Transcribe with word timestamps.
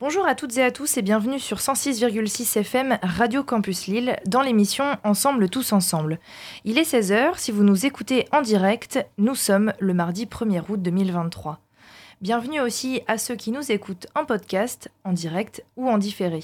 Bonjour 0.00 0.26
à 0.26 0.34
toutes 0.34 0.56
et 0.56 0.62
à 0.62 0.70
tous 0.70 0.96
et 0.96 1.02
bienvenue 1.02 1.38
sur 1.38 1.58
106,6 1.58 2.58
FM 2.58 2.98
Radio 3.02 3.44
Campus 3.44 3.86
Lille 3.86 4.16
dans 4.24 4.40
l'émission 4.40 4.96
Ensemble 5.04 5.50
tous 5.50 5.74
ensemble. 5.74 6.18
Il 6.64 6.78
est 6.78 6.90
16h, 6.90 7.36
si 7.36 7.52
vous 7.52 7.64
nous 7.64 7.84
écoutez 7.84 8.26
en 8.32 8.40
direct, 8.40 9.06
nous 9.18 9.34
sommes 9.34 9.74
le 9.78 9.92
mardi 9.92 10.24
1er 10.24 10.62
août 10.70 10.80
2023. 10.80 11.60
Bienvenue 12.22 12.62
aussi 12.62 13.02
à 13.08 13.18
ceux 13.18 13.36
qui 13.36 13.50
nous 13.52 13.70
écoutent 13.70 14.06
en 14.14 14.24
podcast, 14.24 14.90
en 15.04 15.12
direct 15.12 15.62
ou 15.76 15.90
en 15.90 15.98
différé. 15.98 16.42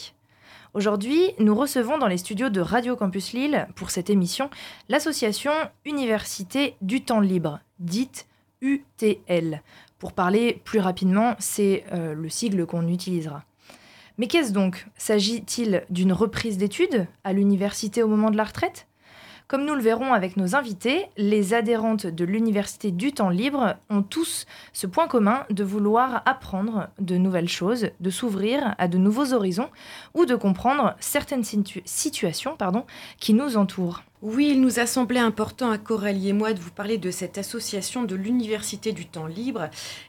Aujourd'hui, 0.74 1.32
nous 1.38 1.54
recevons 1.54 1.96
dans 1.96 2.08
les 2.08 2.18
studios 2.18 2.50
de 2.50 2.60
Radio 2.60 2.94
Campus 2.94 3.32
Lille, 3.32 3.68
pour 3.74 3.88
cette 3.88 4.10
émission, 4.10 4.50
l'association 4.90 5.52
Université 5.86 6.76
du 6.82 7.02
Temps 7.02 7.20
Libre, 7.20 7.60
dite 7.78 8.26
UTL. 8.60 9.62
Pour 9.98 10.12
parler 10.12 10.60
plus 10.64 10.80
rapidement, 10.80 11.34
c'est 11.38 11.84
euh, 11.92 12.14
le 12.14 12.28
sigle 12.28 12.66
qu'on 12.66 12.86
utilisera. 12.88 13.44
Mais 14.18 14.26
qu'est-ce 14.26 14.52
donc? 14.52 14.86
S'agit-il 14.96 15.84
d'une 15.90 16.12
reprise 16.12 16.58
d'études 16.58 17.06
à 17.24 17.32
l'université 17.32 18.02
au 18.02 18.08
moment 18.08 18.30
de 18.30 18.36
la 18.36 18.44
retraite? 18.44 18.86
Comme 19.48 19.64
nous 19.64 19.76
le 19.76 19.80
verrons 19.80 20.12
avec 20.12 20.36
nos 20.36 20.56
invités, 20.56 21.06
les 21.16 21.54
adhérentes 21.54 22.06
de 22.06 22.24
l'Université 22.24 22.90
du 22.90 23.12
temps 23.12 23.28
libre 23.28 23.76
ont 23.90 24.02
tous 24.02 24.44
ce 24.72 24.88
point 24.88 25.06
commun 25.06 25.44
de 25.50 25.62
vouloir 25.62 26.22
apprendre 26.26 26.88
de 26.98 27.16
nouvelles 27.16 27.48
choses, 27.48 27.90
de 28.00 28.10
s'ouvrir 28.10 28.74
à 28.76 28.88
de 28.88 28.98
nouveaux 28.98 29.32
horizons 29.32 29.70
ou 30.14 30.26
de 30.26 30.34
comprendre 30.34 30.96
certaines 30.98 31.44
situations 31.44 32.56
qui 33.20 33.34
nous 33.34 33.56
entourent. 33.56 34.02
Oui, 34.22 34.48
il 34.52 34.62
nous 34.62 34.78
a 34.78 34.86
semblé 34.86 35.18
important 35.18 35.70
à 35.70 35.76
Coralie 35.76 36.30
et 36.30 36.32
moi 36.32 36.54
de 36.54 36.58
vous 36.58 36.70
parler 36.70 36.96
de 36.96 37.10
cette 37.10 37.36
association 37.36 38.04
de 38.04 38.14
l'Université 38.14 38.92
du 38.92 39.04
temps 39.04 39.26
libre, 39.26 39.68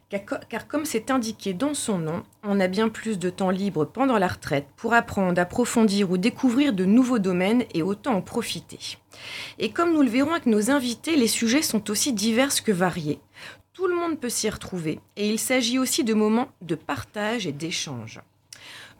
car 0.09 0.67
comme 0.69 0.85
c'est 0.85 1.11
indiqué 1.11 1.53
dans 1.53 1.73
son 1.73 1.97
nom, 1.97 2.23
on 2.41 2.61
a 2.61 2.69
bien 2.69 2.87
plus 2.87 3.19
de 3.19 3.29
temps 3.29 3.49
libre 3.49 3.83
pendant 3.83 4.17
la 4.17 4.29
retraite 4.29 4.67
pour 4.77 4.93
apprendre, 4.93 5.41
approfondir 5.41 6.09
ou 6.09 6.17
découvrir 6.17 6.71
de 6.71 6.85
nouveaux 6.85 7.19
domaines 7.19 7.65
et 7.73 7.81
autant 7.81 8.13
en 8.13 8.21
profiter. 8.21 8.97
Et 9.59 9.71
comme 9.71 9.91
nous 9.91 10.03
le 10.03 10.09
verrons 10.09 10.31
avec 10.31 10.45
nos 10.45 10.71
invités, 10.71 11.17
les 11.17 11.27
sujets 11.27 11.61
sont 11.61 11.89
aussi 11.89 12.13
divers 12.13 12.63
que 12.63 12.71
variés. 12.71 13.19
Tout 13.73 13.87
le 13.87 13.95
monde 13.95 14.17
peut 14.17 14.29
s'y 14.29 14.49
retrouver 14.49 15.01
et 15.17 15.27
il 15.27 15.37
s'agit 15.37 15.79
aussi 15.79 16.05
de 16.05 16.13
moments 16.13 16.47
de 16.61 16.75
partage 16.75 17.45
et 17.45 17.51
d'échange. 17.51 18.21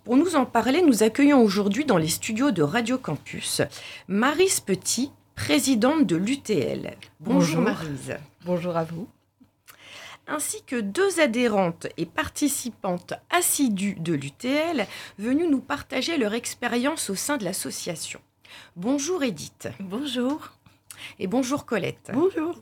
Pour 0.08 0.16
nous 0.16 0.38
en 0.38 0.46
parler, 0.46 0.82
nous 0.82 1.04
accueillons 1.04 1.44
aujourd'hui 1.44 1.84
dans 1.84 1.98
les 1.98 2.08
studios 2.08 2.52
de 2.52 2.62
Radio 2.62 2.98
Campus 2.98 3.62
Marise 4.08 4.62
Petit, 4.62 5.12
présidente 5.36 6.06
de 6.06 6.16
l'UTL. 6.16 6.96
Bonjour, 7.20 7.58
Bonjour 7.58 7.62
Marise. 7.62 8.18
Bonjour 8.46 8.78
à 8.78 8.86
vous. 8.86 9.10
Ainsi 10.26 10.64
que 10.64 10.80
deux 10.80 11.20
adhérentes 11.20 11.88
et 11.98 12.06
participantes 12.06 13.16
assidues 13.30 13.98
de 14.00 14.14
l'UTL 14.14 14.88
venues 15.20 15.50
nous 15.50 15.60
partager 15.60 16.16
leur 16.16 16.34
expérience 16.34 17.10
au 17.10 17.16
sein 17.16 17.36
de 17.36 17.44
l'association. 17.44 18.22
Bonjour 18.78 19.24
Edith. 19.24 19.68
Bonjour. 19.82 20.54
Et 21.20 21.28
bonjour 21.28 21.66
Colette. 21.66 22.12
Bonjour. 22.14 22.56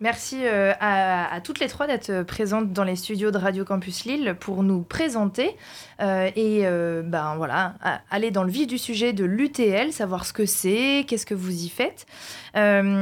Merci 0.00 0.40
euh, 0.42 0.72
à, 0.80 1.40
toutes 1.40 1.60
les 1.60 1.68
trois 1.68 1.86
d'être 1.86 2.24
présentes 2.24 2.72
dans 2.72 2.82
les 2.82 2.96
studios 2.96 3.30
de 3.30 3.38
Radio 3.38 3.64
Campus 3.64 4.04
Lille 4.04 4.36
pour 4.40 4.64
nous 4.64 4.82
présenter 4.82 5.56
euh, 6.02 6.28
et 6.34 6.66
euh, 6.66 7.02
ben 7.02 7.36
voilà 7.36 7.76
aller 8.10 8.32
dans 8.32 8.42
le 8.42 8.50
vif 8.50 8.66
du 8.66 8.76
sujet 8.76 9.12
de 9.12 9.24
l'UTL, 9.24 9.92
savoir 9.92 10.26
ce 10.26 10.32
que 10.32 10.46
c'est, 10.46 11.04
qu'est-ce 11.06 11.24
que 11.24 11.34
vous 11.34 11.64
y 11.64 11.68
faites. 11.68 12.06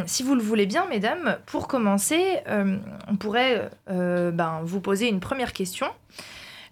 si 0.07 0.23
vous 0.23 0.35
le 0.35 0.43
voulez 0.43 0.67
bien, 0.67 0.87
mesdames, 0.91 1.39
pour 1.47 1.67
commencer, 1.67 2.41
on 3.09 3.17
pourrait 3.17 3.71
ben, 3.89 4.61
vous 4.63 4.81
poser 4.81 5.09
une 5.09 5.21
première 5.21 5.55
question. 5.55 5.87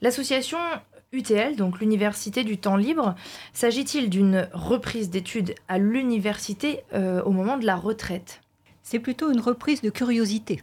L'association 0.03 0.59
UTL, 1.13 1.57
donc 1.57 1.81
l'Université 1.81 2.45
du 2.45 2.59
temps 2.59 2.77
libre, 2.77 3.15
s'agit-il 3.55 4.11
d'une 4.11 4.49
reprise 4.53 5.09
d'études 5.09 5.55
à 5.69 5.79
l'université 5.79 6.85
au 6.93 7.31
moment 7.31 7.57
de 7.57 7.65
la 7.65 7.77
retraite? 7.77 8.43
C'est 8.91 8.99
plutôt 8.99 9.31
une 9.31 9.41
reprise 9.41 9.83
de 9.83 9.91
curiosité. 9.91 10.63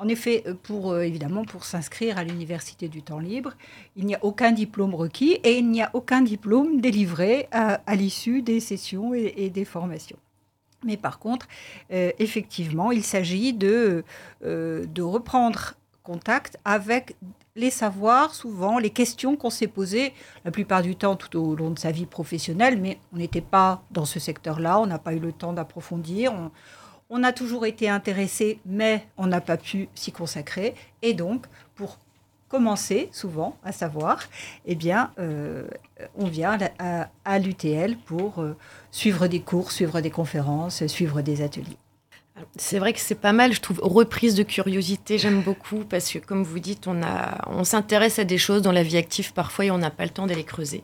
En 0.00 0.08
effet, 0.08 0.42
euh, 0.46 0.54
pour, 0.60 0.90
euh, 0.90 1.02
évidemment, 1.02 1.44
pour 1.44 1.64
s'inscrire 1.64 2.18
à 2.18 2.24
l'Université 2.24 2.88
du 2.88 3.00
temps 3.00 3.20
libre, 3.20 3.52
il 3.94 4.06
n'y 4.06 4.16
a 4.16 4.24
aucun 4.24 4.50
diplôme 4.50 4.92
requis 4.92 5.34
et 5.44 5.58
il 5.58 5.70
n'y 5.70 5.80
a 5.80 5.90
aucun 5.92 6.20
diplôme 6.20 6.80
délivré 6.80 7.48
à, 7.52 7.78
l'issue 7.94 8.42
des 8.42 8.58
sessions 8.58 9.14
et, 9.14 9.50
des 9.50 9.64
formations. 9.64 10.18
Mais 10.84 10.96
par 10.96 11.20
contre, 11.20 11.46
euh, 11.92 12.10
effectivement, 12.18 12.90
il 12.90 13.04
s'agit 13.04 13.52
de, 13.52 14.02
de 14.42 15.02
reprendre 15.02 15.74
contact 16.02 16.58
avec 16.64 17.14
les 17.54 17.70
savoirs, 17.70 18.34
souvent 18.34 18.78
les 18.78 18.90
questions 18.90 19.36
qu'on 19.36 19.50
s'est 19.50 19.68
posées 19.68 20.12
la 20.44 20.50
plupart 20.50 20.82
du 20.82 20.96
temps 20.96 21.14
tout 21.14 21.38
au 21.38 21.54
long 21.54 21.70
de 21.70 21.78
sa 21.78 21.92
vie 21.92 22.06
professionnelle, 22.06 22.80
mais 22.80 22.98
on 23.12 23.18
n'était 23.18 23.40
pas 23.40 23.82
dans 23.90 24.06
ce 24.06 24.18
secteur-là, 24.18 24.80
on 24.80 24.86
n'a 24.86 24.98
pas 24.98 25.14
eu 25.14 25.20
le 25.20 25.32
temps 25.32 25.52
d'approfondir, 25.52 26.32
on 26.32 26.50
a 27.22 27.32
toujours 27.32 27.66
été 27.66 27.88
intéressé, 27.88 28.60
mais 28.64 29.06
on 29.16 29.26
n'a 29.26 29.40
pas 29.40 29.56
pu 29.56 29.88
s'y 29.94 30.12
consacrer. 30.12 30.74
Et 31.02 31.12
donc, 31.12 31.46
pour 31.74 31.98
commencer 32.48 33.08
souvent 33.12 33.56
à 33.64 33.72
savoir, 33.72 34.24
eh 34.66 34.74
bien, 34.74 35.12
euh, 35.18 35.66
on 36.16 36.26
vient 36.26 36.58
à, 36.78 37.38
l'UTL 37.38 37.96
pour 37.96 38.40
euh, 38.40 38.56
suivre 38.90 39.28
des 39.28 39.40
cours, 39.40 39.72
suivre 39.72 40.00
des 40.00 40.10
conférences, 40.10 40.86
suivre 40.86 41.22
des 41.22 41.42
ateliers. 41.42 41.78
C'est 42.56 42.78
vrai 42.78 42.92
que 42.92 43.00
c'est 43.00 43.14
pas 43.14 43.32
mal, 43.32 43.52
je 43.52 43.60
trouve, 43.60 43.80
reprise 43.82 44.34
de 44.34 44.42
curiosité, 44.42 45.18
j'aime 45.18 45.42
beaucoup, 45.42 45.84
parce 45.84 46.10
que 46.10 46.18
comme 46.18 46.42
vous 46.42 46.58
dites, 46.58 46.86
on, 46.86 47.00
on 47.46 47.64
s'intéresse 47.64 48.18
à 48.18 48.24
des 48.24 48.38
choses 48.38 48.62
dans 48.62 48.72
la 48.72 48.82
vie 48.82 48.96
active 48.96 49.32
parfois 49.32 49.66
et 49.66 49.70
on 49.70 49.78
n'a 49.78 49.90
pas 49.90 50.04
le 50.04 50.10
temps 50.10 50.26
d'aller 50.26 50.44
creuser. 50.44 50.82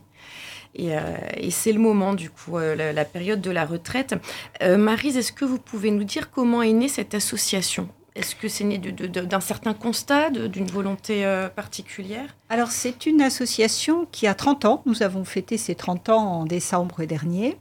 Euh, 0.79 1.17
et, 1.35 1.51
c'est 1.51 1.71
le 1.71 1.79
moment, 1.79 2.13
du 2.13 2.29
coup, 2.29 2.57
euh, 2.57 2.93
la, 2.93 3.05
période 3.05 3.41
de 3.41 3.51
la 3.51 3.65
retraite. 3.65 4.15
Euh, 4.61 4.77
Marise, 4.77 5.17
est-ce 5.17 5.31
que 5.31 5.45
vous 5.45 5.59
pouvez 5.59 5.91
nous 5.91 6.03
dire 6.03 6.29
comment 6.31 6.61
est 6.61 6.73
née 6.73 6.87
cette 6.87 7.13
association? 7.13 7.89
Est-ce 8.15 8.35
que 8.35 8.47
c'est 8.47 8.63
né 8.63 8.79
d'un 8.79 9.39
certain 9.39 9.75
constat, 9.75 10.31
d'une 10.31 10.65
volonté 10.65 11.23
particulière? 11.55 12.35
Alors, 12.49 12.71
c'est 12.71 13.05
une 13.05 13.21
association 13.21 14.07
qui 14.11 14.25
a 14.25 14.33
30 14.33 14.65
ans. 14.65 14.81
Nous 14.87 15.03
avons 15.03 15.23
fêté 15.23 15.55
ses 15.57 15.75
30 15.75 16.09
ans 16.09 16.25
en 16.39 16.45
décembre 16.45 17.05
dernier. 17.05 17.57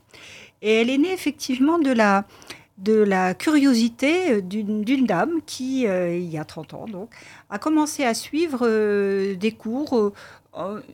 Et 0.62 0.81
elle 0.81 0.88
est 0.88 0.97
née 0.97 1.12
effectivement 1.12 1.78
de 1.78 1.93
la, 1.93 2.25
de 2.78 2.94
la 2.94 3.34
curiosité 3.34 4.41
d'une 4.41 5.04
dame 5.04 5.43
qui, 5.44 5.83
il 5.83 6.31
y 6.31 6.38
a 6.38 6.44
30 6.47 6.72
ans, 6.72 6.87
donc, 6.87 7.10
a 7.50 7.59
commencé 7.59 8.04
à 8.04 8.15
suivre 8.15 8.66
des 9.34 9.53
cours 9.53 10.15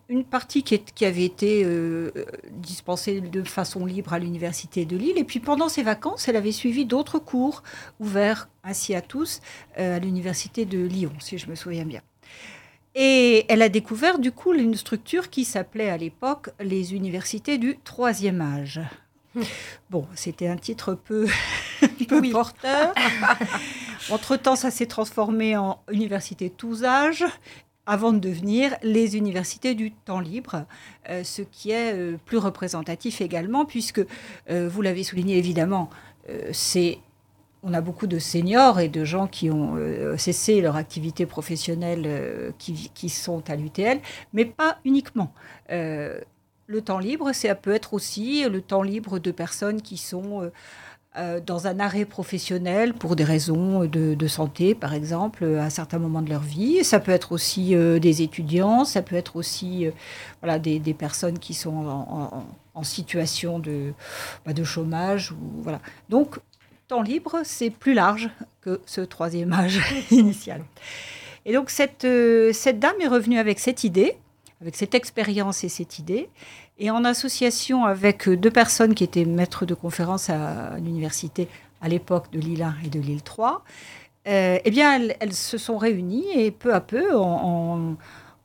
une 0.09 0.25
partie 0.25 0.63
qui, 0.63 1.05
avait 1.05 1.25
été 1.25 1.63
euh, 1.65 2.11
dispensée 2.51 3.21
de 3.21 3.43
façon 3.43 3.87
libre 3.87 4.13
à 4.13 4.19
l'université 4.19 4.85
de 4.85 4.97
Lille. 4.97 5.19
Et 5.19 5.25
puis 5.25 5.41
pendant 5.41 5.69
ses 5.69 5.83
vacances, 5.83 6.29
elle 6.29 6.37
avait 6.37 6.53
suivi 6.53 6.85
d'autres 6.85 7.19
cours 7.19 7.63
ouverts 8.01 8.49
ainsi 8.65 8.95
à 8.95 9.01
tous 9.01 9.41
euh, 9.79 9.97
à 9.97 9.99
l'université 9.99 10.65
de 10.65 10.85
Lyon, 10.85 11.13
si 11.21 11.39
je 11.39 11.49
me 11.49 11.55
souviens 11.55 11.85
bien. 11.85 12.01
Et 12.95 13.47
elle 13.49 13.63
a 13.63 13.69
découvert 13.69 14.19
du 14.19 14.33
coup 14.33 14.53
une 14.53 14.75
structure 14.75 15.31
qui 15.31 15.45
s'appelait 15.45 15.89
à 15.89 15.97
l'époque 15.97 16.51
les 16.61 16.95
universités 16.95 17.57
du 17.57 17.79
troisième 17.85 18.41
âge. 18.41 18.81
Bon, 19.89 20.07
c'était 20.15 20.49
un 20.49 20.57
titre 20.57 20.95
peu, 20.95 21.27
peu 22.09 22.31
porteur. 22.31 22.95
Entre-temps, 24.11 24.57
ça 24.57 24.71
s'est 24.71 24.87
transformé 24.87 25.57
en 25.57 25.81
université 25.91 26.51
tous 26.51 26.85
âges 26.85 27.25
avant 27.87 28.13
de 28.13 28.19
devenir 28.19 28.77
les 28.83 29.17
universités 29.17 29.75
du 29.75 29.93
temps 29.93 30.21
libre, 30.21 30.67
euh, 31.09 31.25
ce 31.25 31.43
qui 31.43 31.73
est 31.73 31.95
euh, 31.95 32.17
plus 32.25 32.39
représentatif 32.39 33.21
également, 33.21 33.65
puisque, 33.65 34.05
euh, 34.51 34.69
vous 34.69 34.83
l'avez 34.83 35.03
souligné 35.03 35.39
évidemment, 35.39 35.91
c'est 36.53 36.99
on 37.65 37.75
a 37.75 37.81
beaucoup 37.81 38.07
de 38.07 38.21
seniors 38.21 38.79
et 38.79 38.89
de 38.89 39.05
gens 39.05 39.27
qui 39.27 39.51
ont 39.51 39.77
cessé 40.17 40.61
leur 40.61 40.77
activité 40.77 41.27
professionnelle 41.27 42.55
qui, 42.59 42.93
qui, 42.95 43.09
sont 43.09 43.43
à 43.51 43.57
l'UTL, 43.57 44.01
mais 44.33 44.45
pas 44.45 44.79
uniquement. 44.85 45.33
le 45.69 46.81
temps 46.85 47.01
libre, 47.01 47.33
ça 47.33 47.57
peut 47.57 47.75
être 47.75 47.93
aussi 47.93 48.49
le 48.49 48.63
temps 48.63 48.83
libre 48.83 49.19
de 49.19 49.33
personnes 49.33 49.83
qui 49.83 49.97
sont 49.97 50.49
euh, 51.19 51.41
dans 51.45 51.67
un 51.67 51.79
arrêt 51.79 52.07
professionnel 52.07 52.95
pour 52.95 53.17
des 53.17 53.25
raisons 53.25 53.85
de, 53.85 54.27
santé, 54.27 54.75
par 54.75 54.95
exemple, 54.95 55.45
à 55.45 55.69
certains 55.69 55.99
moments 55.99 56.23
de 56.23 56.31
leur 56.31 56.41
vie. 56.41 56.83
Ça 56.85 57.01
peut 57.01 57.13
être 57.13 57.33
aussi 57.33 57.75
euh, 57.75 57.99
des 57.99 58.23
étudiants, 58.23 58.87
ça 58.87 59.03
peut 59.03 59.17
être 59.17 59.37
aussi 59.37 59.87
euh, 59.87 59.91
voilà, 60.41 60.59
des, 60.59 60.81
personnes 60.95 61.39
qui 61.39 61.53
sont 61.53 62.47
en, 62.75 62.83
situation 62.83 63.59
de, 63.59 63.93
bah, 64.47 64.55
de 64.55 64.65
chômage. 64.65 65.33
Ou, 65.33 65.63
voilà. 65.63 65.83
Donc, 66.09 66.39
temps 66.89 67.03
libre, 67.03 67.43
c'est 67.45 67.69
plus 67.69 67.93
large 67.93 68.31
que 68.63 68.81
ce 68.87 69.03
troisième 69.03 69.53
âge 69.53 69.83
initial. 70.11 70.65
Et 71.45 71.53
donc, 71.53 71.69
cette 71.69 72.07
dame 72.07 73.01
est 73.03 73.09
revenue 73.09 73.39
avec 73.39 73.59
cette 73.59 73.85
idée, 73.85 74.17
avec 74.63 74.77
cette 74.77 74.95
expérience 74.95 75.63
et 75.63 75.69
cette 75.69 75.99
idée. 75.99 76.31
Et 76.83 76.91
en 76.91 77.05
association 77.05 77.85
avec 77.85 78.29
deux 78.29 78.51
personnes 78.51 78.97
qui 78.97 79.05
étaient 79.05 79.25
maîtres 79.25 79.67
de 79.67 79.73
conférences 79.73 80.29
à, 80.31 80.77
l'université 80.79 81.47
à 81.81 81.89
l'époque 81.89 82.25
de 82.33 82.41
Lille 82.41 82.65
1 82.65 82.75
et 82.85 82.89
de 82.89 82.99
Lille 82.99 83.23
3, 83.23 83.63
euh, 84.27 84.59
eh 84.65 84.71
bien, 84.73 85.01
elles, 85.21 85.33
se 85.33 85.59
sont 85.59 85.79
réunies 85.79 86.27
et 86.35 86.51
peu 86.51 86.75
à 86.75 86.81
peu, 86.81 87.17
en, 87.17 87.95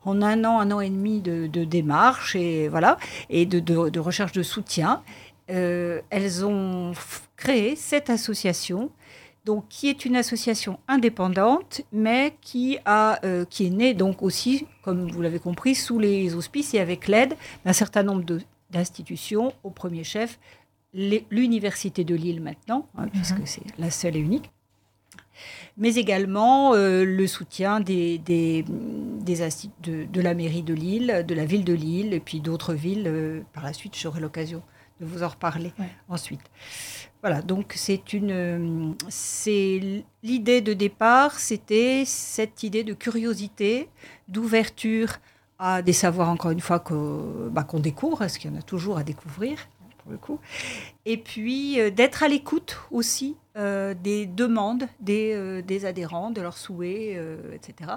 un 0.06 0.44
an, 0.46 0.60
un 0.60 0.72
an 0.72 0.82
et 0.82 0.90
demi 0.92 1.20
de, 1.20 1.48
démarche 1.48 2.36
et 2.36 2.68
voilà, 2.68 3.00
et 3.32 3.48
de, 3.48 4.00
recherche 4.00 4.34
de 4.34 4.44
soutien, 4.44 5.02
euh, 5.50 6.02
elles 6.12 6.46
ont 6.46 6.92
créé 7.38 7.76
cette 7.76 8.12
association, 8.12 8.92
donc 9.48 9.70
qui 9.70 9.88
est 9.88 10.04
une 10.04 10.18
association 10.18 10.78
indépendante, 10.90 11.82
mais 11.94 12.36
qui 12.42 12.80
a, 12.84 13.26
euh, 13.26 13.46
qui 13.46 13.66
est 13.66 13.70
née 13.70 13.94
donc 13.94 14.22
aussi, 14.22 14.68
comme 14.82 15.10
vous 15.10 15.22
l'avez 15.22 15.40
compris, 15.40 15.74
sous 15.74 16.00
les 16.00 16.36
auspices 16.36 16.74
et 16.74 16.80
avec 16.82 17.08
l'aide 17.08 17.34
d'un 17.64 17.72
certain 17.72 18.04
nombre 18.04 18.26
d'institutions, 18.72 19.54
au 19.64 19.70
premier 19.70 20.04
chef 20.04 20.38
l'université 20.94 22.04
de 22.04 22.16
Lille 22.16 22.42
maintenant, 22.42 22.88
hein, 22.98 23.08
puisque 23.08 23.40
mhm. 23.40 23.46
c'est 23.46 23.64
la 23.78 23.90
seule 23.90 24.18
et 24.18 24.20
unique, 24.20 24.52
mais 25.78 25.96
également 25.96 26.74
euh, 26.74 27.06
le 27.06 27.28
soutien 27.28 27.80
des, 27.80 28.18
des, 28.18 28.66
de, 28.66 30.22
la 30.22 30.34
mairie 30.34 30.64
de 30.64 30.74
Lille, 30.74 31.24
de 31.26 31.36
la 31.36 31.46
ville 31.46 31.64
de 31.64 31.74
Lille, 31.74 32.14
et 32.14 32.20
puis 32.20 32.42
d'autres 32.42 32.74
villes. 32.74 33.08
Euh, 33.08 33.42
par 33.54 33.64
la 33.64 33.74
suite, 33.74 33.96
j'aurai 33.96 34.20
l'occasion 34.20 34.62
de 35.00 35.06
vous 35.06 35.24
en 35.24 35.28
reparler 35.28 35.72
ensuite. 36.10 36.42
Voilà, 37.22 37.42
donc 37.42 37.74
c'est 37.76 38.14
une, 38.14 38.96
c'est 39.10 40.04
l'idée 40.24 40.62
de 40.62 40.74
départ, 40.74 41.40
c'était 41.40 42.04
cette 42.06 42.64
idée 42.64 42.84
de 42.84 42.94
curiosité, 42.94 43.90
d'ouverture 44.28 45.18
à 45.60 45.82
des 45.82 45.94
savoirs 45.94 46.30
encore 46.30 46.52
une 46.52 46.60
fois 46.60 46.84
bah, 47.52 47.64
qu'on 47.64 47.80
découvre, 47.80 48.20
parce 48.20 48.38
qu'il 48.38 48.52
y 48.52 48.54
en 48.54 48.58
a 48.58 48.62
toujours 48.62 48.98
à 48.98 49.04
découvrir 49.04 49.68
pour 49.98 50.12
le 50.12 50.18
coup, 50.18 50.40
et 51.06 51.18
puis 51.18 51.82
euh, 51.82 51.90
d'être 51.90 52.24
à 52.24 52.30
l'écoute 52.30 52.78
aussi 52.92 53.36
euh, 53.58 53.94
des 53.94 54.26
demandes 54.26 54.88
des, 55.02 55.34
euh, 55.34 55.62
des, 55.62 55.86
adhérents, 55.86 56.30
de 56.32 56.40
leurs 56.40 56.58
souhaits, 56.58 57.18
etc. 57.54 57.92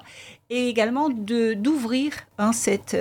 Et 0.49 0.69
également 0.69 1.11
d'ouvrir 1.11 2.15
hein, 2.39 2.53
cette, 2.53 2.97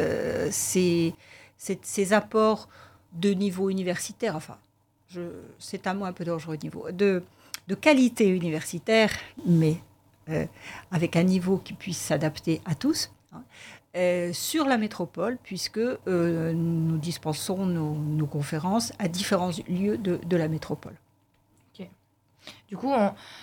ces, 0.52 1.16
ces, 1.58 2.14
apports 2.14 2.68
de 3.14 3.32
niveau 3.32 3.70
universitaire, 3.70 4.36
enfin, 4.36 4.58
c'est 5.58 5.88
un 5.88 5.94
mot 5.94 6.06
un 6.06 6.14
peu 6.14 6.24
dangereux, 6.24 6.58
niveau, 6.62 6.92
de, 6.92 7.24
de 7.68 7.76
qualité 7.76 8.28
universitaire, 8.28 9.12
mais 9.46 9.78
avec 10.92 11.16
un 11.16 11.24
niveau 11.24 11.58
qui 11.58 11.74
puisse 11.74 11.98
s'adapter 11.98 12.62
à 12.66 12.76
tous. 12.76 13.12
Hein, 13.34 13.44
sur 14.34 14.66
la 14.66 14.78
métropole, 14.78 15.38
puisque 15.44 15.80
nous 16.06 16.98
dispensons 16.98 17.66
nos, 17.66 17.96
nos, 17.96 18.28
conférences 18.28 18.94
à 19.00 19.08
différents 19.08 19.52
lieux 19.68 19.98
de, 19.98 20.18
de 20.18 20.38
la 20.38 20.48
métropole. 20.48 20.96
Du 22.68 22.78
coup, 22.78 22.94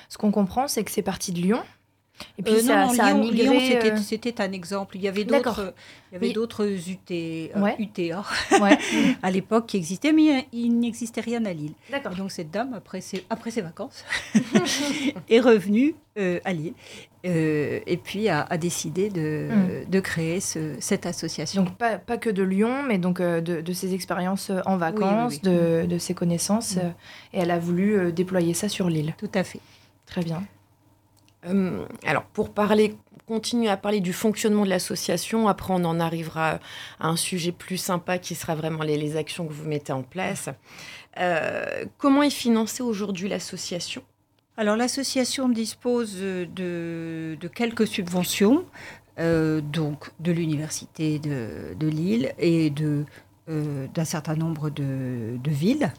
ce 0.08 0.18
qu'on 0.18 0.30
comprend, 0.30 0.68
c'est 0.68 0.84
que 0.84 0.90
c'est 0.90 1.02
parti 1.02 1.32
de 1.32 1.40
Lyon. 1.40 1.62
Et 2.38 2.42
puis 2.42 2.54
euh, 2.54 2.60
ça, 2.60 3.06
a 3.06 3.14
migré. 3.14 3.44
Lyon, 3.44 3.80
euh, 3.84 3.96
c'était 3.96 4.40
un 4.40 4.52
exemple. 4.52 4.96
Il 4.96 5.02
y 5.02 5.08
avait 5.08 5.24
d'autres, 5.24 5.74
il 6.10 6.14
y 6.14 6.16
avait 6.16 6.32
d'autres 6.32 6.66
UT, 6.66 6.98
euh, 7.10 7.70
UTA 7.78 8.24
à 9.22 9.30
l'époque 9.30 9.66
qui 9.66 9.76
existaient, 9.76 10.12
mais 10.12 10.46
il 10.52 10.78
n'existait 10.78 11.20
rien 11.20 11.44
à 11.44 11.52
Lille. 11.52 11.72
Donc 12.16 12.30
cette 12.30 12.50
dame, 12.50 12.74
après 12.74 13.00
ses, 13.00 13.24
après 13.30 13.50
ses 13.50 13.62
vacances, 13.62 14.04
est 15.28 15.40
revenue 15.40 15.94
à 16.44 16.52
Lille 16.52 16.74
et 17.24 18.00
puis 18.02 18.28
a, 18.28 18.56
décidé 18.56 19.10
de, 19.10 19.48
hmm. 19.50 19.90
de 19.90 20.00
créer 20.00 20.40
cette 20.40 21.06
association. 21.06 21.64
Donc 21.64 21.76
pas, 21.76 21.98
pas, 21.98 22.16
que 22.18 22.30
de 22.30 22.42
Lyon, 22.42 22.82
mais 22.86 22.98
donc 22.98 23.20
de, 23.20 23.60
de 23.60 23.72
ses 23.72 23.94
expériences 23.94 24.52
en 24.64 24.76
vacances, 24.76 25.42
de, 25.42 25.86
de, 25.86 25.98
ses 25.98 26.14
connaissances, 26.14 26.76
hmm. 26.76 26.92
et 27.34 27.40
elle 27.40 27.50
a 27.50 27.58
voulu 27.58 28.12
déployer 28.12 28.54
ça 28.54 28.68
sur 28.68 28.88
l'île. 28.88 29.14
Tout 29.18 29.30
à 29.34 29.42
fait. 29.42 29.60
Très 30.06 30.22
bien. 30.22 30.42
Euh, 31.46 31.84
alors, 32.04 32.24
pour 32.24 32.50
parler, 32.50 32.94
continuer 33.26 33.68
à 33.68 33.76
parler 33.76 34.00
du 34.00 34.12
fonctionnement 34.12 34.64
de 34.64 34.70
l'association, 34.70 35.48
après 35.48 35.72
on 35.72 35.84
en 35.84 36.00
arrivera 36.00 36.58
à 37.00 37.08
un 37.08 37.16
sujet 37.16 37.52
plus 37.52 37.76
sympa 37.76 38.18
qui 38.18 38.34
sera 38.34 38.54
vraiment 38.54 38.82
les, 38.82 39.16
actions 39.16 39.46
que 39.46 39.52
vous 39.52 39.68
mettez 39.68 39.92
en 39.92 40.02
place. 40.02 40.48
Euh, 41.18 41.84
comment 41.98 42.22
est 42.22 42.30
financée 42.30 42.82
aujourd'hui 42.82 43.28
l'association? 43.28 44.02
Alors, 44.58 44.76
l'association 44.76 45.48
dispose 45.48 46.16
de, 46.16 47.36
quelques 47.54 47.86
subventions, 47.86 48.64
euh, 49.18 49.60
donc 49.60 50.10
de 50.20 50.32
l'université 50.32 51.18
de, 51.18 51.86
Lille 51.86 52.32
et 52.38 52.70
d'un 52.70 54.04
certain 54.04 54.34
nombre 54.34 54.70
de, 54.70 55.38
villes, 55.44 55.92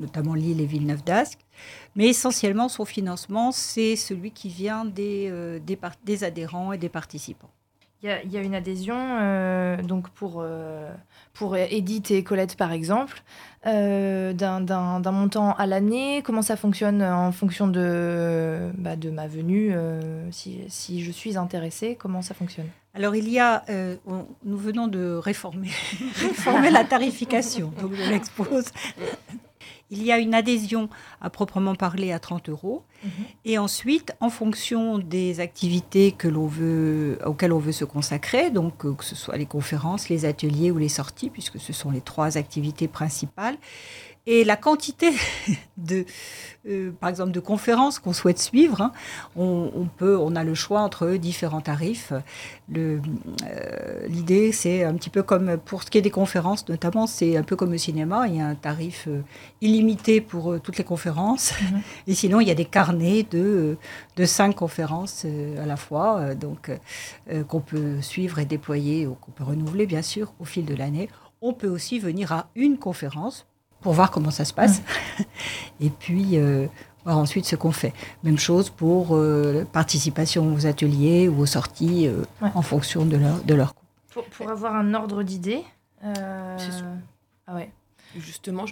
notamment 0.00 0.34
Lille 0.34 0.60
et 0.60 0.66
Villeneuve 0.66 1.04
d'Ascq. 1.04 1.38
Mais 1.94 2.08
essentiellement, 2.08 2.68
son 2.68 2.84
financement, 2.84 3.52
c'est 3.52 3.96
celui 3.96 4.30
qui 4.30 4.48
vient 4.48 4.84
des, 4.84 5.28
euh, 5.30 5.58
des, 6.04 6.24
adhérents 6.24 6.72
et 6.72 6.78
des 6.78 6.88
participants. 6.88 7.50
Il 8.02 8.08
y, 8.32 8.38
a, 8.38 8.40
une 8.40 8.54
adhésion 8.54 8.96
euh, 8.96 9.82
donc 9.82 10.08
pour, 10.08 10.36
euh, 10.38 10.90
pour 11.34 11.54
Edith 11.54 12.10
et 12.10 12.24
Colette, 12.24 12.56
par 12.56 12.72
exemple, 12.72 13.22
d'un 13.62 15.12
montant 15.12 15.52
à 15.52 15.66
l'année. 15.66 16.22
Comment 16.24 16.40
ça 16.40 16.56
fonctionne 16.56 17.02
en 17.02 17.30
fonction 17.30 17.68
de, 17.68 18.70
bah, 18.78 18.96
de 18.96 19.10
ma 19.10 19.26
venue 19.26 19.74
si, 20.30 20.60
si, 20.68 21.04
je 21.04 21.10
suis 21.10 21.36
intéressée, 21.36 21.94
comment 21.94 22.22
ça 22.22 22.32
fonctionne? 22.32 22.68
Alors 22.94 23.14
il 23.16 23.28
y 23.28 23.38
a, 23.38 23.64
nous 24.06 24.56
venons 24.56 24.88
de 24.88 25.16
réformer, 25.16 25.68
réformer 26.16 26.70
la 26.70 26.84
tarification, 26.84 27.70
donc 27.82 27.92
je 27.92 28.08
l'expose 28.08 28.64
il 29.90 30.02
y 30.02 30.12
a 30.12 30.18
une 30.18 30.34
adhésion 30.34 30.88
à 31.20 31.30
proprement 31.30 31.74
parler 31.74 32.12
à 32.12 32.18
30 32.18 32.48
euros. 32.48 32.84
Mhm. 33.04 33.10
Et 33.44 33.58
ensuite, 33.58 34.12
en 34.20 34.30
fonction 34.30 34.98
des 34.98 35.40
activités 35.40 36.12
que 36.12 36.28
l'on 36.28 36.46
veut, 36.46 37.18
auxquelles 37.24 37.52
on 37.52 37.58
veut 37.58 37.72
se 37.72 37.84
consacrer, 37.84 38.50
donc 38.50 38.84
euh, 38.84 38.94
que 38.94 39.04
ce 39.04 39.14
soit 39.14 39.36
les 39.36 39.46
conférences, 39.46 40.08
les 40.08 40.24
ateliers 40.24 40.70
ou 40.70 40.78
les 40.78 40.88
sorties, 40.88 41.30
puisque 41.30 41.58
ce 41.58 41.72
sont 41.72 41.90
les 41.90 42.00
trois 42.00 42.36
activités 42.36 42.88
principales, 42.88 43.56
et 44.30 44.44
la 44.44 44.56
quantité 44.56 45.10
de, 45.76 46.04
euh, 46.68 46.92
par 46.92 47.10
exemple, 47.10 47.32
de 47.32 47.40
conférences 47.40 47.98
qu'on 47.98 48.12
souhaite 48.12 48.38
suivre, 48.38 48.80
hein, 48.80 48.92
on, 49.34 49.88
peut, 49.96 50.16
on 50.16 50.36
a 50.36 50.44
le 50.44 50.54
choix 50.54 50.82
entre 50.82 51.08
différents 51.14 51.60
tarifs. 51.60 52.12
Euh, 52.76 53.00
l'idée, 54.06 54.52
c'est 54.52 54.84
un 54.84 54.94
petit 54.94 55.10
peu 55.10 55.24
comme 55.24 55.58
pour 55.58 55.82
ce 55.82 55.90
qui 55.90 55.98
est 55.98 56.02
des 56.02 56.12
conférences, 56.12 56.68
notamment, 56.68 57.08
c'est 57.08 57.36
un 57.36 57.42
peu 57.42 57.56
comme 57.56 57.72
au 57.72 57.76
cinéma. 57.76 58.28
Il 58.28 58.36
y 58.36 58.40
a 58.40 58.46
un 58.46 58.54
tarif 58.54 59.08
euh, 59.08 59.22
illimité 59.62 60.20
pour 60.20 60.60
toutes 60.60 60.78
les 60.78 60.84
conférences. 60.84 61.52
Mhm. 61.60 61.80
Et 62.06 62.14
sinon, 62.14 62.40
il 62.40 62.46
y 62.46 62.52
a 62.52 62.54
des 62.54 62.66
carnets 62.66 63.26
de, 63.28 63.78
de 64.14 64.24
cinq 64.26 64.54
conférences 64.54 65.26
à 65.60 65.66
la 65.66 65.76
fois, 65.76 66.36
donc 66.36 66.70
qu'on 67.48 67.60
peut 67.60 68.00
suivre 68.00 68.38
et 68.38 68.44
déployer, 68.44 69.08
ou 69.08 69.14
qu'on 69.14 69.32
peut 69.32 69.44
renouveler, 69.44 69.86
bien 69.86 70.02
sûr, 70.02 70.34
au 70.38 70.44
fil 70.44 70.64
de 70.66 70.74
l'année. 70.76 71.08
On 71.42 71.52
peut 71.52 71.68
aussi 71.68 71.98
venir 71.98 72.32
à 72.32 72.48
une 72.54 72.78
conférence 72.78 73.46
pour 73.80 73.92
voir 73.92 74.10
comment 74.10 74.30
ça 74.30 74.44
se 74.44 74.52
passe. 74.52 74.82
Et 75.80 75.90
puis, 75.90 76.36
euh, 76.38 76.66
voir 77.04 77.18
ensuite 77.18 77.46
ce 77.46 77.56
qu'on 77.56 77.72
fait. 77.72 77.92
Même 78.22 78.38
chose 78.38 78.70
pour 78.70 79.16
euh, 79.16 79.64
participation 79.72 80.54
aux 80.54 80.66
ateliers 80.66 81.28
ou 81.28 81.40
aux 81.40 81.46
sorties 81.46 82.06
euh, 82.06 82.22
en 82.42 82.62
fonction 82.62 83.04
de 83.04 83.16
leur, 83.16 83.42
de 83.42 83.54
leur 83.54 83.74
coût. 83.74 83.84
Pour, 84.32 84.50
avoir 84.50 84.74
un 84.74 84.94
ordre 84.94 85.22
d'idée. 85.22 85.62
Ah 86.02 86.56
ouais. 87.54 87.70
Justement, 88.16 88.64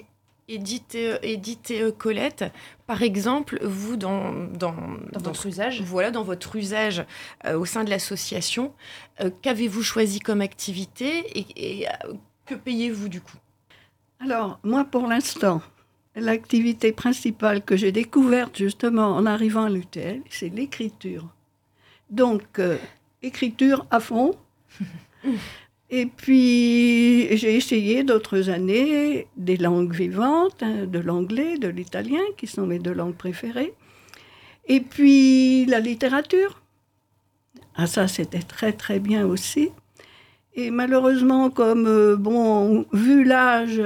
Edith, 0.49 0.97
Edith 1.23 1.73
Colette, 1.97 2.45
par 2.87 3.03
exemple, 3.03 3.61
vous, 3.63 3.97
dans, 3.97 4.33
dans, 4.33 4.75
dans, 5.13 5.21
votre 5.21 5.47
usage 5.47 5.83
Voilà, 5.83 6.11
dans 6.11 6.25
votre 6.25 6.57
usage 6.57 7.05
au 7.49 7.65
sein 7.65 7.85
de 7.85 7.91
l'association, 7.91 8.73
qu'avez-vous 9.43 9.83
choisi 9.83 10.19
comme 10.19 10.41
activité 10.41 11.39
et 11.39 11.87
que 12.47 12.57
payez-vous 12.57 13.09
du 13.09 13.21
coup? 13.21 13.37
Alors, 14.21 14.59
moi, 14.65 14.85
pour 14.85 15.07
l'instant, 15.07 15.63
l'activité 16.17 16.93
principale 16.93 17.63
que 17.63 17.77
j'ai 17.77 17.93
découverte 17.93 18.57
justement 18.57 19.15
en 19.15 19.27
arrivant 19.27 19.65
à 19.65 19.71
l'UTL, 19.71 20.23
c'est 20.29 20.49
l'écriture. 20.49 21.29
Donc, 22.11 22.43
euh, 22.59 22.79
écriture 23.23 23.87
à 23.91 24.01
fond. 24.01 24.35
Et 25.91 26.05
puis, 26.05 27.35
j'ai 27.37 27.57
essayé 27.57 28.03
d'autres 28.03 28.51
années 28.51 29.27
des 29.37 29.57
langues 29.57 29.95
vivantes, 29.95 30.63
hein, 30.63 30.85
de 30.85 30.99
l'anglais, 30.99 31.57
de 31.57 31.69
l'italien, 31.69 32.21
qui 32.37 32.47
sont 32.47 32.67
mes 32.67 32.79
deux 32.79 32.93
langues 32.93 33.15
préférées. 33.17 33.73
Et 34.67 34.81
puis, 34.81 35.65
la 35.65 35.81
littérature. 35.81 36.61
Ah, 37.75 37.87
ça, 37.87 38.09
c'était 38.09 38.43
très, 38.43 38.73
très 38.73 38.99
bien 38.99 39.27
aussi. 39.27 39.71
Et 40.55 40.71
malheureusement, 40.71 41.49
comme, 41.51 41.87
euh, 41.87 42.17
bon, 42.17 42.85
vu 42.93 43.25
l'âge, 43.25 43.81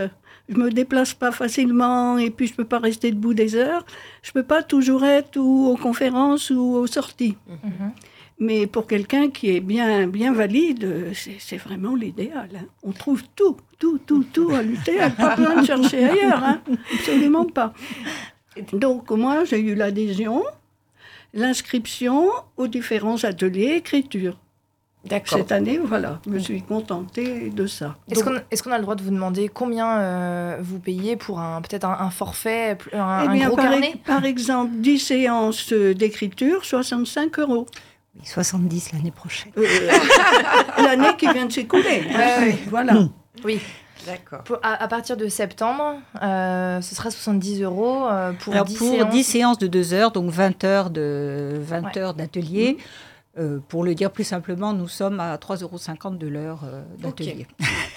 je 0.53 0.59
me 0.59 0.71
déplace 0.71 1.15
pas 1.15 1.33
facilement 1.33 2.19
et 2.19 2.31
puis 2.31 2.47
je 2.47 2.55
peux 2.55 2.65
pas 2.65 2.79
rester 2.79 3.11
debout 3.11 3.35
des 3.35 3.55
heures. 3.55 3.85
Je 4.23 4.33
peux 4.33 4.43
pas 4.43 4.63
toujours 4.63 5.05
être 5.05 5.37
ou 5.39 5.69
aux 5.69 5.77
conférences 5.77 6.51
ou 6.51 6.75
aux 6.77 6.87
sorties. 6.87 7.37
Mhm. 7.49 7.93
Mais 8.39 8.67
pour 8.67 8.87
quelqu'un 8.89 9.31
qui 9.31 9.51
est 9.51 9.61
bien, 9.61 10.09
bien 10.09 10.33
valide, 10.33 11.13
c'est 11.39 11.57
vraiment 11.59 11.95
l'idéal. 11.95 12.49
Hein. 12.57 12.67
On 12.83 12.91
trouve 12.91 13.23
tout, 13.37 13.57
tout, 13.79 13.99
tout, 13.99 14.25
tout 14.33 14.51
à 14.51 14.63
lutter. 14.63 14.99
Pas 15.17 15.37
besoin 15.37 15.61
de 15.61 15.67
chercher 15.67 16.05
ailleurs, 16.05 16.43
hein. 16.43 16.61
absolument 16.93 17.45
pas. 17.45 17.73
Donc 18.73 19.11
moi, 19.11 19.45
j'ai 19.45 19.61
eu 19.61 19.77
l'adhésion, 19.77 20.43
l'inscription 21.35 22.31
aux 22.57 22.67
différents 22.67 23.23
ateliers 23.23 23.77
écriture. 23.77 24.37
Cette 25.27 25.53
année, 25.53 25.81
voilà, 25.83 26.21
je 26.25 26.31
me 26.31 26.39
suis 26.39 26.63
contentée 26.63 27.51
de 27.51 27.67
ça. 27.67 27.97
Est-ce 28.09 28.63
qu'on 28.63 28.71
a 28.71 28.77
le 28.77 28.83
droit 28.83 28.95
de 28.95 29.03
vous 29.03 29.11
demander 29.11 29.49
combien 29.49 29.99
euh, 29.99 30.59
vous 30.61 30.79
payez 30.79 31.17
pour 31.17 31.41
un 31.41 31.61
peut-être 31.61 31.87
un, 31.87 32.11
forfait, 32.11 32.79
un, 32.93 33.33
eh 33.33 33.41
gros 33.41 33.57
par, 33.57 33.71
carnet 33.71 33.95
Par 34.07 34.25
exemple, 34.25 34.71
10 34.77 34.99
séances 34.99 35.73
d'écriture, 35.73 36.65
65 36.65 37.39
euros. 37.41 37.67
70 38.23 38.93
l'année 38.93 39.11
prochaine. 39.11 39.53
Euh, 39.57 39.67
l'année 40.79 41.17
qui 41.19 41.27
vient 41.33 41.47
de 41.47 41.53
s'écouler. 41.53 42.05
Voilà. 42.69 42.95
Hmm. 42.95 43.11
Oui. 43.45 43.61
D'accord. 44.07 44.43
À, 44.63 44.89
partir 44.89 45.17
de 45.17 45.29
septembre, 45.29 45.95
euh, 46.23 46.81
ce 46.81 46.95
sera 46.95 47.11
70 47.11 47.63
euros 47.63 48.09
pour, 48.41 48.53
10, 48.65 48.77
pour 48.77 48.89
séances. 48.89 49.11
10 49.11 49.25
séances 49.25 49.59
de 49.59 49.69
2 49.69 49.95
heures, 49.95 50.11
donc 50.11 50.31
20 50.31 50.65
heures 50.65 50.91
de 50.91 51.61
20 51.61 51.97
heures 51.97 52.15
d'atelier. 52.15 52.79
Hmm. 52.79 52.83
Euh, 53.39 53.61
pour 53.67 53.83
le 53.83 53.95
dire 53.95 54.11
plus 54.11 54.25
simplement, 54.25 54.75
nous 54.75 54.89
sommes 54.89 55.19
à 55.19 55.37
3,50 55.37 55.63
euros 55.63 56.17
de 56.17 56.27
l'heure 56.27 56.65
euh, 56.65 56.83
d'atelier. 56.99 57.47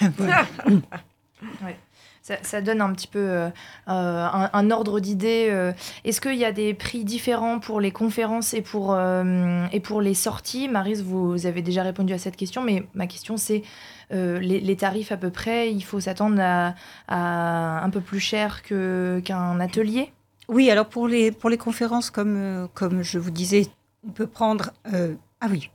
ça, 2.22 2.62
donne 2.62 2.80
un 2.80 2.90
petit 2.94 3.06
peu 3.06 3.18
euh, 3.18 3.50
un, 3.86 4.70
ordre 4.70 4.98
d'idée. 4.98 5.72
Est-ce 6.04 6.22
qu'il 6.22 6.36
y 6.36 6.44
a 6.44 6.52
des 6.52 6.72
prix 6.72 7.04
différents 7.04 7.58
pour 7.58 7.80
les 7.80 7.90
conférences 7.90 8.54
et 8.54 8.62
pour, 8.62 8.98
et 8.98 9.80
pour 9.80 10.00
les 10.00 10.14
sorties? 10.14 10.68
Marise, 10.68 11.04
vous 11.04 11.46
avez 11.46 11.60
déjà 11.60 11.82
répondu 11.82 12.14
à 12.14 12.18
cette 12.18 12.36
question, 12.36 12.62
mais 12.62 12.86
ma 12.94 13.06
question 13.06 13.36
c'est 13.36 13.62
les, 14.10 14.76
tarifs 14.76 15.12
à 15.12 15.18
peu 15.18 15.30
près, 15.30 15.70
il 15.70 15.82
faut 15.82 16.00
s'attendre 16.00 16.40
à, 16.40 16.74
un 17.84 17.90
peu 17.90 18.00
plus 18.00 18.20
cher 18.20 18.62
qu'un 18.62 19.60
atelier? 19.60 20.12
Oui, 20.48 20.70
alors 20.70 20.86
pour 20.86 21.08
les, 21.08 21.30
pour 21.30 21.50
les 21.50 21.58
conférences, 21.58 22.10
comme, 22.10 22.68
comme 22.72 23.02
je 23.02 23.18
vous 23.18 23.32
disais, 23.32 23.66
on 24.06 24.10
peut 24.10 24.28
prendre 24.28 24.72
ah 25.40 25.48
oui, 25.50 25.70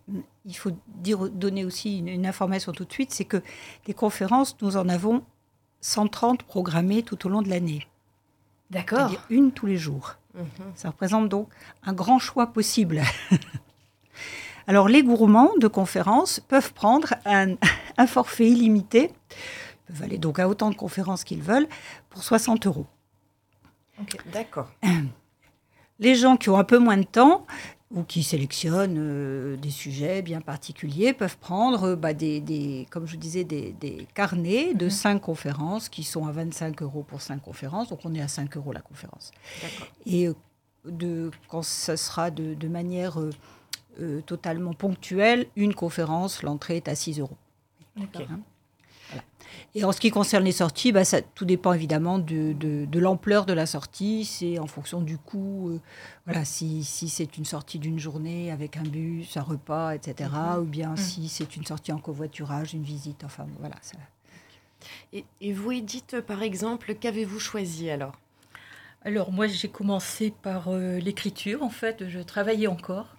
il 0.46 0.56
faut 0.56 0.72
dire, 0.88 1.30
donner 1.30 1.64
aussi 1.66 2.00
une, 2.00 2.26
information 2.26 2.72
tout 2.72 2.86
de 2.86 2.92
suite, 2.92 3.12
c'est 3.12 3.26
que 3.26 3.42
les 3.88 3.94
conférences, 3.94 4.58
nous 4.62 4.76
en 4.76 4.90
avons 4.90 5.24
130 5.82 6.44
programmées 6.44 7.04
tout 7.04 7.26
au 7.28 7.30
long 7.30 7.42
de 7.42 7.50
l'année. 7.50 7.88
D'accord. 8.72 9.00
C'est-à-dire 9.00 9.26
une 9.30 9.52
tous 9.52 9.68
les 9.68 9.78
jours. 9.78 10.16
Mhm. 10.34 10.46
Ça 10.76 10.90
représente 10.90 11.30
donc 11.30 11.50
un 11.84 11.94
grand 11.94 12.20
choix 12.20 12.48
possible. 12.48 13.02
Alors 14.68 14.88
les 14.88 15.04
gourmands 15.04 15.52
de 15.58 15.68
conférences 15.68 16.40
peuvent 16.40 16.74
prendre 16.74 17.14
un, 17.26 18.08
forfait 18.08 18.50
illimité, 18.50 19.12
ils 19.30 19.94
peuvent 19.94 20.04
aller 20.04 20.18
donc 20.18 20.40
à 20.40 20.48
autant 20.48 20.70
de 20.70 20.76
conférences 20.76 21.24
qu'ils 21.24 21.44
veulent, 21.44 21.68
pour 22.10 22.24
60 22.24 22.66
euros. 22.66 22.88
D'accord. 24.34 24.72
Les 26.00 26.16
gens 26.16 26.36
qui 26.36 26.50
ont 26.50 26.58
un 26.58 26.64
peu 26.64 26.80
moins 26.80 26.98
de 26.98 27.04
temps, 27.04 27.46
ou 27.94 28.04
qui 28.04 28.24
sélectionnent 28.24 28.98
euh, 28.98 29.58
des 29.58 29.70
sujets 29.70 30.22
bien 30.22 30.42
particuliers, 30.42 31.14
peuvent 31.14 31.38
prendre, 31.38 31.84
euh, 31.84 31.96
bah, 31.96 32.14
des, 32.14 32.88
comme 32.90 33.08
je 33.08 33.18
disais, 33.18 33.44
des, 33.44 34.08
carnets 34.14 34.74
de 34.74 34.90
5 34.90 35.16
mhm. 35.16 35.20
conférences 35.20 35.90
qui 35.90 36.04
sont 36.04 36.26
à 36.26 36.32
25 36.32 36.82
euros 36.82 37.04
pour 37.04 37.22
5 37.22 37.42
conférences. 37.42 37.90
Donc 37.90 38.00
on 38.06 38.14
est 38.14 38.22
à 38.22 38.28
5 38.28 38.56
euros 38.58 38.72
la 38.72 38.82
conférence. 38.82 39.32
Et 40.06 40.28
euh, 40.28 40.34
de, 40.86 41.32
quand 41.48 41.64
ça 41.64 41.98
sera 41.98 42.32
de, 42.32 42.54
de 42.54 42.68
manière 42.68 43.20
totalement 44.26 44.74
ponctuelle, 44.74 45.46
une 45.56 45.76
conférence, 45.76 46.42
l'entrée 46.42 46.78
est 46.78 46.88
à 46.88 46.96
6 46.96 47.20
euros. 47.20 47.38
Hein 47.98 48.40
et 49.74 49.86
en 49.86 49.92
ce 49.92 50.02
qui 50.02 50.12
concerne 50.12 50.44
les 50.44 50.52
sorties, 50.52 50.92
bah, 50.92 51.06
ça, 51.06 51.22
tout 51.22 51.46
dépend 51.46 51.72
évidemment 51.74 52.20
de, 52.20 52.54
de, 52.54 53.00
l'ampleur 53.00 53.46
de 53.46 53.54
la 53.54 53.66
sortie. 53.66 54.26
C'est 54.26 54.60
en 54.60 54.68
fonction 54.68 55.02
du 55.02 55.18
coût. 55.18 55.70
Euh, 55.70 55.80
voilà, 56.26 56.44
si, 56.44 56.84
si 56.84 57.08
c'est 57.08 57.38
une 57.38 57.46
sortie 57.46 57.80
d'une 57.80 57.98
journée 57.98 58.52
avec 58.52 58.76
un 58.76 58.84
bus, 58.84 59.38
un 59.38 59.42
repas, 59.42 59.96
etc. 59.96 60.30
Mhm. 60.34 60.60
Ou 60.60 60.66
bien 60.66 60.90
mhm. 60.90 60.98
si 60.98 61.30
c'est 61.30 61.56
une 61.56 61.66
sortie 61.66 61.92
en 61.94 62.00
covoiturage, 62.00 62.74
une 62.74 62.84
visite. 62.84 63.24
Enfin, 63.24 63.46
voilà. 63.60 63.76
Ça... 63.82 63.98
Et, 65.14 65.24
et, 65.40 65.54
vous, 65.54 65.72
Edith, 65.72 66.20
par 66.22 66.44
exemple, 66.44 66.96
qu'avez-vous 66.96 67.40
choisi 67.40 67.90
alors? 67.90 68.20
Alors, 69.04 69.32
moi, 69.32 69.48
j'ai 69.48 69.70
commencé 69.70 70.34
par 70.44 70.68
euh, 70.68 71.00
l'écriture, 71.00 71.64
en 71.64 71.70
fait. 71.70 72.08
Je 72.10 72.20
travaillais 72.20 72.68
encore. 72.68 73.16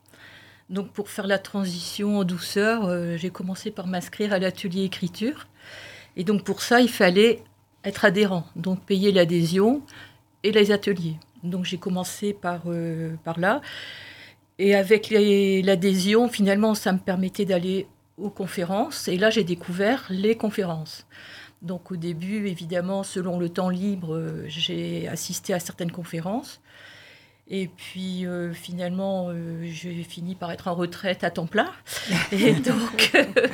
Donc, 0.70 0.92
pour 0.92 1.08
faire 1.08 1.26
la 1.26 1.38
transition 1.38 2.18
en 2.18 2.24
douceur, 2.24 2.84
euh, 2.84 3.16
j'ai 3.16 3.30
commencé 3.30 3.70
par 3.70 3.86
m'inscrire 3.86 4.32
à 4.32 4.38
l'atelier 4.38 4.84
écriture. 4.84 5.48
Et 6.16 6.24
donc 6.24 6.44
pour 6.44 6.62
ça, 6.62 6.80
il 6.80 6.90
fallait 6.90 7.42
être 7.84 8.04
adhérent, 8.04 8.44
donc 8.56 8.84
payer 8.84 9.12
l'adhésion 9.12 9.82
et 10.42 10.52
les 10.52 10.70
ateliers. 10.70 11.16
Donc 11.42 11.64
j'ai 11.64 11.78
commencé 11.78 12.32
par, 12.32 12.62
euh, 12.66 13.16
là. 13.36 13.60
Et 14.58 14.74
avec 14.74 15.10
l'adhésion, 15.10 16.28
finalement, 16.28 16.74
ça 16.74 16.92
me 16.92 16.98
permettait 16.98 17.44
d'aller 17.44 17.86
aux 18.18 18.30
conférences. 18.30 19.08
Et 19.08 19.16
là, 19.16 19.30
j'ai 19.30 19.44
découvert 19.44 20.06
les 20.10 20.36
conférences. 20.36 21.06
Donc 21.62 21.90
au 21.90 21.96
début, 21.96 22.46
évidemment, 22.48 23.02
selon 23.02 23.38
le 23.38 23.48
temps 23.48 23.70
libre, 23.70 24.14
euh, 24.14 24.44
j'ai 24.48 25.08
assisté 25.08 25.54
à 25.54 25.60
certaines 25.60 25.92
conférences. 25.92 26.60
Et 27.54 27.68
puis 27.68 28.26
euh, 28.26 28.54
finalement, 28.54 29.28
euh, 29.28 29.60
j'ai 29.64 30.02
fini 30.04 30.34
par 30.34 30.50
être 30.52 30.68
en 30.68 30.74
retraite 30.74 31.22
à 31.22 31.30
temps 31.30 31.46
plein. 31.46 31.70
Et 32.32 32.54
donc, 32.54 33.12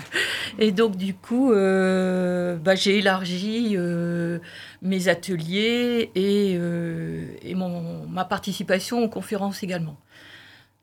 et 0.60 0.70
donc 0.70 0.96
du 0.96 1.14
coup, 1.14 1.52
euh, 1.52 2.56
bah, 2.58 2.76
j'ai 2.76 2.98
élargi 2.98 3.76
mes 4.82 5.08
ateliers 5.08 6.12
et, 6.14 6.52
et 6.52 7.54
mon, 7.56 8.06
ma 8.06 8.24
participation 8.24 9.02
aux 9.02 9.08
conférences 9.08 9.64
également. 9.64 9.96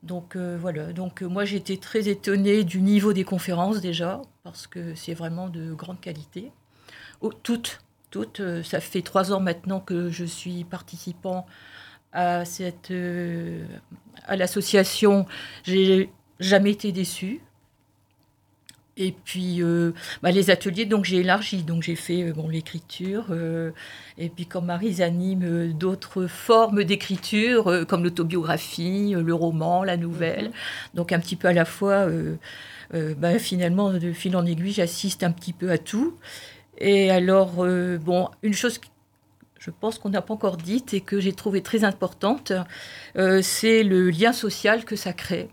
Donc 0.02 0.36
voilà, 0.36 0.92
donc 0.92 1.22
moi 1.22 1.46
j'étais 1.46 1.78
très 1.78 2.08
étonnée 2.08 2.64
du 2.64 2.82
niveau 2.82 3.14
des 3.14 3.24
conférences 3.24 3.80
déjà, 3.80 4.20
parce 4.44 4.66
que 4.66 4.94
c'est 4.94 5.14
vraiment 5.14 5.48
de 5.48 5.72
grande 5.72 6.00
qualité. 6.00 6.52
Oh, 7.22 7.32
toutes, 7.32 7.80
toutes, 8.10 8.42
ça 8.62 8.80
fait 8.80 9.02
trois 9.02 9.32
ans 9.32 9.40
maintenant 9.40 9.80
que 9.80 10.10
je 10.10 10.24
suis 10.26 10.64
participant 10.64 11.46
à, 12.12 12.44
cette, 12.44 12.90
euh, 12.90 13.64
à 14.26 14.36
l'association, 14.36 15.26
j'ai 15.64 16.10
jamais 16.40 16.72
été 16.72 16.92
déçue. 16.92 17.40
Et 18.98 19.12
puis 19.12 19.62
euh, 19.62 19.92
bah, 20.22 20.30
les 20.30 20.48
ateliers, 20.48 20.86
donc 20.86 21.04
j'ai 21.04 21.18
élargi, 21.18 21.62
donc 21.62 21.82
j'ai 21.82 21.96
fait 21.96 22.22
euh, 22.22 22.32
bon, 22.32 22.48
l'écriture, 22.48 23.26
et 24.16 24.30
puis 24.30 24.46
comme 24.46 24.66
Marie 24.66 25.02
anime 25.02 25.74
d'autres 25.74 26.26
formes 26.26 26.82
d'écriture, 26.82 27.84
comme 27.86 28.04
l'autobiographie, 28.04 29.14
le 29.14 29.34
roman, 29.34 29.84
la 29.84 29.98
nouvelle, 29.98 30.46
mhm. 30.46 30.52
donc 30.94 31.12
un 31.12 31.18
petit 31.18 31.36
peu 31.36 31.48
à 31.48 31.52
la 31.52 31.66
fois, 31.66 32.08
bah, 33.18 33.38
finalement, 33.38 33.92
de 33.92 34.12
fil 34.12 34.34
en 34.34 34.46
aiguille, 34.46 34.72
j'assiste 34.72 35.22
un 35.22 35.30
petit 35.30 35.52
peu 35.52 35.70
à 35.70 35.76
tout. 35.76 36.16
Et 36.78 37.10
alors, 37.10 37.66
bon, 38.00 38.30
une 38.42 38.54
chose 38.54 38.80
je 39.66 39.72
pense 39.72 39.98
qu'on 39.98 40.10
n'a 40.10 40.22
pas 40.22 40.32
encore 40.32 40.58
dit 40.58 40.84
et 40.92 41.00
que 41.00 41.18
j'ai 41.18 41.32
trouvé 41.32 41.60
très 41.60 41.82
importante, 41.82 42.52
euh, 43.18 43.42
c'est 43.42 43.82
le 43.82 44.10
lien 44.10 44.32
social 44.32 44.84
que 44.84 44.94
ça 44.94 45.12
crée. 45.12 45.48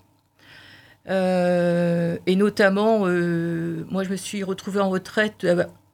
Euh, 1.10 2.18
et 2.28 2.36
notamment, 2.36 3.08
euh, 3.08 3.86
moi 3.90 4.04
je 4.04 4.10
me 4.10 4.16
suis 4.16 4.44
retrouvée 4.44 4.82
en 4.82 4.90
retraite 4.90 5.48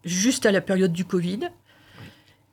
juste 0.03 0.45
à 0.45 0.51
la 0.51 0.59
période 0.59 0.91
du 0.91 1.05
Covid. 1.05 1.49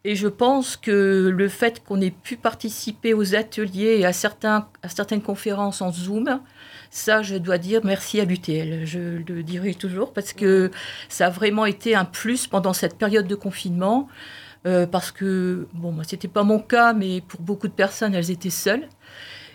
Et 0.05 0.15
je 0.15 0.29
pense 0.29 0.77
que 0.77 1.33
le 1.37 1.49
fait 1.49 1.83
qu'on 1.83 2.01
ait 2.01 2.13
pu 2.13 2.37
participer 2.37 3.13
aux 3.13 3.35
ateliers 3.35 3.99
et 3.99 4.05
à, 4.05 4.11
à 4.11 4.89
certaines 4.89 5.21
conférences 5.21 5.83
en 5.83 5.91
Zoom, 5.91 6.41
ça, 6.91 7.23
je 7.23 7.35
dois 7.35 7.59
dire 7.59 7.81
merci 7.83 8.21
à 8.21 8.25
l'UTL. 8.25 8.87
Je 8.87 9.01
le 9.27 9.43
dirai 9.43 9.75
toujours 9.75 10.13
parce 10.13 10.33
que 10.33 10.71
ça 11.09 11.27
a 11.27 11.31
vraiment 11.31 11.67
été 11.67 11.97
un 11.97 12.05
plus 12.05 12.47
pendant 12.47 12.73
cette 12.73 12.97
période 12.97 13.27
de 13.27 13.35
confinement. 13.35 14.07
Euh, 14.67 14.87
parce 14.87 15.13
que, 15.13 15.69
bon, 15.75 15.93
moi, 15.93 16.03
c'était 16.05 16.29
pas 16.29 16.43
mon 16.43 16.59
cas, 16.59 16.93
mais 16.93 17.21
pour 17.21 17.41
beaucoup 17.41 17.69
de 17.69 17.73
personnes, 17.73 18.15
elles 18.15 18.31
étaient 18.31 18.51
seules. 18.51 18.89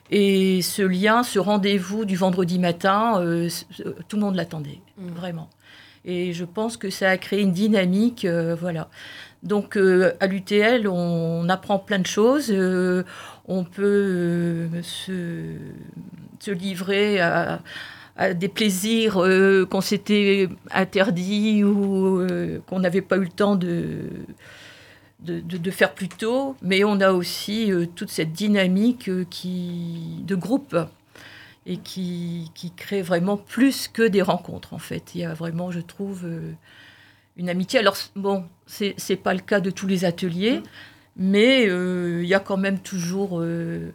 Et 0.09 0.61
ce 0.61 0.81
lien, 0.81 1.23
ce 1.23 1.37
rendez-vous 1.39 2.05
du 2.05 2.15
vendredi 2.15 2.59
matin, 2.59 3.21
euh, 3.21 3.49
tout 4.07 4.15
le 4.15 4.21
monde 4.21 4.35
l'attendait, 4.35 4.79
mmh. 4.97 5.07
vraiment. 5.09 5.49
Et 6.05 6.33
je 6.33 6.45
pense 6.45 6.77
que 6.77 6.89
ça 6.89 7.09
a 7.09 7.17
créé 7.17 7.41
une 7.41 7.51
dynamique, 7.51 8.25
euh, 8.25 8.55
voilà. 8.55 8.89
Donc 9.43 9.75
à 9.75 10.27
l'UTL, 10.27 10.87
on, 10.87 11.49
apprend 11.49 11.79
plein 11.79 11.97
de 11.97 12.05
choses. 12.05 12.53
on 13.47 13.63
peut 13.63 14.69
se, 14.83 15.55
se, 16.39 16.51
livrer 16.51 17.19
à, 17.19 17.59
à 18.17 18.35
des 18.35 18.49
plaisirs 18.49 19.13
qu'on 19.71 19.81
s'était 19.81 20.47
interdits 20.69 21.63
ou 21.63 22.23
qu'on 22.67 22.79
n'avait 22.79 23.01
pas 23.01 23.17
eu 23.17 23.21
le 23.21 23.29
temps 23.29 23.55
de 23.55 24.03
de, 25.21 25.71
faire 25.71 25.93
plus 25.93 26.09
tôt, 26.09 26.55
mais 26.61 26.83
on 26.83 26.99
a 26.99 27.11
aussi 27.11 27.71
euh, 27.71 27.85
toute 27.85 28.09
cette 28.09 28.33
dynamique 28.33 29.09
euh, 29.09 29.25
qui, 29.29 30.23
de 30.25 30.35
groupe 30.35 30.75
et 31.65 31.77
qui, 31.77 32.51
qui, 32.55 32.71
crée 32.71 33.03
vraiment 33.03 33.37
plus 33.37 33.87
que 33.87 34.01
des 34.07 34.21
rencontres 34.23 34.73
en 34.73 34.79
fait. 34.79 35.13
Il 35.13 35.21
y 35.21 35.25
a 35.25 35.33
vraiment, 35.33 35.69
je 35.71 35.79
trouve, 35.79 36.25
euh, 36.25 36.51
une 37.37 37.49
amitié. 37.49 37.79
Alors 37.79 37.95
bon, 38.15 38.45
c'est 38.65 38.95
n'est 39.09 39.15
pas 39.15 39.33
le 39.33 39.41
cas 39.41 39.59
de 39.59 39.69
tous 39.69 39.85
les 39.85 40.05
ateliers, 40.05 40.59
mmh. 40.59 40.63
mais 41.17 41.63
il 41.65 42.25
y 42.25 42.33
a 42.33 42.39
quand 42.39 42.57
même 42.57 42.79
toujours 42.79 43.43
Une 43.43 43.93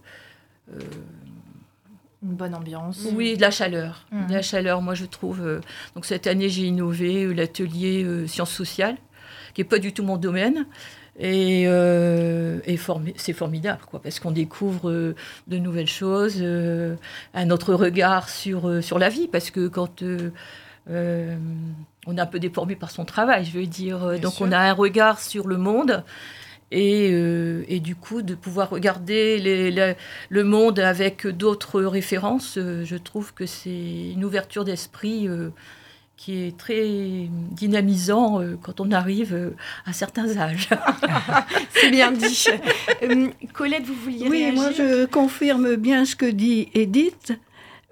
bonne 2.23 2.55
ambiance. 2.55 3.05
Oui, 3.13 3.37
de 3.37 3.41
la 3.41 3.51
chaleur. 3.51 4.07
Mhm. 4.13 4.27
De 4.29 4.33
la 4.33 4.43
chaleur, 4.43 4.81
moi 4.81 4.95
je 4.95 5.07
trouve. 5.07 5.61
donc 5.95 6.07
cette 6.07 6.29
année, 6.29 6.49
j'ai 6.49 6.67
innové 6.67 7.35
l'atelier 7.35 8.27
sciences 8.29 8.53
sociales, 8.53 8.97
qui 9.55 9.61
n'est 9.61 9.69
pas 9.69 9.81
du 9.81 9.93
tout 9.93 10.05
mon 10.05 10.19
domaine. 10.19 10.67
Et, 11.19 11.65
euh, 11.67 12.59
et 12.67 12.77
formi- 12.77 13.15
c'est 13.17 13.33
formidable, 13.33 13.81
quoi, 13.91 14.01
parce 14.03 14.21
qu'on 14.21 14.33
découvre 14.33 14.91
euh, 14.91 15.15
de 15.47 15.57
nouvelles 15.57 15.89
choses, 15.89 16.37
euh, 16.43 16.95
un 17.33 17.49
autre 17.51 17.73
regard 17.73 18.29
sur, 18.29 18.85
sur 18.85 18.99
la 18.99 19.09
vie, 19.09 19.27
parce 19.27 19.51
que 19.51 19.67
quand 19.69 20.03
on 22.07 22.17
est 22.17 22.21
un 22.21 22.27
peu 22.27 22.39
déformé 22.39 22.77
par 22.77 22.91
son 22.91 23.05
travail, 23.05 23.45
je 23.45 23.59
veux 23.59 23.67
dire, 23.67 23.99
Bien 24.11 24.19
donc 24.21 24.35
sûr. 24.35 24.47
on 24.47 24.53
a 24.53 24.59
un 24.59 24.73
regard 24.73 25.21
sur 25.21 25.47
le 25.49 25.57
monde. 25.57 26.05
Et, 26.73 27.11
et 27.69 27.79
du 27.79 27.95
coup, 27.95 28.23
de 28.23 28.35
pouvoir 28.35 28.71
regarder 28.71 29.39
les- 29.39 29.95
le 30.29 30.45
monde 30.45 30.81
avec 30.81 31.25
d'autres 31.29 31.81
références, 31.83 32.57
je 32.59 32.97
trouve 32.97 33.33
que 33.35 33.47
c'est 33.47 34.11
une 34.13 34.25
ouverture 34.25 34.65
d'esprit 34.65 35.29
qui 36.17 36.45
est 36.45 36.57
très 36.57 37.29
dynamisant 37.53 38.41
euh, 38.41 38.57
quand 38.61 38.81
on 38.81 38.91
arrive 38.91 39.35
euh, 39.35 39.51
à 39.85 39.93
certains 39.93 40.37
âges. 40.39 40.69
C'est 41.71 41.91
bien 41.91 42.11
dit. 42.11 42.47
Euh, 43.03 43.29
Colette, 43.53 43.85
vous 43.85 43.95
vouliez 43.95 44.29
Oui, 44.29 44.45
réagir 44.45 44.55
moi 44.55 44.71
je 44.73 45.05
confirme 45.07 45.77
bien 45.77 46.05
ce 46.05 46.17
que 46.17 46.27
dit 46.27 46.69
Edith, 46.75 47.33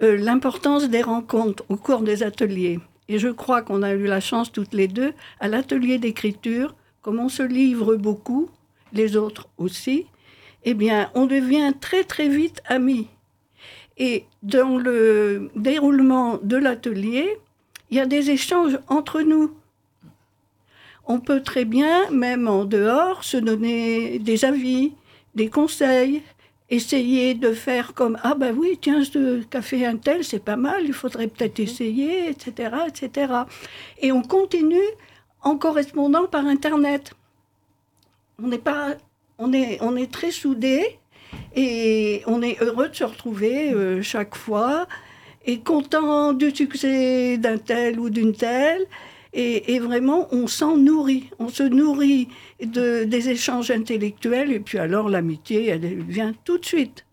euh, 0.03 0.17
l'importance 0.17 0.89
des 0.89 1.03
rencontres 1.03 1.65
au 1.69 1.77
cours 1.77 2.01
des 2.01 2.23
ateliers. 2.23 2.81
Et 3.09 3.19
je 3.19 3.29
crois 3.29 3.63
qu'on 3.63 3.83
a 3.83 3.93
eu 3.93 4.07
la 4.07 4.21
chance 4.21 4.51
toutes 4.51 4.73
les 4.73 4.89
deux, 4.89 5.13
à 5.39 5.49
l'atelier 5.49 5.99
d'écriture, 5.99 6.75
comme 7.03 7.21
on 7.21 7.29
se 7.29 7.43
livre 7.43 7.97
beaucoup, 7.97 8.49
les 8.93 9.17
autres 9.17 9.49
aussi, 9.59 10.07
eh 10.65 10.75
bien, 10.75 11.11
on 11.15 11.27
devient 11.27 11.73
très 11.79 12.05
très 12.05 12.29
vite 12.29 12.63
amis. 12.67 13.09
Et 13.99 14.25
dans 14.43 14.79
le 14.79 15.51
déroulement 15.55 16.39
de 16.43 16.57
l'atelier, 16.57 17.39
il 17.95 17.99
y 17.99 18.01
a 18.01 18.07
des 18.07 18.31
échanges 18.31 18.81
entre 18.89 19.21
nous. 19.21 19.53
On 21.07 21.21
peut 21.21 21.43
très 21.43 21.65
bien, 21.65 22.11
même 22.11 22.49
en 22.49 22.65
dehors, 22.65 23.23
se 23.23 23.37
donner 23.37 24.19
des 24.19 24.45
avis, 24.45 24.95
des 25.37 25.49
conseils, 25.49 26.21
essayer 26.71 27.35
de 27.35 27.53
faire 27.53 27.95
comme 27.95 28.19
ah 28.25 28.35
ben 28.35 28.53
oui 28.59 28.79
tiens 28.81 29.05
ce 29.05 29.45
café 29.45 29.87
un 29.87 29.97
tel 29.97 30.25
c'est 30.25 30.43
pas 30.43 30.57
mal 30.57 30.87
il 30.87 30.95
faudrait 30.95 31.29
peut-être 31.29 31.61
essayer 31.61 32.31
etc 32.31 32.49
etc 32.89 33.33
et 34.01 34.11
on 34.13 34.23
continue 34.23 34.91
en 35.43 35.57
correspondant 35.57 36.27
par 36.27 36.47
internet. 36.47 37.13
On 38.43 38.49
n'est 38.49 38.59
pas 38.59 38.97
on 39.39 39.53
est 39.53 39.79
on 39.83 39.95
est 39.95 40.11
très 40.11 40.33
soudés 40.33 40.99
et 41.55 42.23
on 42.27 42.43
est 42.43 42.61
heureux 42.61 42.89
de 42.89 42.97
se 42.97 43.05
retrouver 43.05 43.73
euh, 43.73 44.03
chaque 44.03 44.35
fois 44.35 44.89
et 45.45 45.61
content 45.61 46.33
du 46.33 46.55
succès 46.55 47.39
d'un 47.39 47.59
tel 47.59 48.01
ou 48.01 48.11
d'une 48.11 48.35
telle 48.35 48.87
et, 49.33 49.75
et 49.75 49.79
vraiment 49.79 50.29
on 50.33 50.47
s'en 50.47 50.77
nourrit 50.77 51.29
on 51.39 51.49
se 51.49 51.65
nourrit 51.65 52.29
de, 52.63 53.05
des 53.05 53.29
échanges 53.29 53.71
intellectuels, 53.71 54.53
et 54.53 54.61
puis 54.61 54.79
alors 54.79 55.09
l'amitié, 55.09 55.69
elle 55.69 56.03
vient 56.03 56.33
tout 56.45 56.59
de 56.59 56.65
suite. 56.65 57.05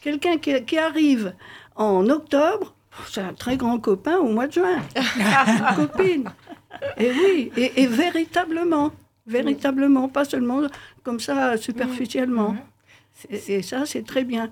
Quelqu'un 0.00 0.38
qui, 0.38 0.62
qui 0.64 0.78
arrive 0.78 1.34
en 1.74 2.08
octobre, 2.08 2.74
c'est 3.08 3.20
un 3.20 3.34
très 3.34 3.56
grand 3.56 3.78
copain 3.78 4.16
au 4.18 4.28
mois 4.28 4.46
de 4.46 4.52
juin, 4.52 4.78
une 4.96 5.76
copine. 5.88 6.30
Et 6.98 7.10
oui, 7.10 7.52
et, 7.56 7.82
et 7.82 7.86
véritablement, 7.86 8.92
véritablement, 9.26 10.08
pas 10.08 10.24
seulement 10.24 10.62
comme 11.02 11.20
ça 11.20 11.56
superficiellement. 11.56 12.56
Et, 13.30 13.56
et 13.56 13.62
ça, 13.62 13.86
c'est 13.86 14.04
très 14.04 14.24
bien. 14.24 14.50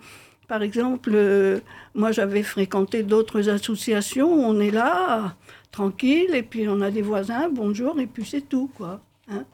Par 0.48 0.62
exemple, 0.62 1.10
euh, 1.14 1.60
moi 1.94 2.12
j'avais 2.12 2.42
fréquenté 2.42 3.02
d'autres 3.02 3.48
associations, 3.48 4.30
on 4.32 4.60
est 4.60 4.70
là, 4.70 5.36
tranquille, 5.70 6.34
et 6.34 6.42
puis 6.42 6.68
on 6.68 6.80
a 6.80 6.90
des 6.90 7.02
voisins, 7.02 7.48
bonjour, 7.48 7.98
et 7.98 8.06
puis 8.06 8.24
c'est 8.24 8.42
tout, 8.42 8.70
quoi. 8.76 9.00
hein. 9.28 9.44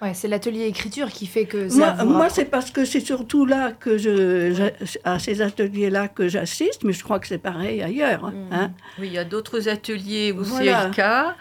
Ouais, 0.00 0.14
c'est 0.14 0.28
l'atelier 0.28 0.66
écriture 0.66 1.10
qui 1.10 1.26
fait 1.26 1.46
que 1.46 1.68
ça 1.68 2.04
moi, 2.04 2.28
c'est 2.28 2.44
parce 2.44 2.70
que 2.70 2.84
c'est 2.84 3.00
surtout 3.00 3.44
là 3.44 3.72
que 3.72 3.98
je, 3.98 4.70
à 5.02 5.18
ces 5.18 5.42
ateliers-là 5.42 6.06
que 6.06 6.28
j'assiste, 6.28 6.84
mais 6.84 6.92
je 6.92 7.02
crois 7.02 7.18
que 7.18 7.26
c'est 7.26 7.38
pareil 7.38 7.82
ailleurs. 7.82 8.32
Hein. 8.52 8.70
Oui, 9.00 9.08
il 9.08 9.12
y 9.12 9.18
a 9.18 9.24
d'autres 9.24 9.68
ateliers 9.68 10.30
où 10.30 10.44
Voilà. 10.44 10.82
c'est 10.82 10.88
le 10.88 10.94
cas. 10.94 11.36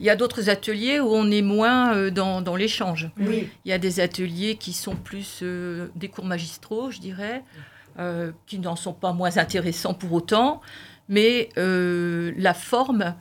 Il 0.00 0.06
y 0.06 0.10
a 0.10 0.16
d'autres 0.16 0.50
ateliers 0.50 1.00
où 1.00 1.08
on 1.14 1.30
est 1.30 1.40
moins 1.42 1.94
euh, 1.94 2.10
dans, 2.10 2.42
dans 2.42 2.56
l'échange. 2.56 3.08
Oui. 3.18 3.48
Il 3.64 3.70
y 3.70 3.72
a 3.72 3.78
des 3.78 4.00
ateliers 4.00 4.56
qui 4.56 4.74
sont 4.74 4.96
plus 4.96 5.40
euh, 5.42 5.88
des 5.96 6.08
cours 6.08 6.26
magistraux, 6.26 6.90
je 6.90 6.98
dirais, 7.00 7.42
euh, 7.98 8.32
qui 8.46 8.58
n'en 8.58 8.76
sont 8.76 8.92
pas 8.92 9.12
moins 9.14 9.38
intéressants 9.38 9.94
pour 9.94 10.12
autant, 10.12 10.60
mais 11.08 11.48
euh, 11.58 12.32
la 12.36 12.52
forme 12.54 13.14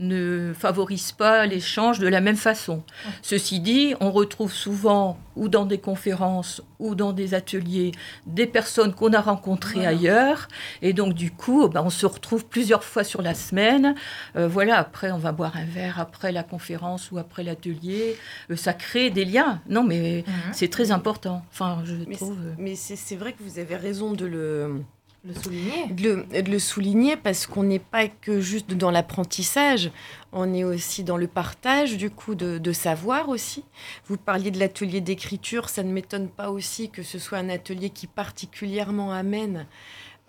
ne 0.00 0.52
favorise 0.58 1.12
pas 1.12 1.46
l'échange 1.46 1.98
de 2.00 2.08
la 2.08 2.20
même 2.20 2.36
façon. 2.36 2.82
Ceci 3.22 3.60
dit, 3.60 3.94
on 4.00 4.10
retrouve 4.10 4.52
souvent, 4.52 5.18
ou 5.36 5.48
dans 5.48 5.66
des 5.66 5.78
conférences, 5.78 6.62
ou 6.78 6.94
dans 6.94 7.12
des 7.12 7.34
ateliers, 7.34 7.92
des 8.26 8.46
personnes 8.46 8.92
qu'on 8.94 9.12
a 9.12 9.20
rencontrées 9.20 9.86
ailleurs, 9.86 10.48
et 10.82 10.92
donc 10.92 11.14
du 11.14 11.30
coup, 11.30 11.68
ben, 11.68 11.82
on 11.84 11.90
se 11.90 12.06
retrouve 12.06 12.46
plusieurs 12.46 12.82
fois 12.82 13.04
sur 13.04 13.22
la 13.22 13.34
semaine. 13.34 13.94
Euh, 14.36 14.48
voilà, 14.48 14.78
après, 14.78 15.10
on 15.12 15.18
va 15.18 15.32
boire 15.32 15.56
un 15.56 15.64
verre 15.66 16.00
après 16.00 16.32
la 16.32 16.42
conférence 16.42 17.10
ou 17.12 17.18
après 17.18 17.42
l'atelier. 17.44 18.16
Euh, 18.50 18.56
ça 18.56 18.72
crée 18.72 19.10
des 19.10 19.24
liens. 19.24 19.60
Non, 19.68 19.84
mais 19.84 20.24
Mhm. 20.26 20.52
c'est 20.52 20.68
très 20.70 20.90
important. 20.90 21.42
Enfin, 21.52 21.82
je 21.84 21.94
Mais 22.08 22.16
trouve. 22.16 22.38
euh, 22.40 22.54
Mais 22.58 22.74
c'est 22.74 23.16
vrai 23.16 23.32
que 23.34 23.42
vous 23.42 23.58
avez 23.58 23.76
raison 23.76 24.12
de 24.12 24.24
le, 24.26 24.82
Le 25.22 25.34
souligner. 25.34 25.86
de 25.88 26.50
le, 26.50 26.58
souligner 26.58 27.16
parce 27.16 27.46
qu'on 27.46 27.62
n'est 27.62 27.78
pas 27.78 28.08
que 28.08 28.40
juste 28.40 28.72
dans 28.72 28.90
l'apprentissage, 28.90 29.90
on 30.32 30.54
est 30.54 30.64
aussi 30.64 31.04
dans 31.04 31.18
le 31.18 31.26
partage 31.26 31.98
du 31.98 32.08
coup 32.08 32.34
de, 32.34 32.56
de 32.56 32.72
savoir 32.72 33.28
aussi. 33.28 33.64
Vous 34.06 34.16
parliez 34.16 34.50
de 34.50 34.58
l'atelier 34.58 35.02
d'écriture, 35.02 35.68
ça 35.68 35.82
ne 35.82 35.92
m'étonne 35.92 36.28
pas 36.28 36.50
aussi 36.50 36.88
que 36.88 37.02
ce 37.02 37.18
soit 37.18 37.36
un 37.36 37.50
atelier 37.50 37.90
qui 37.90 38.06
particulièrement 38.06 39.12
amène 39.12 39.66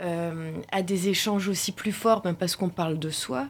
euh, 0.02 0.52
à 0.72 0.82
des 0.82 1.08
échanges 1.10 1.48
aussi 1.48 1.72
plus 1.72 1.92
forts, 1.92 2.22
ben, 2.22 2.34
parce 2.34 2.56
qu'on 2.56 2.70
parle 2.70 2.98
de 3.00 3.10
soi. 3.10 3.48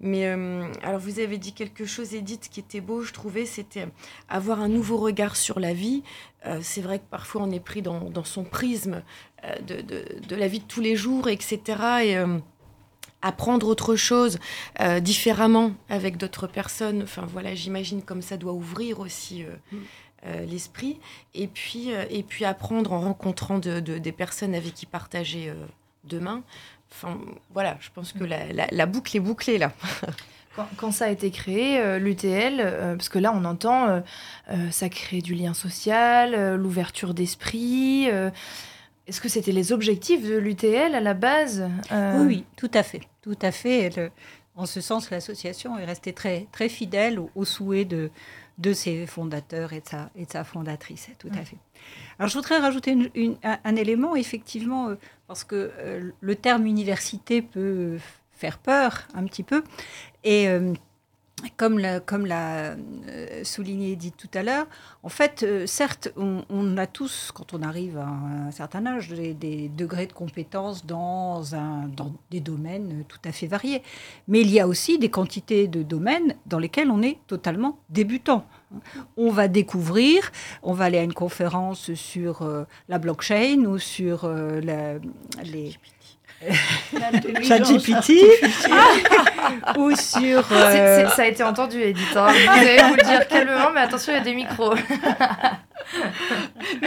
Mais 0.00 0.26
euh, 0.26 0.70
alors 0.82 1.00
vous 1.00 1.18
avez 1.18 1.38
dit 1.38 1.52
quelque 1.52 1.86
chose, 1.86 2.14
Edith, 2.14 2.48
qui 2.50 2.60
était 2.60 2.80
beau, 2.80 3.02
je 3.02 3.12
trouvais, 3.12 3.46
c'était 3.46 3.88
avoir 4.28 4.60
un 4.60 4.68
nouveau 4.68 4.96
regard 4.98 5.36
sur 5.36 5.58
la 5.60 5.72
vie. 5.72 6.02
Euh, 6.46 6.58
c'est 6.62 6.82
vrai 6.82 6.98
que 6.98 7.06
parfois 7.10 7.42
on 7.42 7.50
est 7.50 7.60
pris 7.60 7.80
dans, 7.82 8.10
dans 8.10 8.24
son 8.24 8.44
prisme 8.44 9.02
de, 9.66 9.80
de, 9.82 10.04
de 10.26 10.36
la 10.36 10.46
vie 10.48 10.60
de 10.60 10.64
tous 10.64 10.80
les 10.80 10.96
jours, 10.96 11.28
etc. 11.28 11.60
Et 12.04 12.16
apprendre 13.22 13.68
autre 13.68 13.96
chose 13.96 14.38
euh, 14.80 15.00
différemment 15.00 15.72
avec 15.88 16.16
d'autres 16.18 16.46
personnes. 16.46 17.02
Enfin 17.02 17.26
voilà, 17.26 17.54
j'imagine 17.54 18.02
comme 18.02 18.20
ça 18.22 18.36
doit 18.36 18.52
ouvrir 18.52 19.00
aussi 19.00 19.42
euh, 19.44 19.48
Mm. 19.72 19.76
euh, 20.26 20.44
l'esprit. 20.46 20.98
Et 21.34 21.46
puis, 21.46 21.88
et 22.10 22.22
puis 22.22 22.44
apprendre 22.44 22.92
en 22.92 23.00
rencontrant 23.00 23.58
de, 23.58 23.80
de- 23.80 23.98
des 23.98 24.12
personnes 24.12 24.54
avec 24.54 24.74
qui 24.74 24.86
partager 24.86 25.52
demain. 26.08 26.42
Enfin 26.92 27.18
voilà, 27.52 27.76
je 27.80 27.88
pense 27.94 28.12
que 28.12 28.24
la, 28.24 28.52
la- 28.52 28.68
la 28.70 28.86
boucle 28.86 29.16
est 29.16 29.20
bouclée 29.20 29.58
là. 29.58 29.72
Quand, 30.56 30.68
quand 30.76 30.92
ça 30.92 31.06
a 31.06 31.08
été 31.08 31.32
créé, 31.32 31.80
euh, 31.80 31.98
l'UTL, 31.98 32.60
euh, 32.60 32.94
parce 32.94 33.08
que 33.08 33.18
là 33.18 33.32
on 33.34 33.44
entend, 33.44 33.88
euh, 33.88 34.00
euh, 34.52 34.70
ça 34.70 34.88
crée 34.88 35.20
du 35.20 35.34
lien 35.34 35.52
social, 35.52 36.32
euh, 36.32 36.56
l'ouverture 36.56 37.12
d'esprit. 37.12 38.08
euh, 38.08 38.30
Est-ce 39.08 39.20
que 39.20 39.28
c'était 39.28 39.50
les 39.50 39.72
objectifs 39.72 40.22
de 40.22 40.36
l'UTL 40.36 40.94
à 40.94 41.00
la 41.00 41.14
base 41.14 41.68
Euh, 41.90 42.18
Oui, 42.20 42.26
oui, 42.26 42.44
tout 42.56 42.70
à 42.72 42.84
fait. 42.84 43.00
Tout 43.22 43.36
à 43.42 43.50
fait. 43.50 44.12
En 44.54 44.66
ce 44.66 44.80
sens, 44.80 45.10
l'association 45.10 45.76
est 45.76 45.84
restée 45.86 46.12
très, 46.12 46.46
très 46.52 46.68
fidèle 46.68 47.18
au, 47.18 47.30
au 47.34 47.44
souhait 47.44 47.84
de, 47.84 48.10
de 48.58 48.72
ses 48.72 49.08
fondateurs 49.08 49.72
et 49.72 49.80
de 49.80 49.88
sa, 49.88 50.10
et 50.14 50.24
de 50.24 50.30
sa 50.30 50.44
fondatrice. 50.44 51.08
Tout 51.18 51.30
à 51.36 51.44
fait. 51.44 51.56
Alors, 52.20 52.28
je 52.28 52.34
voudrais 52.36 52.58
rajouter 52.60 52.92
une- 52.92 53.10
une- 53.16 53.36
un, 53.42 53.58
un 53.64 53.74
élément, 53.74 54.14
effectivement, 54.14 54.90
euh, 54.90 54.94
parce 55.26 55.44
que 55.44 55.72
euh, 55.78 56.10
le 56.20 56.36
terme 56.36 56.66
université 56.66 57.42
peut 57.42 57.98
faire 58.32 58.58
peur 58.58 59.06
un 59.14 59.24
petit 59.24 59.42
peu. 59.42 59.62
Et. 60.22 60.48
euh, 60.48 60.74
comme 61.56 61.78
l'a, 61.78 62.00
comme 62.00 62.24
l'a 62.26 62.76
euh, 63.08 63.44
souligné 63.44 63.92
Edith 63.92 64.16
tout 64.16 64.30
à 64.34 64.42
l'heure, 64.42 64.66
en 65.02 65.08
fait, 65.08 65.44
certes, 65.66 66.10
on, 66.16 66.76
a 66.78 66.86
tous, 66.86 67.32
quand 67.34 67.52
on 67.52 67.62
arrive 67.62 67.98
à 67.98 68.06
un 68.06 68.50
certain 68.50 68.86
âge, 68.86 69.08
des, 69.08 69.34
des 69.34 69.68
degrés 69.68 70.06
de 70.06 70.12
compétences 70.12 70.86
dans, 70.86 71.54
un, 71.54 71.88
dans 71.88 72.12
des 72.30 72.40
domaines 72.40 73.04
tout 73.08 73.18
à 73.24 73.32
fait 73.32 73.46
variés. 73.46 73.82
Mais 74.28 74.40
il 74.40 74.50
y 74.50 74.60
a 74.60 74.66
aussi 74.66 74.98
des 74.98 75.10
quantités 75.10 75.68
de 75.68 75.82
domaines 75.82 76.34
dans 76.46 76.58
lesquels 76.58 76.90
on 76.90 77.02
est 77.02 77.18
totalement 77.26 77.78
débutant. 77.90 78.46
On 79.16 79.30
va 79.30 79.48
découvrir, 79.48 80.30
on 80.62 80.72
va 80.72 80.84
aller 80.86 80.98
à 80.98 81.02
une 81.02 81.14
conférence 81.14 81.92
sur 81.94 82.42
euh, 82.42 82.64
la 82.88 82.98
blockchain 82.98 83.64
ou 83.66 83.78
sur 83.78 84.24
euh, 84.24 84.60
la- 84.62 84.94
les... 85.44 85.76
ChatGPT 87.42 88.12
ou 89.78 89.94
sur 89.96 90.44
euh, 90.52 91.08
ça 91.08 91.22
a 91.22 91.26
été 91.26 91.42
entendu, 91.42 91.80
Edith. 91.80 92.14
hein. 92.16 92.28
Vous 92.32 92.50
allez 92.58 92.82
vous 92.82 92.94
le 92.96 93.02
dire 93.04 93.26
calmement, 93.28 93.70
mais 93.74 93.80
attention, 93.80 94.12
il 94.12 94.16
y 94.16 94.20
a 94.20 94.24
des 94.24 94.34
micros. 94.34 94.74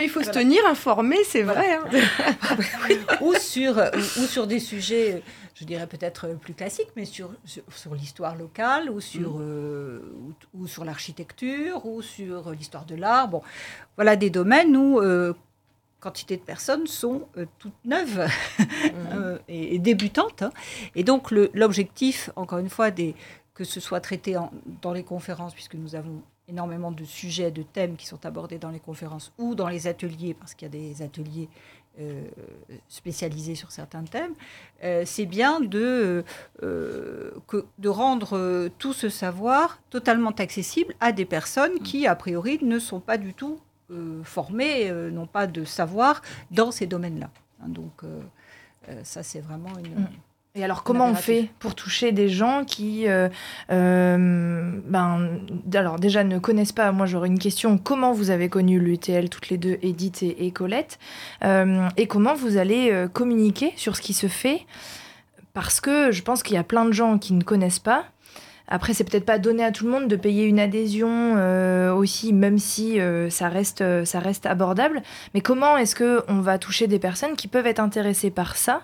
il 0.01 0.09
faut 0.09 0.23
se 0.23 0.31
tenir 0.31 0.65
informé, 0.65 1.17
c'est 1.23 1.43
vrai. 1.43 1.75
Hein. 1.75 1.85
ou, 3.21 3.33
sur, 3.35 3.77
ou, 3.77 4.25
sur 4.25 4.47
des 4.47 4.59
sujets, 4.59 5.23
je 5.55 5.65
dirais 5.65 5.87
peut-être 5.87 6.27
plus 6.39 6.53
classiques, 6.53 6.91
mais 6.95 7.05
sur, 7.05 7.31
sur, 7.45 7.95
l'histoire 7.95 8.35
locale, 8.35 8.89
ou 8.89 8.99
sur, 8.99 9.37
mm. 9.37 9.41
euh, 9.41 9.99
ou, 10.53 10.67
sur 10.67 10.85
l'architecture, 10.85 11.85
ou 11.85 12.01
sur 12.01 12.51
l'histoire 12.51 12.85
de 12.85 12.95
l'art. 12.95 13.27
Bon, 13.27 13.41
voilà 13.95 14.15
des 14.15 14.29
domaines 14.29 14.75
où 14.77 14.99
euh, 14.99 15.33
quantité 15.99 16.37
de 16.37 16.43
personnes 16.43 16.85
sont 16.85 17.27
euh, 17.37 17.45
toutes 17.57 17.85
neuves 17.85 18.27
mm. 18.59 19.37
et, 19.47 19.79
débutantes. 19.79 20.43
Hein. 20.43 20.51
Et 20.95 21.03
donc 21.03 21.31
l'objectif, 21.31 22.29
encore 22.35 22.59
une 22.59 22.69
fois, 22.69 22.91
des, 22.91 23.15
que 23.53 23.63
ce 23.63 23.79
soit 23.79 23.99
traité 23.99 24.35
dans 24.81 24.93
les 24.93 25.03
conférences, 25.03 25.53
puisque 25.53 25.75
nous 25.75 25.95
avons 25.95 26.21
énormément 26.47 26.91
de 26.91 27.03
sujets, 27.03 27.51
de 27.51 27.63
thèmes 27.63 27.95
qui 27.95 28.05
sont 28.05 28.25
abordés 28.25 28.57
dans 28.57 28.69
les 28.69 28.79
conférences 28.79 29.31
ou 29.37 29.55
dans 29.55 29.67
les 29.67 29.87
ateliers, 29.87 30.33
parce 30.33 30.53
qu'il 30.53 30.65
y 30.67 30.69
a 30.69 30.77
des 30.79 31.01
ateliers 31.01 31.49
euh, 31.99 32.27
spécialisés 32.89 33.55
sur 33.55 33.71
certains 33.71 34.03
thèmes, 34.03 34.33
euh, 34.83 35.01
c'est 35.03 35.25
bien 35.25 35.59
de, 35.59 36.23
euh, 36.61 37.31
de 37.79 37.89
rendre 37.89 38.69
tout 38.77 38.93
ce 38.93 39.09
savoir 39.09 39.81
totalement 39.89 40.29
accessible 40.29 40.93
à 40.99 41.11
des 41.11 41.25
personnes 41.25 41.79
qui, 41.79 42.05
a 42.05 42.15
priori, 42.15 42.59
ne 42.61 42.77
sont 42.77 42.99
pas 42.99 43.17
du 43.17 43.33
tout 43.33 43.59
formées, 44.23 44.91
n'ont 44.91 45.27
pas 45.27 45.47
de 45.47 45.63
savoir 45.63 46.21
dans 46.51 46.71
ces 46.71 46.87
domaines-là. 46.87 47.29
Donc, 47.67 48.01
ça, 49.03 49.23
c'est 49.23 49.39
vraiment 49.39 49.71
une... 49.79 50.07
Et 50.57 50.63
alors, 50.63 50.81
comment 50.81 51.07
on 51.07 51.13
fait 51.13 51.49
pour 51.59 51.75
toucher 51.75 52.11
des 52.11 52.29
gens 52.29 52.63
qui, 52.65 53.07
euh, 53.07 53.29
euh, 53.71 54.71
ben, 54.85 55.39
alors 55.75 55.99
déjà 55.99 56.23
ne 56.23 56.39
connaissent 56.39 56.71
pas 56.71 56.91
Moi, 56.91 57.05
j'aurais 57.05 57.27
une 57.27 57.37
question. 57.37 57.77
Comment 57.77 58.11
vous 58.11 58.31
avez 58.31 58.49
connu 58.49 58.79
l'UTL 58.79 59.29
toutes 59.29 59.49
les 59.49 59.57
deux, 59.57 59.77
Edith 59.83 60.23
et, 60.23 60.49
Colette, 60.49 60.97
euh, 61.43 61.87
et 61.95 62.07
comment 62.07 62.33
vous 62.33 62.57
allez 62.57 63.05
communiquer 63.13 63.71
sur 63.75 63.95
ce 63.95 64.01
qui 64.01 64.13
se 64.13 64.27
fait? 64.27 64.65
Parce 65.53 65.79
que 65.79 66.11
je 66.11 66.23
pense 66.23 66.41
qu'il 66.41 66.55
y 66.55 66.59
a 66.59 66.63
plein 66.63 66.85
de 66.85 66.91
gens 66.91 67.19
qui 67.19 67.33
ne 67.33 67.43
connaissent 67.43 67.79
pas. 67.79 68.05
Après, 68.67 68.93
c'est 68.93 69.05
peut-être 69.05 69.25
pas 69.25 69.39
donné 69.39 69.63
à 69.63 69.71
tout 69.71 69.85
le 69.85 69.91
monde 69.91 70.09
de 70.09 70.15
payer 70.17 70.43
une 70.43 70.59
adhésion 70.59 71.35
aussi, 71.95 72.33
même 72.33 72.57
si 72.57 72.99
ça, 73.29 73.47
reste, 73.47 73.83
ça 74.05 74.19
reste 74.19 74.45
abordable. 74.45 75.03
Mais 75.33 75.41
comment 75.41 75.77
est-ce 75.77 75.95
qu'on 75.95 76.41
va 76.41 76.57
toucher 76.57 76.87
des 76.87 76.99
personnes 76.99 77.35
qui 77.35 77.47
peuvent 77.47 77.67
être 77.67 77.79
intéressées 77.79 78.31
par 78.31 78.57
ça? 78.57 78.81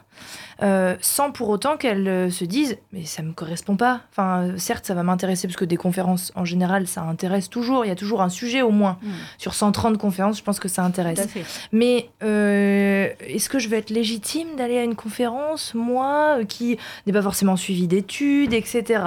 Euh, 0.62 0.96
sans 1.02 1.32
pour 1.32 1.50
autant 1.50 1.78
qu'elles 1.78 2.08
euh, 2.08 2.30
se 2.30 2.46
disent 2.46 2.78
mais 2.92 3.06
ça 3.06 3.22
me 3.24 3.34
correspond 3.34 3.76
pas. 3.76 4.02
Enfin, 4.12 4.54
certes, 4.58 4.86
ça 4.86 4.94
va 4.94 5.04
m'intéresser 5.04 5.48
parce 5.48 5.58
que 5.58 5.66
des 5.66 5.78
conférences 5.78 6.32
en 6.36 6.46
général, 6.46 6.88
ça 6.88 7.02
intéresse 7.02 7.50
toujours. 7.50 7.86
Il 7.86 7.90
y 7.90 7.92
a 7.92 7.96
toujours 7.96 8.22
un 8.22 8.30
sujet 8.30 8.62
au 8.62 8.72
moins 8.72 8.98
mm. 9.02 9.12
sur 9.38 9.54
130 9.54 9.98
conférences. 9.98 10.38
Je 10.38 10.44
pense 10.44 10.60
que 10.60 10.68
ça 10.68 10.84
intéresse. 10.84 11.28
Mais 11.72 12.10
euh, 12.24 13.10
est-ce 13.22 13.50
que 13.50 13.60
je 13.60 13.70
vais 13.70 13.78
être 13.78 13.90
légitime 13.90 14.56
d'aller 14.58 14.78
à 14.78 14.84
une 14.84 14.96
conférence, 14.96 15.74
moi, 15.74 16.40
qui 16.48 16.78
n'ai 17.06 17.14
pas 17.14 17.22
forcément 17.22 17.56
suivi 17.56 17.88
d'études, 17.88 18.54
etc. 18.54 19.04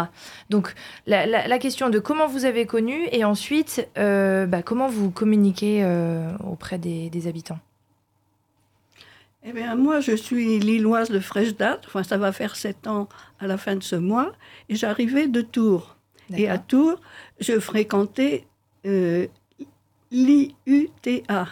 Donc 0.51 0.75
la, 1.07 1.59
question 1.59 1.89
de 1.89 1.99
comment 1.99 2.27
vous 2.27 2.45
avez 2.45 2.67
connu 2.67 3.09
et 3.13 3.25
ensuite 3.25 3.89
bah, 3.97 4.63
comment 4.63 4.89
vous 4.89 5.11
communiquez 5.11 5.87
auprès 6.45 6.79
des 6.79 7.27
habitants? 7.27 7.59
Eh 9.49 9.53
bien, 9.53 9.77
moi, 9.77 10.01
je 10.01 10.11
suis 10.17 10.59
lilloise 10.59 11.09
de 11.09 11.21
fraîche 11.21 11.55
date. 11.55 11.85
Enfin, 11.87 12.03
ça 12.03 12.19
va 12.19 12.33
faire 12.33 12.57
sept 12.57 12.89
ans 12.89 13.09
à 13.39 13.47
la 13.47 13.57
fin 13.57 13.77
de 13.77 13.83
ce 13.83 13.95
mois. 13.95 14.33
Et 14.69 14.75
j'arrivais 14.75 15.29
de 15.29 15.41
Tours. 15.41 15.97
Et 16.37 16.49
à 16.49 16.59
Tours, 16.59 17.01
je 17.39 17.61
fréquentais 17.61 18.45
euh, 18.87 19.29
l'IUTA. 20.11 21.47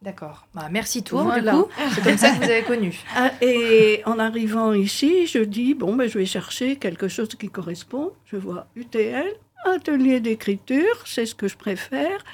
D'accord. 0.00 0.46
Bah, 0.54 0.68
merci 0.70 1.02
Tours, 1.02 1.32
du 1.32 1.42
coup. 1.42 1.66
C'est 1.92 2.04
comme 2.04 2.18
ça 2.18 2.30
que 2.30 2.36
vous 2.36 2.50
avez 2.50 2.62
connu. 2.62 3.00
Ah, 3.16 3.32
et 3.40 4.02
en 4.06 4.20
arrivant 4.20 4.72
ici, 4.72 5.26
je 5.26 5.40
dis, 5.40 5.74
bon, 5.74 5.96
ben, 5.96 6.08
je 6.08 6.18
vais 6.18 6.26
chercher 6.26 6.76
quelque 6.76 7.08
chose 7.08 7.30
qui 7.30 7.48
correspond. 7.48 8.12
Je 8.26 8.36
vois 8.36 8.68
UTL, 8.76 9.26
atelier 9.64 10.20
d'écriture, 10.20 11.02
c'est 11.04 11.26
ce 11.26 11.34
que 11.34 11.48
je 11.48 11.56
préfère. 11.56 12.24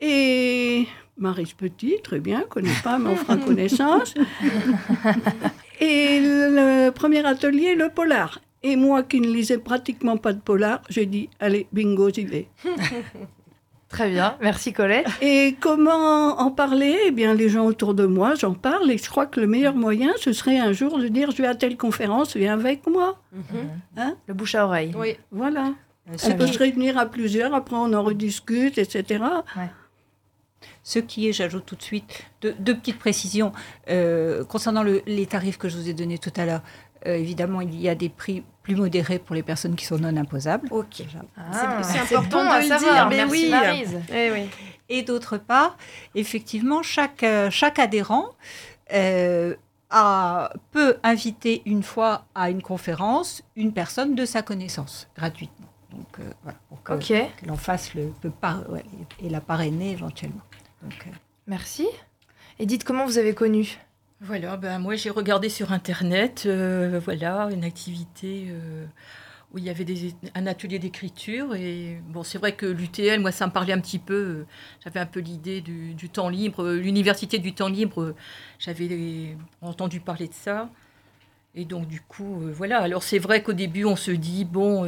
Et 0.00 0.86
Marie 1.16 1.54
Petit, 1.56 1.96
très 2.02 2.20
bien, 2.20 2.42
connais 2.48 2.74
pas, 2.82 2.98
mais 2.98 3.10
on 3.10 3.16
fera 3.16 3.36
connaissance. 3.36 4.14
Et 5.80 6.20
le 6.20 6.90
premier 6.90 7.24
atelier, 7.24 7.74
le 7.74 7.88
polar. 7.88 8.40
Et 8.62 8.76
moi 8.76 9.02
qui 9.02 9.20
ne 9.20 9.26
lisais 9.26 9.58
pratiquement 9.58 10.16
pas 10.16 10.32
de 10.32 10.40
polar, 10.40 10.80
j'ai 10.88 11.06
dit, 11.06 11.28
allez, 11.38 11.66
bingo, 11.72 12.10
j'y 12.10 12.24
vais. 12.24 12.48
Très 13.88 14.10
bien, 14.10 14.36
merci 14.40 14.72
Colette. 14.72 15.06
Et 15.20 15.54
comment 15.60 16.40
en 16.40 16.50
parler? 16.50 16.96
Eh 17.06 17.10
bien, 17.12 17.32
les 17.32 17.48
gens 17.48 17.64
autour 17.64 17.94
de 17.94 18.06
moi, 18.06 18.34
j'en 18.34 18.54
parle 18.54 18.90
et 18.90 18.98
je 18.98 19.08
crois 19.08 19.26
que 19.26 19.38
le 19.38 19.46
meilleur 19.46 19.76
moyen, 19.76 20.12
ce 20.18 20.32
serait 20.32 20.58
un 20.58 20.72
jour 20.72 20.98
de 20.98 21.06
dire, 21.06 21.30
je 21.30 21.42
vais 21.42 21.46
à 21.46 21.54
telle 21.54 21.76
conférence, 21.76 22.36
viens 22.36 22.54
avec 22.54 22.88
moi. 22.88 23.20
Mhm. 23.32 23.68
Hein? 23.96 24.16
Le 24.26 24.34
bouche 24.34 24.56
à 24.56 24.66
oreille. 24.66 24.92
Oui. 24.98 25.16
Voilà. 25.30 25.74
on 26.08 26.32
peut 26.32 26.48
se 26.48 26.58
réunir 26.58 26.98
à 26.98 27.06
plusieurs, 27.06 27.54
après 27.54 27.76
on 27.76 27.92
en 27.92 28.02
rediscute, 28.02 28.78
etc. 28.78 29.22
Ouais. 29.56 29.70
Ce 30.84 30.98
qui 30.98 31.28
est, 31.28 31.32
j'ajoute 31.32 31.64
tout 31.64 31.76
de 31.76 31.82
suite, 31.82 32.24
deux, 32.42 32.76
petites 32.76 32.98
précisions 32.98 33.52
euh, 33.88 34.44
concernant 34.44 34.82
les 34.82 35.26
tarifs 35.26 35.56
que 35.56 35.70
je 35.70 35.78
vous 35.78 35.88
ai 35.88 35.94
donnés 35.94 36.18
tout 36.18 36.32
à 36.36 36.44
l'heure. 36.44 36.60
Euh, 37.06 37.16
évidemment, 37.16 37.62
il 37.62 37.80
y 37.80 37.88
a 37.88 37.94
des 37.94 38.10
prix 38.10 38.44
plus 38.62 38.76
modérés 38.76 39.18
pour 39.18 39.34
les 39.34 39.42
personnes 39.42 39.76
qui 39.76 39.86
sont 39.86 39.98
non 39.98 40.14
imposables. 40.14 40.68
Ok. 40.70 41.02
Ah, 41.38 41.82
c'est 41.82 42.14
important 42.14 42.44
de 42.44 42.68
le 42.68 42.78
dire, 42.78 43.08
mais 43.08 43.24
oui. 43.24 43.50
Eh 44.12 44.30
oui. 44.30 44.50
Et 44.90 45.02
d'autre 45.02 45.38
part, 45.38 45.78
effectivement, 46.14 46.82
chaque, 46.82 47.22
euh, 47.22 47.50
chaque 47.50 47.78
adhérent 47.78 48.32
a, 49.90 50.52
peut 50.70 50.98
inviter 51.02 51.62
une 51.64 51.82
fois 51.82 52.26
à 52.34 52.50
une 52.50 52.60
conférence 52.60 53.42
une 53.56 53.72
personne 53.72 54.14
de 54.14 54.26
sa 54.26 54.42
connaissance, 54.42 55.08
gratuitement. 55.16 55.66
Donc 55.90 56.18
voilà, 56.42 56.58
pour 56.68 56.82
que, 56.82 57.46
l'on 57.46 57.56
fasse 57.56 57.94
le, 57.94 58.12
et 59.22 59.30
la 59.30 59.40
parrainer 59.40 59.92
éventuellement. 59.92 60.42
Euh, 60.84 61.10
Merci. 61.46 61.86
Edith, 62.58 62.84
comment 62.84 63.04
vous 63.06 63.18
avez 63.18 63.34
connu? 63.34 63.78
Voilà, 64.20 64.56
ben 64.56 64.78
moi 64.78 64.96
j'ai 64.96 65.10
regardé 65.10 65.48
sur 65.48 65.72
internet, 65.72 66.44
euh, 66.46 67.00
voilà, 67.02 67.48
une 67.52 67.64
activité 67.64 68.46
euh, 68.48 68.86
où 69.52 69.58
il 69.58 69.64
y 69.64 69.70
avait 69.70 69.84
un 70.34 70.46
atelier 70.46 70.78
d'écriture 70.78 71.54
et 71.54 72.00
bon, 72.08 72.22
c'est 72.22 72.38
vrai 72.38 72.52
que 72.52 72.64
l'UTL, 72.64 73.20
moi 73.20 73.32
ça 73.32 73.46
me 73.46 73.52
parlait 73.52 73.72
un 73.74 73.80
petit 73.80 73.98
peu. 73.98 74.46
j'avais 74.82 75.00
un 75.00 75.06
peu 75.06 75.20
l'idée 75.20 75.60
du, 75.60 76.08
temps 76.08 76.28
libre, 76.28 76.70
l'université 76.70 77.38
du 77.38 77.52
temps 77.52 77.68
libre. 77.68 78.14
j'avais 78.58 79.36
entendu 79.60 80.00
parler 80.00 80.28
de 80.28 80.34
ça 80.34 80.70
et 81.54 81.64
donc 81.64 81.86
du 81.86 82.00
coup, 82.00 82.40
voilà. 82.52 82.80
Alors 82.80 83.02
c'est 83.02 83.18
vrai 83.18 83.42
qu'au 83.42 83.52
début 83.52 83.84
on 83.84 83.96
se 83.96 84.12
dit 84.12 84.44
bon, 84.44 84.86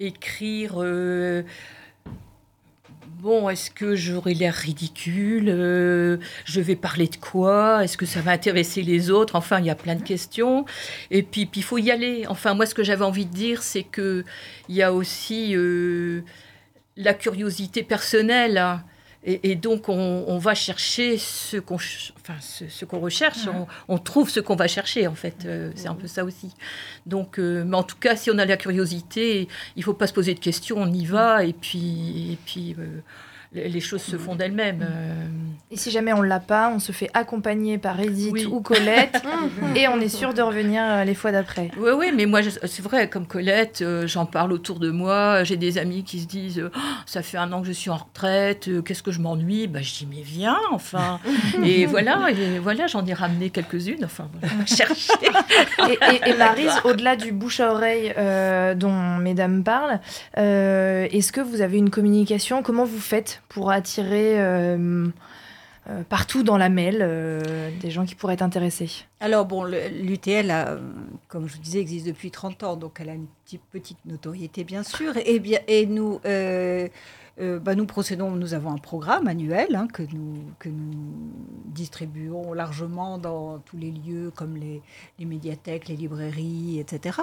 écrire 0.00 0.82
bon, 3.20 3.48
est-ce 3.48 3.70
que 3.70 3.94
j'aurai 3.94 4.34
l'air 4.34 4.54
ridicule 4.54 5.48
euh, 5.48 6.18
Je 6.44 6.60
vais 6.60 6.76
parler 6.76 7.08
de 7.08 7.16
quoi 7.16 7.84
Est-ce 7.84 7.96
que 7.96 8.06
ça 8.06 8.20
va 8.20 8.32
intéresser 8.32 8.82
les 8.82 9.10
autres 9.10 9.34
Enfin, 9.36 9.58
il 9.60 9.66
y 9.66 9.70
a 9.70 9.74
plein 9.74 9.96
de 9.96 10.02
questions. 10.02 10.64
Et 11.10 11.22
puis, 11.22 11.48
il 11.54 11.62
faut 11.62 11.78
y 11.78 11.90
aller. 11.90 12.24
Enfin, 12.28 12.54
moi, 12.54 12.66
ce 12.66 12.74
que 12.74 12.84
j'avais 12.84 13.04
envie 13.04 13.26
de 13.26 13.34
dire, 13.34 13.62
c'est 13.62 13.82
que 13.82 14.24
il 14.68 14.76
y 14.76 14.82
a 14.82 14.92
aussi 14.92 15.54
euh, 15.56 16.22
la 16.96 17.14
curiosité 17.14 17.82
personnelle. 17.82 18.58
Hein. 18.58 18.82
Et, 19.24 19.56
donc, 19.56 19.88
on, 19.88 20.38
va 20.38 20.54
chercher 20.54 21.18
ce 21.18 21.56
qu'on 21.56 21.74
enfin, 21.74 22.36
ce, 22.40 22.84
qu'on 22.84 23.00
recherche, 23.00 23.48
on, 23.88 23.98
trouve 23.98 24.30
ce 24.30 24.38
qu'on 24.38 24.54
va 24.54 24.68
chercher, 24.68 25.08
en 25.08 25.14
fait. 25.14 25.44
Euh, 25.44 25.72
c'est 25.74 25.88
un 25.88 25.96
peu 25.96 26.06
ça 26.06 26.24
aussi. 26.24 26.54
Donc, 27.04 27.38
euh, 27.38 27.64
mais 27.66 27.76
en 27.76 27.82
tout 27.82 27.96
cas, 27.96 28.14
si 28.14 28.30
on 28.30 28.38
a 28.38 28.44
la 28.44 28.56
curiosité, 28.56 29.48
il 29.74 29.80
ne 29.80 29.84
faut 29.84 29.92
pas 29.92 30.06
se 30.06 30.12
poser 30.12 30.34
de 30.34 30.38
questions, 30.38 30.76
on 30.78 30.92
y 30.92 31.04
va, 31.04 31.44
et 31.44 31.52
puis, 31.52 32.32
et 32.32 32.38
puis 32.46 32.76
euh, 32.78 33.00
les 33.52 33.80
choses 33.80 34.02
se 34.02 34.16
font 34.16 34.34
d'elles-mêmes. 34.34 34.82
Euh. 34.82 35.26
Et 35.70 35.76
si 35.76 35.90
jamais 35.90 36.12
on 36.14 36.22
l'a 36.22 36.40
pas, 36.40 36.70
on 36.74 36.78
se 36.78 36.92
fait 36.92 37.10
accompagner 37.12 37.76
par 37.76 38.00
Edith 38.00 38.46
ou 38.46 38.60
Colette 38.60 39.22
et 39.76 39.86
on 39.88 40.00
est 40.00 40.08
sûr 40.08 40.32
de 40.32 40.40
revenir 40.40 40.82
euh, 40.82 41.04
les 41.04 41.14
fois 41.14 41.30
d'après. 41.30 41.70
Oui, 41.78 41.90
oui, 41.94 42.12
mais 42.14 42.24
moi, 42.24 42.40
c'est 42.42 42.82
vrai, 42.82 43.10
comme 43.10 43.26
Colette, 43.26 43.80
euh, 43.82 44.06
j'en 44.06 44.24
parle 44.24 44.52
autour 44.52 44.78
de 44.78 44.90
moi. 44.90 45.44
J'ai 45.44 45.56
des 45.58 45.76
amis 45.76 46.04
qui 46.04 46.20
se 46.20 46.26
disent 46.26 46.62
oh, 46.64 46.78
Ça 47.04 47.22
fait 47.22 47.36
un 47.36 47.52
an 47.52 47.60
que 47.60 47.66
je 47.66 47.72
suis 47.72 47.90
en 47.90 47.96
retraite, 47.96 48.70
qu'est-ce 48.84 49.02
que 49.02 49.12
je 49.12 49.20
m'ennuie? 49.20 49.66
Bah, 49.66 49.80
Je 49.82 49.92
dis 49.92 50.08
Mais 50.10 50.22
viens, 50.22 50.58
enfin. 50.72 51.20
et 51.64 51.84
voilà, 51.86 52.30
et 52.30 52.58
voilà 52.58 52.86
j'en 52.86 53.04
ai 53.04 53.12
ramené 53.12 53.50
quelques-unes. 53.50 54.04
Enfin, 54.04 54.28
chercher. 54.66 55.12
et, 55.88 56.30
et, 56.30 56.34
Marise, 56.34 56.80
au-delà 56.84 57.16
du 57.16 57.32
bouche 57.32 57.60
à 57.60 57.72
oreille 57.72 58.14
dont 58.76 59.16
mesdames 59.18 59.62
parlent, 59.64 60.00
est-ce 60.36 61.30
que 61.32 61.42
vous 61.42 61.60
avez 61.60 61.76
une 61.76 61.90
communication? 61.90 62.62
Comment 62.62 62.84
vous 62.84 63.00
faites 63.00 63.37
pour 63.48 63.70
attirer 63.70 64.40
euh, 64.40 65.08
euh, 65.88 66.02
partout 66.08 66.42
dans 66.42 66.56
la 66.56 66.68
mêle 66.68 66.98
euh, 67.00 67.70
des 67.80 67.90
gens 67.90 68.04
qui 68.04 68.14
pourraient 68.14 68.34
être 68.34 68.42
intéressés 68.42 68.90
Alors, 69.20 69.46
bon, 69.46 69.64
l'UTL, 69.64 70.52
comme 71.28 71.48
je 71.48 71.56
vous 71.56 71.62
disais, 71.62 71.80
existe 71.80 72.06
depuis 72.06 72.30
30 72.30 72.62
ans, 72.62 72.76
donc 72.76 72.98
elle 73.00 73.10
a 73.10 73.14
une 73.14 73.26
petite, 73.72 73.98
notoriété, 74.04 74.64
bien 74.64 74.82
sûr. 74.82 75.16
Et, 75.24 75.38
bien, 75.38 75.60
et 75.66 75.86
nous, 75.86 76.20
bah, 76.24 77.74
nous 77.74 77.86
procédons, 77.86 78.32
nous 78.32 78.54
avons 78.54 78.72
un 78.72 78.78
programme 78.78 79.28
annuel 79.28 79.76
hein, 79.76 79.86
que, 79.86 80.02
nous, 80.02 80.42
que 80.58 80.68
nous 80.68 81.32
distribuons 81.66 82.52
largement 82.52 83.18
dans 83.18 83.58
tous 83.60 83.76
les 83.76 83.92
lieux 83.92 84.32
comme 84.34 84.56
les, 84.56 84.82
médiathèques, 85.24 85.88
les 85.88 85.96
librairies, 85.96 86.80
etc. 86.80 87.20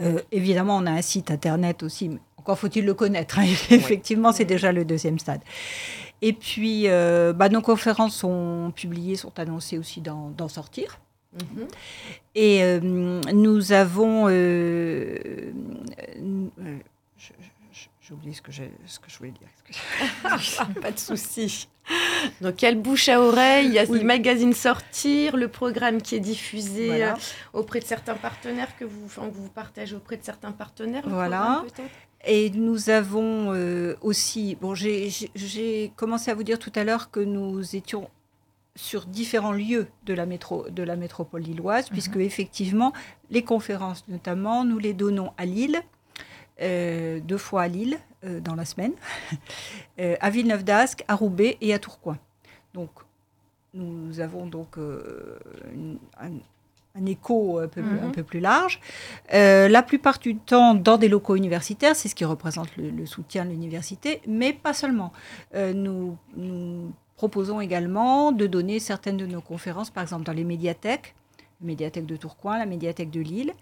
Euh, 0.00 0.20
évidemment, 0.30 0.76
on 0.76 0.86
a 0.86 0.92
un 0.92 1.02
site 1.02 1.30
internet 1.30 1.82
aussi, 1.82 2.08
mais 2.08 2.20
encore 2.36 2.58
faut-il 2.58 2.84
le 2.84 2.94
connaître. 2.94 3.38
Hein. 3.38 3.46
Effectivement, 3.70 4.32
c'est 4.32 4.44
déjà 4.44 4.72
le 4.72 4.84
deuxième 4.84 5.18
stade. 5.18 5.40
Et 6.20 6.32
puis, 6.32 6.88
euh, 6.88 7.32
bah, 7.32 7.48
nos 7.48 7.60
conférences 7.60 8.16
sont 8.16 8.72
publiées, 8.74 9.16
sont 9.16 9.38
annoncées 9.38 9.78
aussi 9.78 10.00
d'en 10.00 10.48
sortir. 10.48 10.98
Mhm. 11.34 11.66
Et 12.34 12.80
nous 12.80 13.72
avons 13.72 14.28
j'ai 18.08 18.14
oublié 18.14 18.32
ce 18.32 18.40
que, 18.40 18.52
ce 18.52 18.98
que 18.98 19.10
je 19.10 19.18
voulais 19.18 19.32
dire. 19.32 19.48
Pas 20.80 20.90
de 20.92 20.98
souci. 20.98 21.68
Donc, 22.40 22.56
quelle 22.56 22.80
bouche 22.80 23.10
à 23.10 23.20
oreille, 23.20 23.66
il 23.66 23.72
y 23.74 23.78
a 23.78 23.84
le 23.84 24.02
magazine 24.02 24.54
Sortir, 24.54 25.36
le 25.36 25.48
programme 25.48 26.00
qui 26.00 26.14
est 26.14 26.20
diffusé 26.20 27.04
euh, 27.04 27.14
auprès 27.52 27.80
de 27.80 27.84
certains 27.84 28.14
partenaires 28.14 28.74
que 28.78 28.86
vous, 28.86 29.04
enfin, 29.04 29.28
vous 29.30 29.50
partagez 29.50 29.94
auprès 29.94 30.16
de 30.16 30.24
certains 30.24 30.52
partenaires. 30.52 31.04
Voilà. 31.06 31.64
Et 32.24 32.48
nous 32.50 32.88
avons 32.88 33.52
euh, 33.52 33.94
aussi, 34.00 34.56
bon, 34.58 34.74
j'ai 34.74 35.92
commencé 35.96 36.30
à 36.30 36.34
vous 36.34 36.44
dire 36.44 36.58
tout 36.58 36.72
à 36.76 36.84
l'heure 36.84 37.10
que 37.10 37.20
nous 37.20 37.76
étions 37.76 38.08
sur 38.74 39.04
différents 39.04 39.52
lieux 39.52 39.88
de 40.06 40.14
la, 40.14 40.24
métro, 40.24 40.66
de 40.70 40.82
la 40.82 40.96
métropole 40.96 41.42
lilloise, 41.42 41.86
mhm. 41.86 41.92
puisque 41.92 42.16
effectivement, 42.16 42.94
les 43.30 43.42
conférences 43.42 44.04
notamment, 44.08 44.64
nous 44.64 44.78
les 44.78 44.94
donnons 44.94 45.32
à 45.36 45.44
Lille, 45.44 45.82
euh, 46.60 47.20
deux 47.20 47.38
fois 47.38 47.62
à 47.62 47.68
Lille 47.68 47.98
euh, 48.24 48.40
dans 48.40 48.54
la 48.54 48.64
semaine, 48.64 48.92
euh, 50.00 50.16
à 50.20 50.30
Villeneuve 50.30 50.64
d'Ascq, 50.64 51.04
à 51.08 51.14
Roubaix 51.14 51.56
et 51.60 51.72
à 51.72 51.78
Tourcoing. 51.78 52.18
Donc, 52.74 52.90
nous 53.74 54.20
avons 54.20 54.46
donc 54.46 54.76
un, 54.78 57.06
écho 57.06 57.58
un 57.58 57.68
peu, 57.68 57.80
un 57.80 58.06
mhm. 58.06 58.12
peu, 58.12 58.22
plus 58.22 58.40
large. 58.40 58.80
la 59.30 59.82
plupart 59.82 60.18
du 60.18 60.36
temps 60.36 60.74
dans 60.74 60.96
des 60.96 61.08
locaux 61.08 61.36
universitaires, 61.36 61.94
c'est 61.94 62.08
ce 62.08 62.14
qui 62.14 62.24
représente 62.24 62.74
le, 62.76 63.06
soutien 63.06 63.44
de 63.44 63.50
l'université, 63.50 64.22
mais 64.26 64.52
pas 64.52 64.72
seulement. 64.72 65.12
nous, 65.54 66.16
nous 66.36 66.92
proposons 67.16 67.60
également 67.60 68.32
de 68.32 68.46
donner 68.46 68.78
certaines 68.78 69.18
de 69.18 69.26
nos 69.26 69.42
conférences, 69.42 69.90
par 69.90 70.02
exemple 70.02 70.24
dans 70.24 70.32
les 70.32 70.44
médiathèques, 70.44 71.14
la 71.60 71.66
médiathèque 71.66 72.06
de 72.06 72.16
Tourcoing, 72.16 72.58
la 72.58 72.66
médiathèque 72.66 73.10
de 73.10 73.20
Lille, 73.20 73.52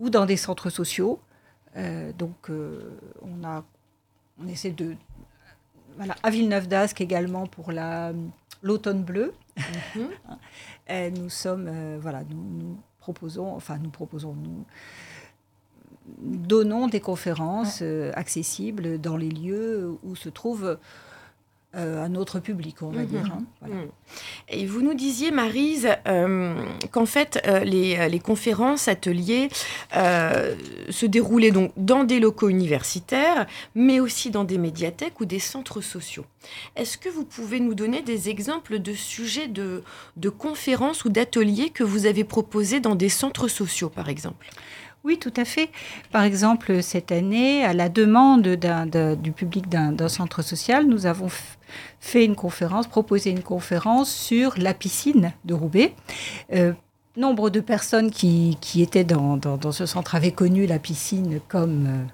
ou 0.00 0.10
dans 0.10 0.26
des 0.26 0.36
centres 0.36 0.70
sociaux. 0.70 1.20
Euh, 1.76 2.12
donc, 2.12 2.50
euh, 2.50 2.98
on, 3.22 3.44
a, 3.44 3.64
on 4.42 4.48
essaie 4.48 4.70
de. 4.70 4.96
Voilà, 5.96 6.16
à 6.22 6.30
Villeneuve 6.30 6.68
d'Ascq 6.68 7.00
également 7.00 7.46
pour 7.46 7.70
l'automne 8.62 9.02
bleu. 9.02 9.34
Mhm. 9.94 10.08
nous 11.18 11.28
sommes. 11.28 11.68
Euh, 11.68 11.98
voilà, 12.00 12.22
nous, 12.28 12.78
proposons. 12.98 13.54
Enfin, 13.54 13.78
nous 13.78 13.90
proposons. 13.90 14.34
Nous, 14.34 14.64
donnons 16.18 16.88
des 16.88 17.00
conférences 17.00 17.82
accessibles 18.14 19.00
dans 19.00 19.16
les 19.16 19.30
lieux 19.30 19.96
où 20.02 20.16
se 20.16 20.28
trouvent 20.28 20.78
euh, 21.74 22.04
un 22.04 22.14
autre 22.16 22.38
public, 22.38 22.82
on 22.82 22.90
va 22.90 23.00
mhm. 23.00 23.06
dire. 23.06 23.32
Hein, 23.32 23.66
mhm. 23.66 23.88
Et 24.50 24.66
vous 24.66 24.82
nous 24.82 24.92
disiez, 24.92 25.30
Marise, 25.30 25.88
euh, 26.06 26.54
qu'en 26.90 27.06
fait, 27.06 27.42
euh, 27.46 27.60
les, 27.60 28.10
les, 28.10 28.18
conférences, 28.18 28.88
ateliers 28.88 29.48
se 29.92 31.06
déroulaient 31.06 31.50
donc 31.50 31.72
dans 31.78 32.04
des 32.04 32.20
locaux 32.20 32.50
universitaires, 32.50 33.46
mais 33.74 34.00
aussi 34.00 34.30
dans 34.30 34.44
des 34.44 34.58
médiathèques 34.58 35.18
ou 35.20 35.24
des 35.24 35.38
centres 35.38 35.80
sociaux. 35.80 36.26
Est-ce 36.76 36.98
que 36.98 37.08
vous 37.08 37.24
pouvez 37.24 37.58
nous 37.58 37.74
donner 37.74 38.02
des 38.02 38.28
exemples 38.28 38.78
de 38.78 38.92
sujets 38.92 39.48
de, 39.48 39.82
de 40.18 40.28
conférences 40.28 41.06
ou 41.06 41.08
d'ateliers 41.08 41.70
que 41.70 41.84
vous 41.84 42.04
avez 42.04 42.24
proposés 42.24 42.80
dans 42.80 42.96
des 42.96 43.08
centres 43.08 43.48
sociaux, 43.48 43.88
par 43.88 44.10
exemple? 44.10 44.46
Oui, 45.04 45.18
tout 45.18 45.34
à 45.36 45.44
fait. 45.44 45.68
Par 46.12 46.22
exemple, 46.22 46.80
cette 46.82 47.10
année, 47.10 47.64
à 47.64 47.72
la 47.72 47.88
demande 47.88 48.42
du 48.42 49.32
public 49.32 49.68
d'un 49.68 50.08
centre 50.08 50.42
social, 50.42 50.86
nous 50.86 51.06
avons 51.06 51.28
fait 52.00 52.24
une 52.24 52.36
conférence, 52.36 52.86
proposé 52.86 53.30
une 53.30 53.42
conférence 53.42 54.12
sur 54.12 54.54
la 54.58 54.74
piscine 54.74 55.32
de 55.44 55.54
Roubaix. 55.54 55.94
Euh, 56.52 56.72
nombre 57.16 57.50
de 57.50 57.60
personnes 57.60 58.10
qui, 58.10 58.56
étaient 58.76 59.04
dans, 59.04 59.38
ce 59.72 59.86
centre 59.86 60.14
avaient 60.14 60.32
connu 60.32 60.66
la 60.66 60.78
piscine 60.78 61.40
comme 61.46 61.86
euh, 61.86 62.04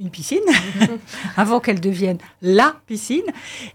une 0.00 0.10
piscine, 0.10 0.40
avant 1.36 1.60
qu'elle 1.60 1.80
devienne 1.80 2.18
la 2.42 2.74
piscine, 2.86 3.26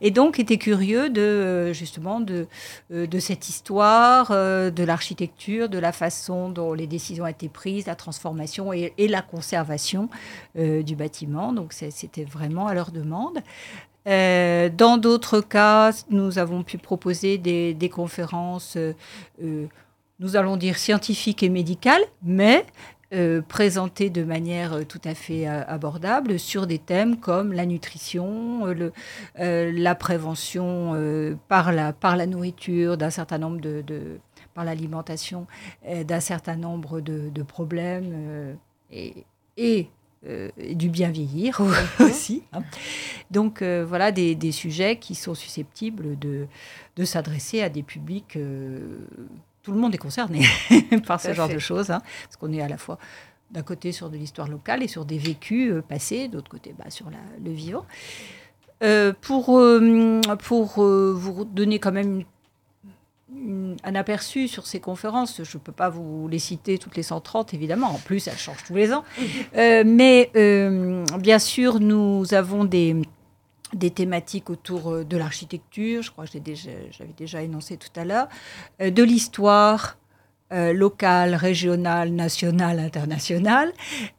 et 0.02 0.12
donc 0.12 0.38
étaient 0.38 0.58
curieux 0.58 1.10
de 1.10 1.22
euh, 1.22 1.74
justement 1.74 2.20
de, 2.20 2.48
de 2.90 3.20
cette 3.20 3.48
histoire, 3.48 4.32
de 4.32 4.84
l'architecture, 4.84 5.70
de 5.70 5.80
la 5.80 5.92
façon 5.92 6.50
dont 6.50 6.74
les 6.74 6.88
décisions 6.88 7.24
ont 7.24 7.28
été 7.28 7.48
prises, 7.48 7.86
la 7.86 7.96
transformation 7.96 8.74
et, 8.74 8.92
la 8.98 9.22
conservation 9.22 10.10
du 10.56 10.96
bâtiment. 10.96 11.54
Donc 11.54 11.74
c'était 11.74 12.26
vraiment 12.26 12.68
à 12.68 12.74
leur 12.74 12.92
demande. 12.92 13.40
Euh, 14.08 14.70
dans 14.70 14.98
d'autres 14.98 15.42
cas, 15.42 15.92
nous 16.10 16.38
avons 16.38 16.64
pu 16.64 16.78
proposer 16.78 17.38
des, 17.38 17.90
conférences, 17.90 18.76
euh, 18.78 18.94
euh, 19.44 19.66
nous 20.20 20.36
allons 20.36 20.58
dire 20.58 20.78
scientifiques 20.78 21.44
et 21.44 21.50
médicales, 21.50 22.04
mais 22.24 22.66
présentées 23.48 24.10
de 24.10 24.26
manière 24.26 24.86
tout 24.88 25.00
à 25.06 25.16
fait 25.16 25.48
abordable 25.48 26.38
sur 26.38 26.68
des 26.68 26.80
thèmes 26.80 27.18
comme 27.18 27.54
la 27.54 27.66
nutrition, 27.66 28.66
la 29.38 29.96
prévention 29.96 31.38
par, 31.48 31.72
la, 31.72 31.94
nourriture 32.26 32.98
par 34.54 34.66
l'alimentation 34.66 35.48
d'un 35.88 36.20
certain 36.20 36.58
nombre 36.58 37.00
de, 37.00 37.44
problèmes 37.44 38.58
et 38.92 39.88
euh, 40.28 40.50
du 40.74 40.90
bien 40.90 41.12
vieillir 41.12 41.62
aussi. 42.00 42.44
Hein. 42.52 42.64
Donc 43.30 43.62
euh, 43.62 43.86
voilà 43.88 44.12
des, 44.12 44.52
sujets 44.52 44.98
qui 44.98 45.14
sont 45.14 45.36
susceptibles 45.36 46.18
de, 46.18 46.48
de 46.96 47.06
s'adresser 47.06 47.62
à 47.62 47.70
des 47.70 47.84
publics. 47.84 48.36
Euh, 48.36 48.98
tout 49.62 49.72
le 49.72 49.78
monde 49.78 49.94
est 49.94 50.00
concerné 50.00 50.42
par 51.08 51.22
ce 51.22 51.34
genre 51.34 51.50
de 51.50 51.60
choses, 51.60 51.92
hein, 51.92 52.02
parce 52.24 52.38
qu'on 52.38 52.52
est 52.54 52.62
à 52.62 52.68
la 52.68 52.78
fois 52.78 52.98
d'un 53.52 53.62
côté 53.62 53.92
sur 53.92 54.10
de 54.10 54.18
l'histoire 54.18 54.48
locale 54.48 54.82
et 54.82 54.88
sur 54.88 55.06
des 55.06 55.18
vécus 55.20 55.74
passés, 55.88 56.28
d'autre 56.28 56.50
côté 56.50 56.74
bah, 56.78 56.90
sur 56.90 57.08
le 57.44 57.52
vivant. 57.52 57.86
pour 59.22 59.62
pour 60.44 60.84
vous 60.84 61.46
donner 61.46 61.80
quand 61.80 61.92
même 61.92 62.20
une 62.20 62.26
un 63.84 63.96
aperçu 63.96 64.48
sur 64.48 64.66
ces 64.66 64.80
conférences. 64.80 65.44
Je 65.44 65.58
ne 65.58 65.62
peux 65.62 65.72
pas 65.72 65.90
vous 65.90 66.28
les 66.28 66.40
citer 66.40 66.78
toutes 66.78 66.96
les 66.96 67.04
130, 67.04 67.54
évidemment. 67.54 67.88
En 67.88 68.00
plus, 68.00 68.28
elles 68.28 68.38
changent 68.38 68.64
tous 68.66 68.76
les 68.76 68.94
ans. 68.94 69.04
Euh, 69.56 69.84
mais 69.86 70.32
euh, 70.36 71.04
bien 71.20 71.40
sûr, 71.40 71.80
nous 71.80 72.34
avons 72.34 72.66
des, 72.66 72.96
des 73.74 73.92
thématiques 73.92 74.50
autour 74.50 74.92
euh, 74.92 75.04
de 75.04 75.18
l'architecture, 75.18 76.02
je 76.02 76.12
crois 76.12 76.26
que 76.26 76.32
j'avais 76.32 77.14
déjà 77.18 77.42
énoncé 77.42 77.78
tout 77.78 78.00
à 78.00 78.06
l'heure, 78.06 78.28
de 78.80 79.04
l'histoire, 79.04 79.98
locale, 80.52 81.36
régionale, 81.36 82.12
nationale, 82.12 82.80
internationale, 82.80 83.74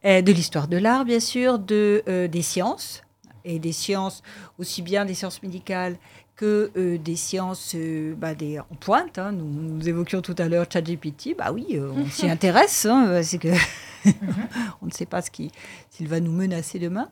de 0.04 0.32
l'histoire 0.32 0.68
de 0.68 0.76
l'art, 0.76 1.04
bien 1.04 1.20
sûr, 1.20 1.58
de, 1.58 2.02
des 2.30 2.42
sciences, 2.42 3.02
et 3.46 3.58
des 3.58 3.72
sciences, 3.72 4.22
aussi 4.58 4.82
bien 4.82 5.04
des 5.04 5.14
sciences 5.14 5.42
médicales 5.42 5.96
que 6.36 6.70
euh, 6.76 6.98
des 6.98 7.16
sciences 7.16 7.72
euh, 7.74 8.14
bah, 8.14 8.34
des, 8.34 8.58
en 8.58 8.74
pointe. 8.78 9.18
Hein. 9.18 9.32
Nous, 9.32 9.88
évoquions 9.88 10.20
tout 10.20 10.34
à 10.38 10.48
l'heure 10.48 10.66
ChatGPT. 10.70 11.34
Bah 11.36 11.50
oui, 11.52 11.66
euh, 11.72 11.90
on 11.96 12.06
s'y 12.06 12.28
intéresse. 12.30 12.86
Hein, 12.86 13.22
c'est 13.22 13.38
que 13.38 13.48
on 14.82 14.86
ne 14.86 14.90
sait 14.90 15.06
pas 15.06 15.22
ce 15.22 15.30
qui, 15.30 15.50
s'il 15.90 16.08
va 16.08 16.20
nous 16.20 16.32
menacer 16.32 16.78
demain. 16.78 17.08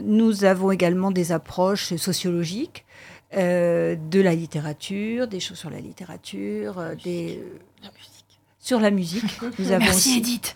nous 0.00 0.44
avons 0.44 0.70
également 0.70 1.10
des 1.10 1.32
approches 1.32 1.94
sociologiques 1.96 2.86
de 3.32 4.20
la 4.20 4.34
littérature, 4.34 5.26
des 5.26 5.40
choses 5.40 5.58
sur 5.58 5.70
la 5.70 5.80
littérature, 5.80 6.82
des 7.02 7.42
sur 8.62 8.78
la 8.80 8.90
musique. 8.90 9.40
Nous 9.58 9.72
avons 9.72 9.84
merci 9.84 10.18
Edith. 10.18 10.54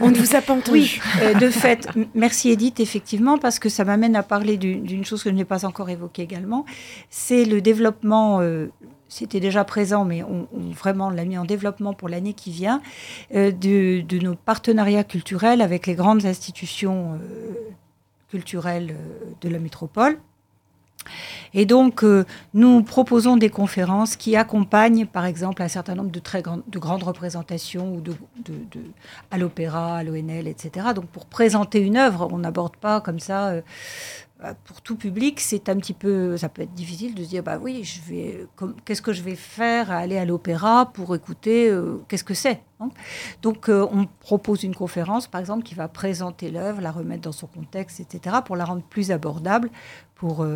On 0.00 0.10
ne 0.10 0.18
vous 0.18 0.36
a 0.36 0.42
pas 0.42 0.52
entendu. 0.52 0.70
Oui, 0.70 1.00
euh, 1.22 1.34
de 1.34 1.48
fait, 1.48 1.88
merci 2.14 2.50
Edith, 2.50 2.78
effectivement, 2.78 3.38
parce 3.38 3.58
que 3.58 3.68
ça 3.68 3.84
m'amène 3.84 4.14
à 4.14 4.22
parler 4.22 4.58
d'une 4.58 5.04
chose 5.04 5.24
que 5.24 5.30
je 5.30 5.34
n'ai 5.34 5.46
pas 5.46 5.64
encore 5.64 5.88
évoquée 5.90 6.22
également. 6.22 6.64
C'est 7.10 7.44
le 7.44 7.60
développement. 7.60 8.40
Euh, 8.40 8.68
c'était 9.08 9.40
déjà 9.40 9.64
présent, 9.64 10.04
mais 10.04 10.22
on, 10.22 10.46
vraiment 10.72 11.10
l'a 11.10 11.24
mis 11.26 11.36
en 11.36 11.44
développement 11.44 11.92
pour 11.92 12.08
l'année 12.08 12.32
qui 12.32 12.50
vient, 12.50 12.80
euh, 13.34 13.50
de, 13.50 14.00
de, 14.00 14.18
nos 14.18 14.34
partenariats 14.34 15.04
culturels 15.04 15.60
avec 15.60 15.86
les 15.86 15.94
grandes 15.94 16.24
institutions 16.24 17.18
culturelles 18.30 18.96
de 19.42 19.48
la 19.50 19.58
métropole. 19.58 20.18
Et 21.54 21.66
donc, 21.66 22.04
euh, 22.04 22.24
nous 22.54 22.82
proposons 22.82 23.36
des 23.36 23.50
conférences 23.50 24.16
qui 24.16 24.36
accompagnent, 24.36 25.06
par 25.06 25.26
exemple, 25.26 25.62
un 25.62 25.68
certain 25.68 25.94
nombre 25.94 26.10
de 26.10 26.18
très 26.18 26.42
grandes, 26.42 26.62
de 26.66 26.78
grandes 26.78 27.02
représentations 27.02 27.94
ou 27.94 28.02
à 29.30 29.38
l'opéra, 29.38 29.98
à 29.98 30.02
l'ONL, 30.02 30.48
etc. 30.48 30.86
Donc, 30.94 31.06
pour 31.06 31.26
présenter 31.26 31.80
une 31.80 31.96
œuvre, 31.96 32.28
on 32.32 32.38
n'aborde 32.38 32.76
pas 32.76 33.00
comme 33.00 33.20
ça. 33.20 33.48
Euh, 33.48 33.62
pour 34.64 34.80
tout 34.80 34.96
public, 34.96 35.40
c'est 35.40 35.68
un 35.68 35.76
petit 35.76 35.92
peu, 35.92 36.36
ça 36.36 36.48
peut 36.48 36.62
être 36.62 36.74
difficile 36.74 37.14
de 37.14 37.22
se 37.22 37.28
dire, 37.28 37.42
bah 37.42 37.58
oui, 37.60 37.84
je 37.84 38.00
vais, 38.02 38.46
qu'est-ce 38.84 39.02
que 39.02 39.12
je 39.12 39.22
vais 39.22 39.36
faire 39.36 39.90
à 39.90 39.98
aller 39.98 40.18
à 40.18 40.24
l'opéra 40.24 40.90
pour 40.92 41.14
écouter, 41.14 41.68
euh, 41.68 42.02
qu'est-ce 42.08 42.24
que 42.24 42.34
c'est 42.34 42.62
hein? 42.80 42.90
Donc, 43.42 43.68
euh, 43.68 43.86
on 43.92 44.06
propose 44.20 44.64
une 44.64 44.74
conférence, 44.74 45.26
par 45.28 45.40
exemple, 45.40 45.62
qui 45.62 45.74
va 45.74 45.88
présenter 45.88 46.50
l'œuvre, 46.50 46.80
la 46.80 46.90
remettre 46.90 47.22
dans 47.22 47.32
son 47.32 47.46
contexte, 47.46 48.00
etc., 48.00 48.36
pour 48.44 48.56
la 48.56 48.64
rendre 48.64 48.82
plus 48.82 49.10
abordable 49.10 49.70
pour 50.14 50.46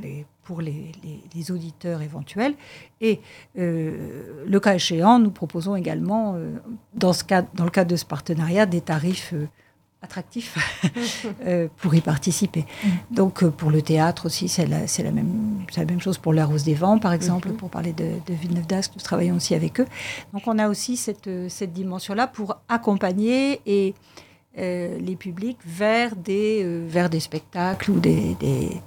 les, 0.00 0.26
pour 0.42 0.60
les, 0.60 0.90
les, 1.32 1.50
auditeurs 1.52 2.02
éventuels. 2.02 2.54
Et 3.00 3.20
le 3.54 4.58
cas 4.58 4.74
échéant, 4.74 5.20
nous 5.20 5.30
proposons 5.30 5.76
également, 5.76 6.36
dans, 6.94 7.12
ce 7.12 7.22
cas, 7.22 7.42
dans 7.54 7.62
le 7.62 7.70
cadre 7.70 7.90
de 7.92 7.96
ce 7.96 8.04
partenariat, 8.04 8.66
des 8.66 8.80
tarifs 8.80 9.34
attractif 10.02 10.56
euh, 11.46 11.68
pour 11.76 11.94
y 11.94 12.00
participer. 12.00 12.64
Donc 13.10 13.42
euh, 13.42 13.50
pour 13.50 13.70
le 13.70 13.82
théâtre 13.82 14.26
aussi, 14.26 14.48
c'est 14.48 14.66
la, 14.66 14.80
la, 14.80 15.10
même, 15.10 15.64
la 15.76 15.84
même 15.84 16.00
chose 16.00 16.18
pour 16.18 16.32
La 16.32 16.46
Rose 16.46 16.64
des 16.64 16.74
Vents, 16.74 16.98
par 16.98 17.12
exemple, 17.12 17.48
mm-hmm. 17.48 17.56
pour 17.56 17.70
parler 17.70 17.92
de, 17.92 18.12
de 18.26 18.34
Villeneuve 18.34 18.66
d'Ascq, 18.66 18.92
nous 18.94 19.02
travaillons 19.02 19.36
aussi 19.36 19.54
avec 19.54 19.80
eux. 19.80 19.86
Donc 20.32 20.42
on 20.46 20.58
a 20.58 20.68
aussi 20.68 20.96
cette, 20.96 21.28
cette 21.48 21.72
dimension-là 21.72 22.26
pour 22.26 22.58
accompagner 22.68 23.60
et, 23.66 23.94
euh, 24.58 24.98
les 24.98 25.16
publics 25.16 25.58
vers 25.64 26.16
des, 26.16 26.64
vers 26.86 27.10
des 27.10 27.20
spectacles 27.20 27.90
ou 27.90 28.00
des, 28.00 28.34
des 28.40 28.80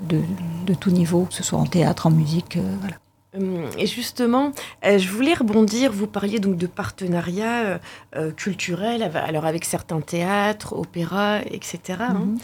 de, 0.00 0.20
de, 0.66 0.74
tout 0.74 0.90
niveau, 0.90 1.26
que 1.26 1.34
ce 1.34 1.44
soit 1.44 1.60
en 1.60 1.66
théâtre, 1.66 2.06
en 2.06 2.10
musique. 2.10 2.58
voilà. 2.80 2.96
Hum, 3.34 3.66
et 3.78 3.86
justement, 3.86 4.52
euh, 4.84 4.98
je 4.98 5.08
voulais 5.08 5.32
rebondir, 5.32 5.90
vous 5.90 6.06
parliez 6.06 6.38
donc 6.38 6.56
de 6.56 6.66
partenariats 6.66 7.62
euh, 7.64 7.78
euh, 8.16 8.30
culturels, 8.30 9.02
alors 9.02 9.46
avec 9.46 9.64
certains 9.64 10.02
théâtres, 10.02 10.74
opéras, 10.74 11.40
etc. 11.50 11.80
Hein. 12.00 12.26
Mhm. 12.26 12.38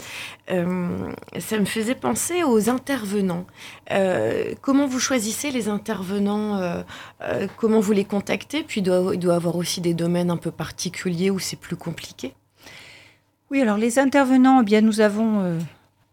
Hum, 0.51 1.15
ça 1.37 1.59
me 1.59 1.65
faisait 1.65 1.93
penser 1.93 2.43
aux 2.43 2.69
intervenants. 2.71 3.45
comment 4.61 4.87
vous 4.87 4.99
choisissez 4.99 5.51
les 5.51 5.69
intervenants 5.69 6.83
Comment 7.57 7.79
vous 7.79 7.91
les 7.91 8.05
contactez? 8.05 8.63
Puis 8.63 8.81
il 8.81 8.83
doit, 8.83 9.13
y 9.13 9.29
avoir 9.29 9.55
aussi 9.55 9.81
des 9.81 9.93
domaines 9.93 10.31
un 10.31 10.37
peu 10.37 10.49
particuliers 10.49 11.29
où 11.29 11.37
c'est 11.37 11.59
plus 11.59 11.75
compliqué. 11.75 12.33
Oui, 13.51 13.61
alors 13.61 13.77
les 13.77 13.99
intervenants, 13.99 14.61
eh 14.61 14.65
bien 14.65 14.81
nous 14.81 15.01
avons, 15.01 15.59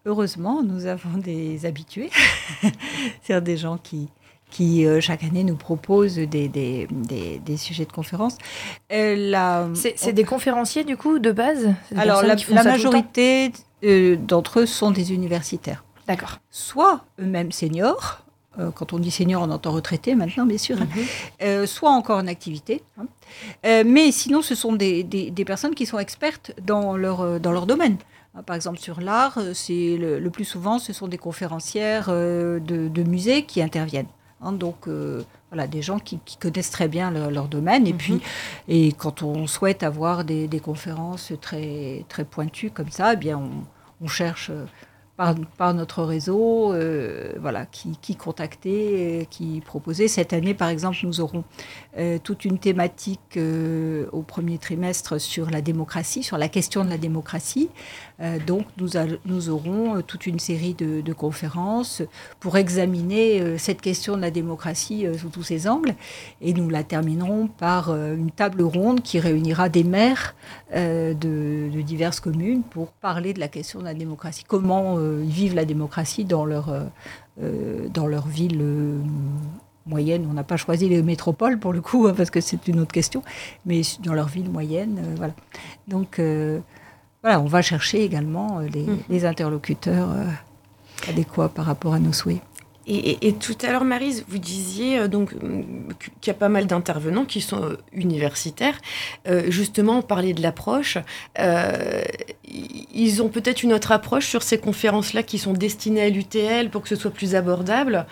heureusement, 0.05 0.62
nous 0.62 0.85
avons 0.85 1.17
des 1.17 1.65
habitués, 1.65 2.11
c'est-à-dire 3.23 3.43
des 3.43 3.57
gens 3.57 3.79
qui 3.79 4.09
qui 4.51 4.87
euh, 4.87 5.01
chaque 5.01 5.25
année 5.25 5.45
nous 5.45 5.57
propose 5.57 6.17
des, 6.17 6.49
des, 6.49 6.89
des, 6.89 7.57
sujets 7.57 7.85
de 7.85 7.93
conférences. 7.93 8.39
Euh, 8.93 9.75
c'est 9.75 10.13
des 10.13 10.25
conférenciers 10.25 10.85
du 10.85 10.97
coup 10.97 11.19
de 11.19 11.33
base? 11.33 11.75
Alors 11.97 12.23
la, 12.23 12.37
majorité 12.63 13.53
euh, 13.85 14.17
d'entre 14.17 14.61
eux 14.61 14.67
sont 14.67 14.91
des 14.91 15.13
universitaires. 15.13 15.85
D'accord. 16.07 16.39
Soit 16.51 17.05
eux-mêmes 17.21 17.53
seniors, 17.53 18.23
quand 18.75 18.95
on 18.95 18.99
dit 18.99 19.11
senior, 19.11 19.43
on 19.43 19.51
entend 19.51 19.71
retraité 19.71 20.15
maintenant, 20.15 20.47
bien 20.47 20.57
sûr, 20.57 20.79
mhm. 20.79 21.67
soit 21.67 21.91
encore 21.91 22.17
en 22.17 22.27
activité. 22.27 22.83
Hein. 22.99 23.05
mais 23.85 24.11
sinon, 24.13 24.41
ce 24.41 24.55
sont 24.55 24.73
des, 24.73 25.03
des, 25.05 25.45
personnes 25.45 25.75
qui 25.75 25.85
sont 25.85 25.99
expertes 25.99 26.53
dans 26.63 26.97
leur, 26.97 27.39
dans 27.39 27.53
leur 27.53 27.67
domaine. 27.67 27.99
Par 28.47 28.57
exemple, 28.57 28.79
sur 28.79 29.03
l'art, 29.03 29.39
c'est 29.53 29.99
le, 29.99 30.19
le, 30.19 30.31
plus 30.31 30.47
souvent, 30.47 30.79
ce 30.79 30.95
sont 30.95 31.07
des 31.07 31.19
conférencières 31.19 32.09
de, 32.09 32.59
de 32.63 33.03
musées 33.03 33.45
qui 33.45 33.61
interviennent. 33.61 34.07
Hein, 34.42 34.53
donc, 34.53 34.87
euh, 34.87 35.22
voilà, 35.51 35.66
des 35.66 35.83
gens 35.83 35.99
qui, 35.99 36.18
connaissent 36.38 36.70
très 36.70 36.88
bien 36.88 37.11
leur, 37.11 37.49
domaine. 37.49 37.87
Et 37.87 37.92
mhm. 37.92 37.99
puis, 37.99 38.20
et 38.68 38.92
quand 38.92 39.22
on 39.22 39.46
souhaite 39.46 39.83
avoir 39.83 40.25
des, 40.25 40.61
conférences 40.62 41.33
très, 41.40 42.05
très 42.09 42.25
pointues 42.25 42.70
comme 42.70 42.90
ça, 42.90 43.14
eh 43.14 43.16
bien, 43.16 43.38
on, 43.38 44.05
on 44.05 44.09
cherche 44.09 44.51
par, 45.17 45.75
notre 45.75 46.03
réseau, 46.03 46.73
euh, 46.73 47.33
voilà, 47.41 47.65
qui, 47.67 47.97
qui 48.03 48.17
euh, 48.67 49.25
qui 49.31 49.63
proposait. 49.65 50.09
Cette 50.09 50.33
année, 50.33 50.53
par 50.53 50.69
exemple, 50.69 50.99
nous 51.05 51.21
aurons 51.21 51.45
euh, 51.97 52.19
toute 52.23 52.45
une 52.45 52.59
thématique 52.59 53.39
au 54.13 54.23
premier 54.23 54.59
trimestre 54.59 55.21
sur 55.21 55.51
la 55.51 55.63
démocratie, 55.63 56.23
sur 56.23 56.37
la 56.37 56.49
question 56.49 56.85
de 56.85 56.91
la 56.91 56.99
démocratie. 56.99 57.71
donc, 58.47 58.67
nous, 58.77 59.49
aurons 59.49 60.03
toute 60.03 60.27
une 60.27 60.39
série 60.39 60.75
de, 60.75 61.13
conférences 61.13 62.03
pour 62.41 62.57
examiner 62.57 63.59
cette 63.59 63.81
question 63.81 64.17
de 64.17 64.21
la 64.23 64.31
démocratie 64.31 65.07
sous 65.19 65.29
tous 65.29 65.43
ses 65.43 65.69
angles. 65.69 65.95
Et 66.41 66.53
nous 66.53 66.69
la 66.69 66.83
terminerons 66.83 67.47
par 67.47 67.91
une 67.95 68.31
table 68.31 68.63
ronde 68.63 69.03
qui 69.03 69.19
réunira 69.19 69.69
des 69.69 69.85
maires 69.85 70.35
de, 70.75 71.15
de 71.15 71.81
diverses 71.81 72.21
communes 72.21 72.63
pour 72.63 72.89
parler 72.89 73.33
de 73.33 73.41
la 73.41 73.49
question 73.49 73.81
de 73.81 73.85
la 73.85 73.95
démocratie. 73.95 74.45
Comment 74.47 74.99
ils 75.25 75.31
vivent 75.31 75.55
la 75.55 75.64
démocratie 75.64 76.25
dans 76.25 76.45
leur, 76.45 76.69
euh, 76.69 76.81
euh, 77.42 77.88
dans 77.88 78.07
leur 78.07 78.27
ville 78.27 78.62
moyenne. 79.87 80.27
On 80.29 80.35
n'a 80.35 80.45
pas 80.45 80.57
choisi 80.57 80.88
les 80.88 81.03
métropoles 81.03 81.59
pour 81.59 81.73
le 81.73 81.81
coup, 81.81 82.07
hein, 82.07 82.14
parce 82.16 82.31
que 82.31 82.40
c'est 82.40 82.69
une 82.69 82.81
autre 82.81 82.92
question, 82.92 83.23
mais 83.64 83.83
dans 84.03 84.14
leur 84.14 84.29
ville 84.29 84.51
moyenne, 84.51 85.01
voilà. 85.16 85.35
Donc, 85.88 86.21
voilà, 87.23 87.40
on 87.40 87.47
va 87.47 87.62
chercher 87.62 88.05
également 88.05 88.61
les, 88.61 88.83
mmh. 88.83 88.99
les 89.09 89.25
interlocuteurs 89.25 90.09
adéquats 91.09 91.49
par 91.49 91.66
rapport 91.66 91.95
à 91.95 91.99
nos 91.99 92.12
souhaits. 92.12 92.40
Et, 92.88 93.33
tout 93.33 93.57
à 93.62 93.72
l'heure, 93.72 93.85
Marise, 93.85 94.25
vous 94.29 94.38
disiez 94.38 94.99
euh, 94.99 95.09
donc 95.09 95.33
euh, 95.33 95.62
qu'il 96.20 96.29
y 96.29 96.31
a 96.31 96.38
pas 96.38 96.49
mal 96.49 96.66
d'intervenants 96.66 97.25
qui 97.25 97.40
sont 97.40 97.62
euh, 97.64 97.77
universitaires. 97.92 98.81
justement, 99.49 99.99
on 99.99 100.03
parlait 100.03 100.35
de 100.35 100.42
l'approche. 100.42 100.99
ils 102.46 103.22
ont 103.22 103.29
peut-être 103.29 103.64
une 103.64 103.72
autre 103.72 103.90
approche 103.90 104.27
sur 104.27 104.42
ces 104.42 104.59
conférences-là 104.59 105.25
qui 105.25 105.38
sont 105.38 105.53
destinées 105.53 106.03
à 106.03 106.09
l'UTL 106.09 106.70
pour 106.70 106.83
que 106.83 106.88
ce 106.88 106.96
soit 106.96 107.11
plus 107.11 107.35
abordable. 107.35 108.07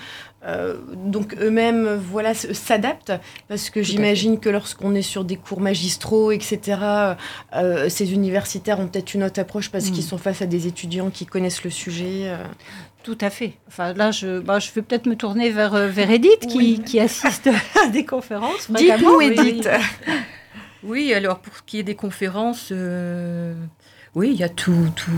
Donc 0.94 1.34
eux-mêmes, 1.40 1.94
voilà, 1.94 2.34
s'adaptent 2.34 3.12
parce 3.48 3.70
que 3.70 3.82
j'imagine 3.82 4.38
que 4.38 4.48
lorsqu'on 4.48 4.94
est 4.94 5.02
sur 5.02 5.24
des 5.24 5.36
cours 5.36 5.60
magistraux, 5.60 6.32
etc., 6.32 7.14
ces 7.88 8.12
universitaires 8.12 8.80
ont 8.80 8.86
peut-être 8.86 9.14
une 9.14 9.24
autre 9.24 9.40
approche 9.40 9.70
parce 9.70 9.86
qu'ils 9.86 10.04
mm. 10.04 10.08
sont 10.08 10.18
face 10.18 10.42
à 10.42 10.46
des 10.46 10.66
étudiants 10.66 11.10
qui 11.10 11.26
connaissent 11.26 11.64
le 11.64 11.70
sujet. 11.70 12.30
Tout 13.04 13.18
à 13.20 13.28
fait. 13.28 13.52
Enfin, 13.68 13.92
là, 13.92 14.10
je, 14.10 14.40
bah, 14.40 14.58
je 14.58 14.72
vais 14.72 14.80
peut-être 14.80 15.04
me 15.04 15.14
tourner 15.14 15.50
vers, 15.50 15.74
euh, 15.74 15.88
vers 15.88 16.10
Edith, 16.10 16.46
qui, 16.48 16.80
qui, 16.80 16.98
assiste 16.98 17.50
à 17.84 17.88
des 17.88 18.06
conférences. 18.06 18.70
Dites-nous, 18.70 19.20
Edith. 19.20 19.68
Oui. 20.82 21.12
alors 21.12 21.38
pour 21.40 21.54
ce 21.54 21.62
qui 21.62 21.78
est 21.78 21.82
des 21.82 21.94
conférences, 21.94 22.70
euh, 22.72 23.54
oui, 24.14 24.30
il 24.32 24.40
y 24.40 24.42
a 24.42 24.48
tout, 24.48 24.88
tout 24.96 25.10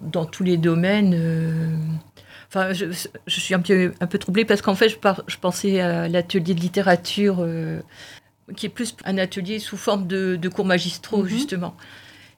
dans, 0.00 0.24
tous 0.24 0.44
les 0.44 0.56
domaines. 0.56 1.78
Euh, 2.56 2.60
enfin, 2.60 2.72
je, 2.72 2.86
je, 3.26 3.40
suis 3.40 3.54
un 3.54 3.60
peu, 3.60 3.92
un 4.00 4.06
peu 4.06 4.18
troublée 4.18 4.44
parce 4.44 4.62
qu'en 4.62 4.74
fait, 4.74 4.88
je, 4.88 4.96
je, 5.26 5.36
pensais 5.38 5.80
à 5.80 6.08
l'atelier 6.08 6.54
de 6.54 6.60
littérature, 6.60 7.46
qui 8.56 8.66
est 8.66 8.70
plus 8.70 8.96
un 9.04 9.18
atelier 9.18 9.58
sous 9.58 9.76
forme 9.76 10.06
de, 10.06 10.36
de 10.36 10.48
cours 10.48 10.66
magistraux, 10.66 11.22
mhm. 11.22 11.28
justement. 11.28 11.76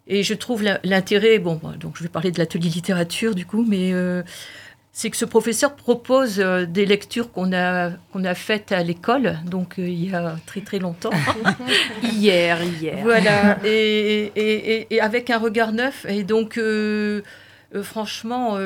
Et 0.06 0.22
je 0.22 0.34
trouve 0.34 0.62
l'intérêt, 0.84 1.38
bon, 1.38 1.60
donc 1.80 1.96
je 1.96 2.02
vais 2.02 2.08
parler 2.10 2.30
de 2.30 2.38
l'atelier 2.38 2.68
littérature 2.68 3.34
du 3.34 3.46
coup, 3.46 3.64
mais 3.66 3.94
euh, 3.94 4.22
c'est 4.92 5.08
que 5.08 5.16
ce 5.16 5.24
professeur 5.24 5.76
propose 5.76 6.40
euh, 6.40 6.66
des 6.66 6.84
lectures 6.84 7.32
qu'on 7.32 7.54
a, 7.54 7.90
qu'on 8.12 8.24
a 8.24 8.34
faites 8.34 8.70
à 8.70 8.82
l'école, 8.82 9.38
donc 9.46 9.78
euh, 9.78 9.88
il 9.88 10.10
y 10.10 10.14
a 10.14 10.36
très 10.44 10.60
très 10.60 10.78
longtemps. 10.78 11.10
hier, 12.02 12.62
hier. 12.62 12.98
Voilà, 13.02 13.58
et, 13.64 14.30
et, 14.36 14.94
et, 14.94 15.00
avec 15.00 15.30
un 15.30 15.38
regard 15.38 15.72
neuf. 15.72 16.04
Et 16.06 16.22
donc, 16.22 16.60
franchement, 17.82 18.58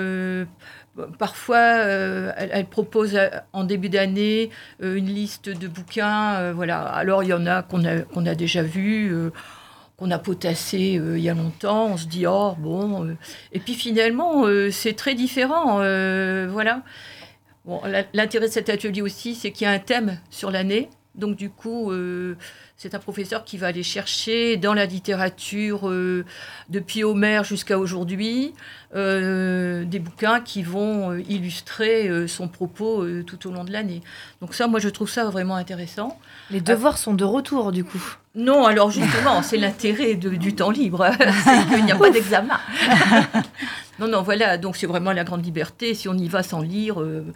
parfois, 1.19 1.59
elle, 1.59 2.51
elle, 2.53 2.67
propose 2.67 3.19
en 3.53 3.65
début 3.65 3.89
d'année 3.89 4.51
une 4.81 5.07
liste 5.07 5.49
de 5.49 5.69
bouquins. 5.69 6.53
voilà, 6.53 6.83
alors 6.83 7.23
il 7.23 7.31
y 7.31 7.33
en 7.33 7.47
a 7.47 7.63
qu'on 7.63 7.85
a, 7.85 8.35
déjà 8.35 8.63
vus 8.63 9.31
qu'on 9.99 10.11
a 10.13 10.19
potassé 10.19 10.97
euh, 10.99 11.19
il 11.19 11.25
y 11.25 11.29
a 11.29 11.35
longtemps, 11.35 11.87
on 11.89 11.97
se 11.97 12.07
dit 12.07 12.27
oh 12.27 12.55
bon, 12.59 13.05
euh. 13.05 13.17
et 13.53 13.59
puis 13.59 13.75
finalement 13.75 14.47
euh, 14.47 14.71
c'est 14.71 14.95
très 14.95 15.15
différent, 15.15 15.79
voilà. 16.49 16.83
Bon, 17.65 17.83
l'intérêt 18.15 18.47
de 18.47 18.53
cet 18.53 18.71
atelier 18.71 19.03
aussi, 19.03 19.35
c'est 19.35 19.51
qu'il 19.51 19.67
y 19.67 19.69
a 19.69 19.73
un 19.73 19.79
thème 19.79 20.19
sur 20.31 20.51
l'année, 20.51 20.89
donc 21.15 21.37
du 21.37 21.51
coup 21.51 21.93
c'est 22.79 22.95
un 22.95 22.99
professeur 22.99 23.45
qui 23.45 23.59
va 23.59 23.66
aller 23.66 23.83
chercher 23.83 24.57
dans 24.57 24.72
la 24.72 24.87
littérature 24.87 25.93
depuis 26.68 27.05
Homère 27.05 27.43
jusqu'à 27.45 27.79
aujourd'hui 27.79 28.55
des 28.95 29.99
bouquins 30.01 30.41
qui 30.41 30.62
vont 30.62 31.12
illustrer 31.16 32.29
son 32.29 32.47
propos 32.47 33.05
tout 33.22 33.49
au 33.49 33.53
long 33.53 33.64
de 33.64 33.72
l'année. 33.72 34.01
Donc 34.41 34.55
ça, 34.55 34.68
moi 34.68 34.79
je 34.79 34.89
trouve 34.89 35.11
ça 35.11 35.24
vraiment 35.24 35.57
intéressant. 35.57 36.20
Les 36.51 36.61
devoirs 36.61 36.99
sont 36.99 37.14
de 37.14 37.24
retour 37.24 37.72
du 37.72 37.83
coup. 37.83 38.16
Non, 38.39 38.66
alors 38.66 38.91
justement, 38.91 39.43
c'est 39.43 39.57
l'intérêt 39.57 40.14
du 40.14 40.55
temps 40.55 40.70
libre, 40.70 41.11
c'est 41.45 41.74
qu'il 41.74 41.85
n'y 41.85 41.93
a 41.93 41.97
pas 41.97 42.11
d'examen. 42.11 42.59
non, 43.99 44.07
non, 44.07 44.22
voilà, 44.22 44.57
donc 44.57 44.76
c'est 44.76 44.87
vraiment 44.87 45.12
la 45.12 45.24
grande 45.24 45.45
liberté. 45.45 45.93
Si 45.95 46.09
on 46.09 46.14
y 46.14 46.29
va 46.29 46.45
sans 46.45 46.61
lire, 46.61 47.01
euh, 47.01 47.26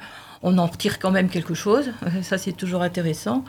on 0.43 0.57
en 0.59 0.66
retire 0.66 1.01
quand 1.01 1.11
même 1.11 1.28
quelque 1.28 1.55
chose. 1.55 1.90
Ça, 2.22 2.38
c'est 2.38 2.53
toujours 2.53 2.82
intéressant. 2.82 3.45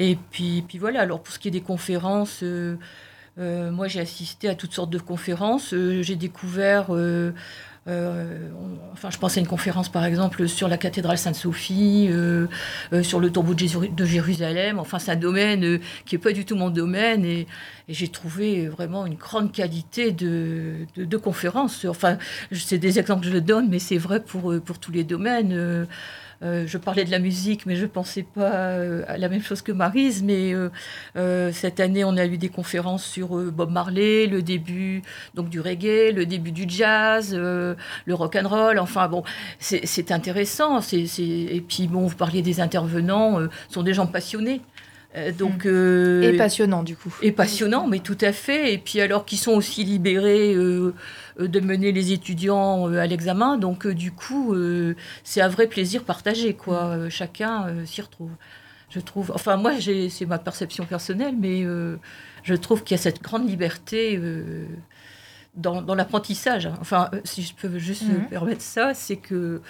Et 0.00 0.16
puis, 0.30 0.64
puis 0.66 0.78
voilà, 0.78 1.02
alors 1.02 1.22
pour 1.22 1.32
ce 1.32 1.38
qui 1.38 1.48
est 1.48 1.52
des 1.52 1.60
conférences, 1.60 2.40
euh, 2.42 2.76
moi, 3.38 3.86
j'ai 3.86 4.00
assisté 4.00 4.48
à 4.48 4.56
toutes 4.56 4.72
sortes 4.72 4.90
de 4.90 4.98
conférences. 4.98 5.72
j'ai 5.74 6.16
découvert 6.16 6.90
euh, 7.88 8.50
enfin, 8.92 9.10
je 9.10 9.18
pense 9.18 9.36
à 9.36 9.40
une 9.40 9.46
conférence, 9.46 9.88
par 9.88 10.04
exemple, 10.04 10.46
sur 10.48 10.68
la 10.68 10.76
cathédrale 10.76 11.16
Sainte-Sophie, 11.16 12.08
euh, 12.10 12.46
euh, 12.92 13.02
sur 13.02 13.20
le 13.20 13.30
tombeau 13.30 13.54
de, 13.54 14.04
Jérusalem. 14.04 14.78
Enfin, 14.78 14.98
c'est 14.98 15.12
un 15.12 15.16
domaine 15.16 15.80
qui 16.04 16.14
n'est 16.14 16.20
pas 16.20 16.32
du 16.32 16.44
tout 16.44 16.56
mon 16.56 16.70
domaine. 16.70 17.24
Et, 17.24 17.46
j'ai 17.88 18.08
trouvé 18.08 18.68
vraiment 18.68 19.06
une 19.06 19.14
grande 19.14 19.50
qualité 19.50 20.12
de, 20.12 20.86
de, 20.96 21.16
conférences. 21.16 21.84
Enfin, 21.86 22.18
c'est 22.52 22.78
des 22.78 23.00
exemples 23.00 23.26
que 23.26 23.32
je 23.32 23.38
donne, 23.38 23.68
mais 23.68 23.80
c'est 23.80 23.98
vrai 23.98 24.20
pour, 24.22 24.54
pour 24.64 24.78
tous 24.78 24.92
les 24.92 25.02
domaines. 25.02 25.88
Euh, 26.42 26.66
je 26.66 26.78
parlais 26.78 27.04
de 27.04 27.10
la 27.10 27.18
musique, 27.18 27.66
mais 27.66 27.76
je 27.76 27.82
ne 27.82 27.86
pensais 27.86 28.22
pas 28.22 28.52
euh, 28.52 29.04
à 29.08 29.18
la 29.18 29.28
même 29.28 29.42
chose 29.42 29.60
que 29.60 29.72
Marise. 29.72 30.22
Mais 30.22 30.54
euh, 31.16 31.52
cette 31.52 31.80
année, 31.80 32.04
on 32.04 32.16
a 32.16 32.24
eu 32.24 32.38
des 32.38 32.48
conférences 32.48 33.04
sur 33.04 33.28
Bob 33.52 33.70
Marley, 33.70 34.26
le 34.26 34.42
début 34.42 35.02
donc 35.34 35.50
du 35.50 35.60
reggae, 35.60 36.12
le 36.14 36.24
début 36.24 36.52
du 36.52 36.64
jazz, 36.68 37.34
le 37.34 37.76
rock 38.08 38.36
and 38.36 38.48
roll. 38.48 38.78
Enfin 38.78 39.08
bon, 39.08 39.22
c'est 39.58 40.10
intéressant. 40.12 40.80
Et 40.80 41.64
puis 41.66 41.86
bon, 41.88 42.06
vous 42.06 42.16
parliez 42.16 42.42
des 42.42 42.60
intervenants, 42.60 43.40
ce 43.68 43.74
sont 43.74 43.82
des 43.82 43.94
gens 43.94 44.06
passionnés. 44.06 44.62
Donc, 45.36 45.66
et 45.66 46.36
passionnant 46.36 46.82
du 46.82 46.96
coup. 46.96 47.14
Et 47.20 47.32
passionnant, 47.32 47.86
mais 47.88 47.98
tout 47.98 48.18
à 48.20 48.32
fait. 48.32 48.72
Et 48.72 48.78
puis 48.78 49.00
alors 49.00 49.24
qu'ils 49.24 49.38
sont 49.38 49.52
aussi 49.52 49.82
libérés 49.82 50.54
euh, 51.40 51.48
de 51.48 51.60
mener 51.60 51.92
les 51.92 52.12
étudiants 52.12 52.88
euh, 52.88 52.98
à 52.98 53.06
l'examen. 53.06 53.56
Donc, 53.56 53.86
euh, 53.86 53.94
du 53.94 54.12
coup, 54.12 54.54
c'est 55.24 55.40
un 55.40 55.48
vrai 55.48 55.66
plaisir 55.66 56.04
partagé, 56.04 56.54
quoi. 56.54 57.08
Chacun 57.08 57.84
s'y 57.84 58.00
retrouve. 58.00 58.30
Je 58.88 59.00
trouve. 59.00 59.30
Enfin, 59.34 59.56
moi, 59.56 59.72
c'est 59.80 60.26
ma 60.26 60.38
perception 60.38 60.84
personnelle, 60.84 61.34
mais 61.38 61.64
je 62.42 62.54
trouve 62.54 62.82
qu'il 62.82 62.96
y 62.96 63.00
a 63.00 63.02
cette 63.02 63.22
grande 63.22 63.48
liberté. 63.48 64.20
dans, 65.56 65.94
l'apprentissage. 65.94 66.68
Enfin, 66.80 67.10
si 67.24 67.42
je 67.42 67.54
peux 67.54 67.78
juste 67.78 68.02
me 68.02 68.18
mhm. 68.18 68.28
permettre 68.28 68.62
ça, 68.62 68.94
c'est 68.94 69.16
que 69.16 69.60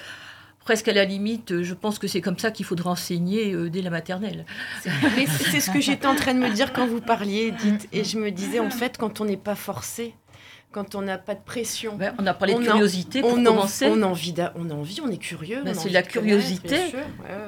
presque 0.71 0.87
à 0.87 0.93
la 0.93 1.05
limite, 1.05 1.65
je 1.65 1.75
pense 1.75 1.99
que 1.99 2.07
c'est 2.07 2.21
comme 2.21 2.39
ça 2.39 2.53
qu'il 2.53 2.65
faudrait 2.65 2.91
enseigner 2.91 3.57
dès 3.71 3.83
la 3.83 3.91
maternelle. 3.91 4.47
C'est 4.81 5.59
ce 5.59 5.69
que 5.69 5.81
j'étais 5.81 6.07
en 6.07 6.15
train 6.15 6.33
de 6.33 6.39
me 6.39 6.49
dire 6.49 6.73
quand 6.73 6.87
vous 6.87 7.01
parliez, 7.01 7.51
dites. 7.51 7.89
Et 7.93 8.05
je 8.05 8.17
me 8.19 8.31
disais, 8.31 8.61
en 8.61 8.71
fait, 8.71 8.97
quand 8.97 9.21
on 9.21 9.25
n'est 9.25 9.37
pas 9.37 9.57
forcé, 9.57 10.15
quand 10.71 10.95
on 10.95 11.03
n'a 11.03 11.19
pas 11.19 11.35
de 11.35 11.43
pression. 11.45 11.99
on 12.21 12.25
a 12.25 12.35
parlé 12.35 12.55
de 12.55 12.61
curiosité 12.61 13.21
pour 13.21 13.35
commencer. 13.35 13.89
on, 13.91 14.01
a 14.03 14.07
envie 14.07 14.33
on 14.55 14.71
a 14.71 14.75
envie, 14.75 15.01
on 15.05 15.11
est 15.11 15.17
curieux. 15.17 15.61
Ben, 15.65 15.75
c'est 15.75 15.89
la 15.89 16.05
curiosité. 16.05 16.77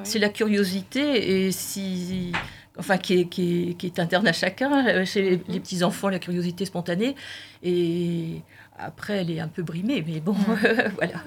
C'est 0.03 0.19
la 0.19 0.29
curiosité 0.29 1.45
et 1.47 1.53
si, 1.53 2.33
enfin, 2.77 2.99
qui 2.99 3.21
est, 3.21 3.27
qui, 3.27 3.77
est, 3.81 3.99
interne 4.01 4.27
à 4.27 4.33
chacun. 4.33 4.85
Euh, 4.89 5.05
chez 5.05 5.23
les, 5.23 5.41
les, 5.47 5.61
petits 5.61 5.85
enfants, 5.85 6.09
la 6.09 6.19
curiosité 6.19 6.65
spontanée 6.65 7.15
et 7.63 8.43
après, 8.77 9.19
elle 9.19 9.31
est 9.31 9.39
un 9.39 9.47
peu 9.47 9.63
brimée, 9.63 10.03
mais 10.05 10.19
bon, 10.19 10.35
voilà. 10.97 11.23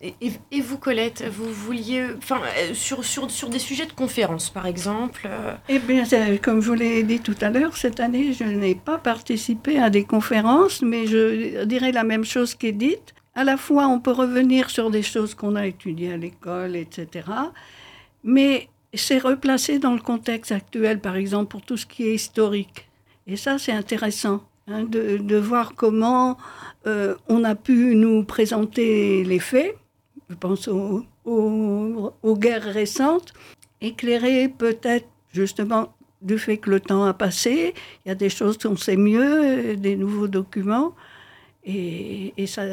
Et, 0.00 0.60
vous, 0.60 0.78
Colette, 0.78 1.24
vous 1.28 1.52
vouliez, 1.52 2.06
enfin, 2.16 2.40
euh, 2.58 2.74
sur, 2.74 3.04
sur, 3.04 3.30
sur 3.30 3.48
des 3.48 3.58
sujets 3.58 3.86
de 3.86 3.92
conférence, 3.92 4.50
par 4.50 4.66
exemple 4.66 5.22
euh, 5.26 5.54
Eh 5.68 5.78
bien, 5.78 6.04
comme 6.42 6.60
je 6.60 6.68
vous 6.68 6.74
l'ai 6.74 7.02
dit 7.02 7.20
tout 7.20 7.36
à 7.40 7.50
l'heure, 7.50 7.76
cette 7.76 8.00
année, 8.00 8.32
je 8.32 8.44
n'ai 8.44 8.74
pas 8.74 8.98
participé 8.98 9.78
à 9.78 9.90
des 9.90 10.04
conférences, 10.04 10.82
mais 10.82 11.06
je 11.06 11.64
dirais 11.64 11.92
la 11.92 12.04
même 12.04 12.24
chose 12.24 12.54
qu'Edith. 12.54 13.14
À 13.34 13.44
la 13.44 13.56
fois, 13.56 13.86
on 13.86 14.00
peut 14.00 14.12
revenir 14.12 14.70
sur 14.70 14.90
des 14.90 15.02
choses 15.02 15.34
qu'on 15.34 15.54
a 15.56 15.66
étudiées 15.66 16.12
à 16.12 16.16
l'école, 16.16 16.74
etc. 16.76 17.26
Mais 18.24 18.68
c'est 18.94 19.18
replacé 19.18 19.78
dans 19.78 19.94
le 19.94 20.00
contexte 20.00 20.52
actuel, 20.52 21.00
par 21.00 21.16
exemple, 21.16 21.50
pour 21.50 21.62
tout 21.62 21.76
ce 21.76 21.86
qui 21.86 22.04
est 22.04 22.14
historique. 22.14 22.88
Et 23.26 23.36
ça, 23.36 23.58
c'est 23.58 23.72
intéressant 23.72 24.42
hein, 24.68 24.84
de, 24.84 25.16
de, 25.18 25.36
voir 25.36 25.74
comment 25.74 26.36
euh, 26.86 27.14
on 27.28 27.44
a 27.44 27.54
pu 27.54 27.94
nous 27.94 28.24
présenter 28.24 29.24
les 29.24 29.38
faits 29.38 29.76
je 30.30 30.34
pense 30.34 30.68
aux, 30.68 32.36
guerres 32.36 32.62
récentes, 32.62 33.32
éclairées 33.80 34.48
peut-être 34.48 35.08
justement 35.32 35.94
du 36.20 36.38
fait 36.38 36.58
que 36.58 36.70
le 36.70 36.80
temps 36.80 37.04
a 37.04 37.14
passé, 37.14 37.74
il 38.04 38.08
y 38.08 38.12
a 38.12 38.14
des 38.14 38.28
choses 38.28 38.58
qu'on 38.58 38.76
sait 38.76 38.96
mieux, 38.96 39.76
des 39.76 39.96
nouveaux 39.96 40.28
documents, 40.28 40.94
et, 41.64 42.32
ça, 42.46 42.64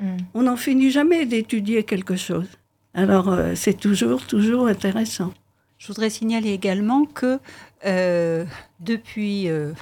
mm. 0.00 0.16
on 0.34 0.42
n'en 0.42 0.56
finit 0.56 0.90
jamais 0.90 1.24
d'étudier 1.24 1.84
quelque 1.84 2.16
chose. 2.16 2.48
Alors 2.94 3.28
euh, 3.28 3.52
c'est 3.54 3.78
toujours, 3.78 4.26
toujours 4.26 4.66
intéressant. 4.66 5.32
Je 5.78 5.86
voudrais 5.86 6.10
signaler 6.10 6.50
également 6.50 7.04
que 7.04 7.38
euh, 7.86 8.44
depuis 8.80 9.48
euh, 9.48 9.72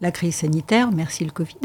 la 0.00 0.12
crise 0.12 0.36
sanitaire, 0.36 0.92
merci 0.92 1.24
le 1.24 1.30
Covid, 1.30 1.56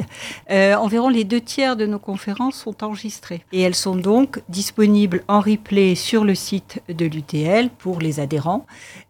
euh, 0.49 0.75
environ 0.75 1.09
les 1.09 1.23
deux 1.23 1.41
tiers 1.41 1.75
de 1.75 1.85
nos 1.85 1.99
conférences 1.99 2.55
sont 2.55 2.83
enregistrées. 2.83 3.45
Et 3.51 3.61
elles 3.61 3.75
sont 3.75 3.95
donc 3.95 4.41
disponibles 4.49 5.23
en 5.27 5.39
replay 5.39 5.95
sur 5.95 6.23
le 6.23 6.35
site 6.35 6.81
de 6.89 7.05
l'UTL 7.05 7.69
pour 7.69 7.99
les 7.99 8.19
adhérents 8.19 8.65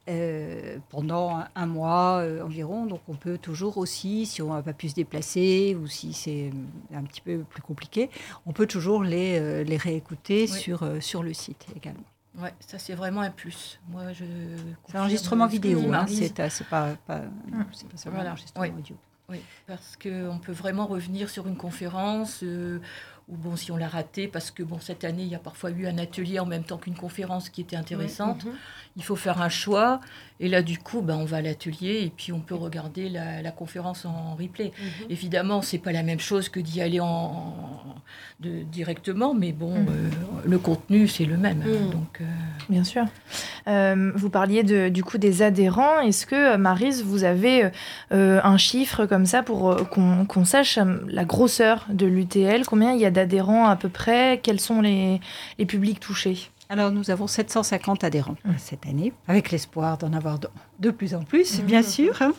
euh, 0.09 0.77
pendant 0.89 1.39
un, 1.55 1.65
mois 1.65 2.19
euh, 2.19 2.43
environ. 2.43 2.85
Donc 2.85 3.01
on 3.07 3.15
peut 3.15 3.37
toujours 3.37 3.77
aussi, 3.77 4.25
si 4.25 4.41
on 4.41 4.53
n'a 4.53 4.61
pas 4.61 4.73
pu 4.73 4.89
se 4.89 4.95
déplacer 4.95 5.77
ou 5.81 5.87
si 5.87 6.13
c'est 6.13 6.51
un 6.93 7.03
petit 7.03 7.21
peu 7.21 7.39
plus 7.49 7.61
compliqué, 7.61 8.09
on 8.45 8.51
peut 8.51 8.67
toujours 8.67 9.03
les, 9.03 9.63
les 9.63 9.77
réécouter 9.77 10.47
sur, 10.47 10.85
sur 10.99 11.23
le 11.23 11.33
site 11.33 11.65
également. 11.75 12.03
Ouais, 12.39 12.53
ça 12.59 12.79
c'est 12.79 12.95
vraiment 12.95 13.21
un 13.21 13.29
plus. 13.29 13.79
Moi, 13.89 14.11
je. 14.11 14.25
C'est 14.89 14.97
enregistrement 14.97 15.45
vidéo, 15.45 15.93
hein, 15.93 16.07
c'est 16.07 16.33
pas, 16.67 16.95
pas, 17.05 17.21
hum. 17.51 17.63
pas 17.63 17.97
seulement 17.97 18.23
l'enregistrement 18.23 18.65
audio. 18.75 18.95
Oui, 19.29 19.39
parce 19.67 19.95
qu'on 19.95 20.39
peut 20.39 20.51
vraiment 20.51 20.85
revenir 20.85 21.29
sur 21.29 21.47
une 21.47 21.55
conférence, 21.55 22.41
euh, 22.43 22.79
ou 23.29 23.37
bon, 23.37 23.55
si 23.55 23.71
on 23.71 23.77
l'a 23.77 23.87
raté, 23.87 24.27
parce 24.27 24.51
que 24.51 24.63
bon, 24.63 24.79
cette 24.79 25.05
année, 25.05 25.23
il 25.23 25.29
y 25.29 25.35
a 25.35 25.39
parfois 25.39 25.71
eu 25.71 25.87
un 25.87 25.97
atelier 25.97 26.39
en 26.39 26.45
même 26.45 26.63
temps 26.63 26.77
qu'une 26.77 26.95
conférence 26.95 27.49
qui 27.49 27.61
était 27.61 27.77
intéressante. 27.77 28.43
Mhm. 28.43 28.51
Il 28.97 29.03
faut 29.03 29.15
faire 29.15 29.41
un 29.41 29.49
choix. 29.49 30.01
Et 30.41 30.49
là, 30.49 30.61
du 30.61 30.77
coup, 30.77 31.01
ben, 31.01 31.15
on 31.15 31.25
va 31.25 31.37
à 31.37 31.41
l'atelier 31.41 32.01
et 32.03 32.09
puis 32.09 32.33
on 32.33 32.41
peut 32.41 32.55
regarder 32.55 33.09
la, 33.09 33.51
conférence 33.51 34.05
en 34.05 34.35
replay. 34.35 34.71
Mhm. 34.77 35.07
Évidemment, 35.09 35.61
c'est 35.61 35.77
pas 35.77 35.93
la 35.93 36.03
même 36.03 36.19
chose 36.19 36.49
que 36.49 36.59
d'y 36.59 36.81
aller 36.81 36.99
en, 36.99 37.92
de, 38.39 38.63
directement, 38.63 39.33
mais 39.33 39.51
bon, 39.51 39.71
mhm. 39.71 39.87
euh, 39.89 40.09
le 40.45 40.57
contenu, 40.57 41.07
c'est 41.07 41.25
le 41.25 41.37
même. 41.37 41.63
Donc, 41.91 42.19
euh, 42.21 42.25
Bien 42.69 42.83
sûr. 42.83 43.05
Euh, 43.67 44.11
vous 44.15 44.29
parliez 44.29 44.63
de, 44.63 44.89
du 44.89 45.03
coup 45.03 45.17
des 45.17 45.41
adhérents. 45.41 45.99
Est-ce 45.99 46.25
que, 46.25 46.57
Marise, 46.57 47.03
vous 47.03 47.23
avez 47.23 47.69
un 48.11 48.57
chiffre 48.57 49.05
comme 49.05 49.25
ça 49.25 49.43
pour 49.43 49.75
qu'on 49.89 50.45
sache 50.45 50.79
la 51.07 51.25
grosseur 51.25 51.85
de 51.89 52.05
l'UTL 52.05 52.65
Combien 52.65 52.93
il 52.93 52.99
y 52.99 53.05
a 53.05 53.11
d'adhérents 53.11 53.67
à 53.67 53.75
peu 53.75 53.89
près? 53.89 54.39
Quels 54.41 54.59
sont 54.59 54.81
les, 54.81 55.19
les 55.57 55.65
publics 55.65 55.99
touchés? 55.99 56.49
Alors 56.73 56.91
nous 56.91 57.11
avons 57.11 57.27
750 57.27 58.03
adhérents 58.03 58.35
mmh. 58.43 58.51
cette 58.57 58.87
année, 58.87 59.13
avec 59.27 59.51
l'espoir 59.51 59.99
d'en 59.99 60.11
avoir 60.11 60.39
de, 60.79 60.89
plus 60.89 61.13
en 61.13 61.23
plus, 61.23 61.59
mmh. 61.59 61.65
bien 61.65 61.83
sûr. 61.83 62.19
Hein. 62.21 62.33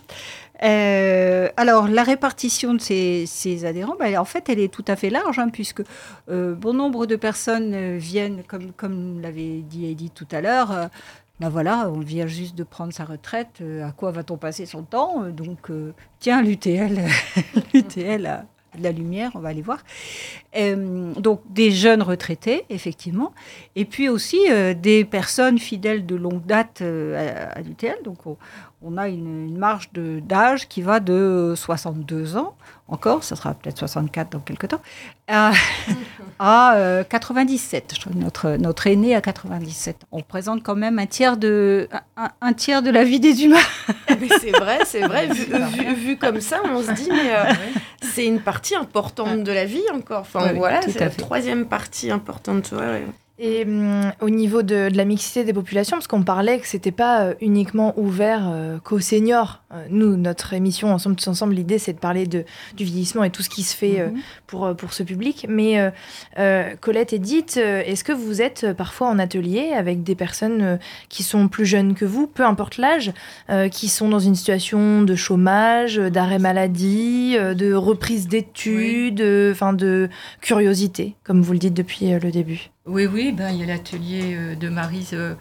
Euh, 0.65 1.49
alors 1.57 1.87
la 1.87 2.03
répartition 2.03 2.75
de 2.75 2.81
ces, 2.81 3.65
adhérents, 3.65 3.95
bah, 3.97 4.21
en 4.21 4.25
fait, 4.25 4.49
elle 4.49 4.59
est 4.59 4.73
tout 4.73 4.85
à 4.89 4.97
fait 4.97 5.09
large, 5.09 5.39
hein, 5.39 5.51
puisque 5.51 5.83
euh, 6.29 6.57
bon 6.57 6.75
nombre 6.75 7.07
de 7.07 7.15
personnes 7.15 7.75
euh, 7.75 7.97
viennent, 7.97 8.43
comme, 8.49 8.73
comme 8.73 9.21
l'avait 9.21 9.61
dit 9.61 9.87
Edith 9.87 10.15
tout 10.15 10.29
à 10.33 10.41
l'heure, 10.41 10.91
ben 11.39 11.49
voilà, 11.49 11.89
on 11.91 12.01
vient 12.01 12.27
juste 12.27 12.57
de 12.57 12.65
prendre 12.65 12.93
sa 12.93 13.05
retraite, 13.05 13.63
à 13.85 13.93
quoi 13.93 14.11
va-t-on 14.11 14.37
passer 14.37 14.67
son 14.67 14.83
temps 14.83 15.29
Donc, 15.31 15.71
tiens, 16.19 16.43
l'UTL, 16.43 17.01
l'UTL 17.73 18.45
de 18.79 18.83
la 18.83 18.93
lumière, 18.93 19.31
on 19.35 19.41
va 19.41 19.51
aller 19.51 19.63
voir. 19.63 19.79
Euh, 20.57 21.13
donc 21.15 21.41
des 21.51 21.71
jeunes 21.71 22.03
retraités, 22.03 22.65
effectivement, 22.71 23.33
et 23.77 23.85
puis 23.85 24.09
aussi 24.09 24.39
euh, 24.51 24.75
des 24.75 25.05
personnes 25.05 25.59
fidèles 25.59 26.07
de 26.07 26.15
longue 26.15 26.45
date 26.47 26.81
euh, 26.81 27.49
à, 27.53 27.61
l'UTL. 27.61 27.97
Donc 28.05 28.27
on, 28.27 28.37
a 28.97 29.09
une, 29.09 29.57
marge 29.57 29.91
d'âge 29.95 30.69
qui 30.69 30.83
va 30.83 31.01
de 31.01 31.55
62 31.57 32.37
ans, 32.37 32.55
encore, 32.89 33.25
ça 33.25 33.35
sera 33.35 33.55
peut-être 33.55 33.79
64 33.79 34.33
dans 34.33 34.41
quelques 34.41 34.69
temps, 34.69 34.81
à, 35.27 35.53
97. 37.09 37.95
Je 37.99 38.19
notre, 38.19 38.57
notre 38.57 38.87
aîné 38.87 39.15
à 39.15 39.21
97. 39.21 39.97
On 40.13 40.21
présente 40.21 40.63
quand 40.63 40.75
même 40.75 40.99
un 40.99 41.07
tiers 41.07 41.37
de, 41.37 41.89
un, 42.41 42.53
tiers 42.53 42.83
de 42.83 42.91
la 42.91 43.05
vie 43.05 43.21
des 43.21 43.45
humains. 43.45 43.57
c'est 44.41 44.51
vrai, 44.51 44.81
c'est 44.85 45.03
vrai. 45.03 45.29
Vu, 45.97 46.19
comme 46.19 46.41
ça, 46.41 46.61
on 46.65 46.83
se 46.83 46.93
dit, 46.93 47.09
mais 47.11 47.33
c'est 48.03 48.27
une 48.27 48.41
partie 48.41 48.77
importante 48.77 49.45
de 49.45 49.53
la 49.53 49.65
vie 49.65 49.85
encore. 49.95 50.21
Enfin, 50.21 50.53
voilà, 50.53 50.83
c'est 50.83 51.01
la 51.01 51.11
troisième 51.11 51.67
partie 51.67 52.11
importante. 52.11 52.75
Et 53.37 53.65
hum, 53.65 54.13
au 54.21 54.31
niveau 54.31 54.63
de, 54.63 54.89
de 54.91 54.97
la 54.97 55.05
mixité 55.05 55.43
des 55.43 55.53
populations, 55.53 55.97
parce 55.97 56.07
qu'on 56.07 56.23
parlait 56.23 56.61
que 56.61 56.69
c'était 56.69 56.93
pas 56.93 57.23
euh, 57.23 57.35
uniquement 57.41 57.93
ouvert 57.99 58.49
euh, 58.49 58.79
qu'aux 58.79 59.01
seniors. 59.01 59.61
Euh, 59.73 59.85
nous, 59.91 60.17
notre 60.17 60.53
émission 60.53 60.93
Ensemble 60.93 61.17
tous 61.17 61.27
ensemble, 61.27 61.55
l'idée 61.55 61.79
c'est 61.81 61.95
de 61.95 61.99
parler 61.99 62.27
de, 62.29 62.45
du 62.77 62.85
vieillissement 62.85 63.25
et 63.25 63.31
tout 63.31 63.43
ce 63.43 63.51
qui 63.51 63.65
se 63.65 63.75
fait 63.77 63.99
euh, 64.01 64.11
Mhm. 64.11 64.21
pour, 64.47 64.67
euh, 64.67 64.75
pour 64.75 64.93
ce 64.93 65.03
public. 65.03 65.47
Mais 65.49 65.93
Colette 66.81 67.13
et 67.13 67.17
Edith, 67.17 67.57
euh, 67.57 67.83
est-ce 67.85 68.05
que 68.05 68.13
vous 68.13 68.41
êtes 68.41 68.73
parfois 68.73 69.09
en 69.09 69.19
atelier 69.19 69.73
avec 69.73 70.05
des 70.05 70.15
personnes 70.15 70.63
euh, 70.63 70.77
qui 71.09 71.23
sont 71.25 71.49
plus 71.49 71.67
jeunes 71.67 71.95
que 71.95 72.05
vous, 72.05 72.29
peu 72.29 72.45
importe 72.45 72.77
l'âge, 72.77 73.13
euh, 73.51 73.69
qui 73.69 73.89
sont 73.89 74.09
dans 74.09 74.21
une 74.21 74.37
situation 74.37 75.03
de 75.03 75.15
chômage, 75.17 75.97
d'arrêt 75.97 76.39
maladie, 76.39 77.35
euh, 77.37 77.55
de 77.55 77.73
reprise 77.73 78.29
d'études, 78.29 79.25
enfin 79.51 79.73
de 79.73 80.09
curiosité, 80.41 81.17
comme 81.25 81.43
vous 81.43 81.53
le 81.53 81.59
dites 81.59 81.75
depuis 81.75 82.11
le 82.11 82.31
début? 82.31 82.71
Oui, 82.87 83.07
oui, 83.07 83.33
ben, 83.33 83.49
il 83.51 83.61
y 83.61 83.63
a 83.63 83.67
l'atelier 83.67 84.35
euh, 84.37 84.55
de 84.57 84.69
Marise, 84.69 85.15
euh, 85.15 85.35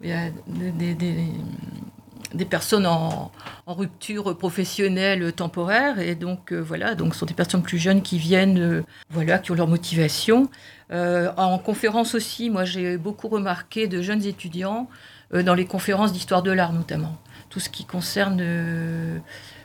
il 0.00 0.08
y 0.08 0.12
a 0.12 0.30
des, 0.46 0.94
des- 0.94 2.44
personnes 2.46 2.86
en, 2.86 3.30
rupture 3.66 4.36
professionnelle 4.38 5.32
temporaire, 5.34 5.98
et 5.98 6.14
donc 6.14 6.50
euh, 6.52 6.60
voilà, 6.60 6.94
donc 6.94 7.12
ce 7.12 7.20
sont 7.20 7.26
des 7.26 7.34
personnes 7.34 7.62
plus 7.62 7.76
jeunes 7.78 8.00
qui 8.00 8.16
viennent, 8.18 8.84
voilà, 9.10 9.38
qui 9.38 9.50
ont 9.50 9.54
leur 9.54 9.68
motivation. 9.68 10.48
En 10.90 11.58
conférence 11.58 12.14
aussi, 12.14 12.48
moi 12.48 12.64
j'ai 12.64 12.96
beaucoup 12.96 13.28
remarqué 13.28 13.86
de 13.88 14.00
jeunes 14.00 14.24
étudiants 14.24 14.88
dans 15.34 15.54
les 15.54 15.66
conférences 15.66 16.12
d'histoire 16.14 16.42
de 16.42 16.50
l'art 16.50 16.72
notamment, 16.72 17.18
tout 17.50 17.60
ce 17.60 17.68
qui 17.68 17.84
concerne 17.84 18.42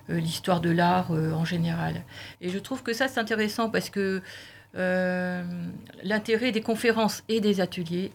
l'histoire 0.10 0.60
de 0.60 0.70
l'art 0.70 1.12
en 1.12 1.46
général. 1.46 2.04
Et 2.42 2.50
je 2.50 2.60
trouve 2.60 2.84
que 2.84 2.92
ça 2.92 3.08
c'est 3.08 3.22
intéressant 3.22 3.70
parce 3.70 3.90
que 3.90 4.22
euh, 4.76 5.44
l'intérêt 6.04 6.52
des 6.52 6.62
conférences 6.62 7.24
et 7.30 7.42
des 7.42 7.62
ateliers, 7.62 8.12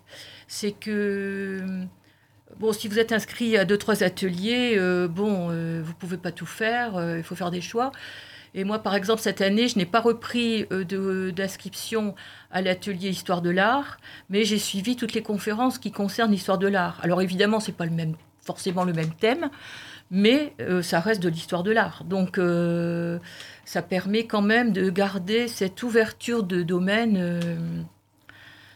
c'est 0.48 0.72
que 0.72 1.64
si 2.72 2.88
vous 2.88 2.98
êtes 2.98 3.12
inscrit 3.12 3.56
à 3.56 3.64
deux 3.64 3.78
trois 3.78 4.02
ateliers, 4.02 4.74
euh, 4.76 5.06
bon, 5.06 5.48
euh, 5.50 5.80
vous 5.84 5.94
pouvez 5.94 6.16
pas 6.16 6.32
tout 6.32 6.46
faire, 6.46 7.16
il 7.16 7.22
faut 7.22 7.36
faire 7.36 7.50
des 7.50 7.60
choix. 7.60 7.92
Et 8.54 8.64
moi, 8.64 8.78
par 8.80 8.94
exemple, 8.94 9.20
cette 9.20 9.40
année, 9.40 9.68
je 9.68 9.78
n'ai 9.78 9.86
pas 9.86 10.00
repris 10.00 10.66
d'inscription 10.70 12.14
à 12.50 12.62
l'atelier 12.62 13.10
Histoire 13.10 13.42
de 13.42 13.50
l'art, 13.50 13.98
mais 14.30 14.44
j'ai 14.44 14.58
suivi 14.58 14.96
toutes 14.96 15.12
les 15.12 15.22
conférences 15.22 15.78
qui 15.78 15.92
concernent 15.92 16.32
l'histoire 16.32 16.58
de 16.58 16.66
l'art. 16.66 16.98
Alors 17.02 17.20
évidemment, 17.20 17.60
c'est 17.60 17.76
pas 17.76 17.84
le 17.84 17.92
même, 17.92 18.14
forcément 18.40 18.84
le 18.84 18.94
même 18.94 19.12
thème, 19.12 19.50
mais 20.10 20.54
euh, 20.60 20.82
ça 20.82 21.00
reste 21.00 21.22
de 21.22 21.28
l'histoire 21.28 21.62
de 21.62 21.70
l'art. 21.70 22.04
Donc 22.04 22.38
euh, 22.38 23.18
ça 23.64 23.82
permet 23.82 24.26
quand 24.26 24.42
même 24.42 24.72
de 24.72 24.88
garder 24.90 25.48
cette 25.48 25.82
ouverture 25.82 26.42
de 26.44 26.62
domaine, 26.62 27.16
euh, 27.18 27.40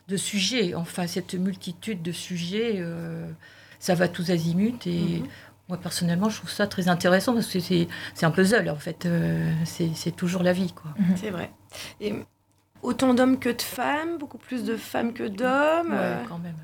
de 0.08 0.16
sujets, 0.16 0.74
enfin 0.74 1.06
cette 1.06 1.34
multitude 1.34 2.02
de 2.02 2.12
sujets, 2.12 2.84
ça 3.78 3.94
va 3.94 4.08
tous 4.08 4.30
azimuts 4.30 4.74
et 4.86 5.20
Mhm. 5.20 5.26
moi 5.68 5.78
personnellement 5.78 6.28
je 6.28 6.36
trouve 6.38 6.50
ça 6.50 6.66
très 6.66 6.88
intéressant 6.88 7.32
parce 7.34 7.46
que 7.46 7.60
c'est 7.60 7.88
un 8.22 8.30
puzzle 8.30 8.68
en 8.68 8.76
fait, 8.76 9.08
c'est 9.64 10.14
toujours 10.16 10.42
la 10.42 10.52
vie 10.52 10.72
quoi. 10.72 10.90
C'est 11.16 11.30
vrai. 11.30 11.50
Et 12.00 12.14
autant 12.82 13.14
d'hommes 13.14 13.38
que 13.38 13.48
de 13.48 13.62
femmes, 13.62 14.18
beaucoup 14.18 14.38
plus 14.38 14.64
de 14.64 14.76
femmes 14.76 15.12
que 15.14 15.22
d'hommes. 15.28 15.92
Ouais, 15.92 16.16
quand 16.28 16.38
même. 16.38 16.56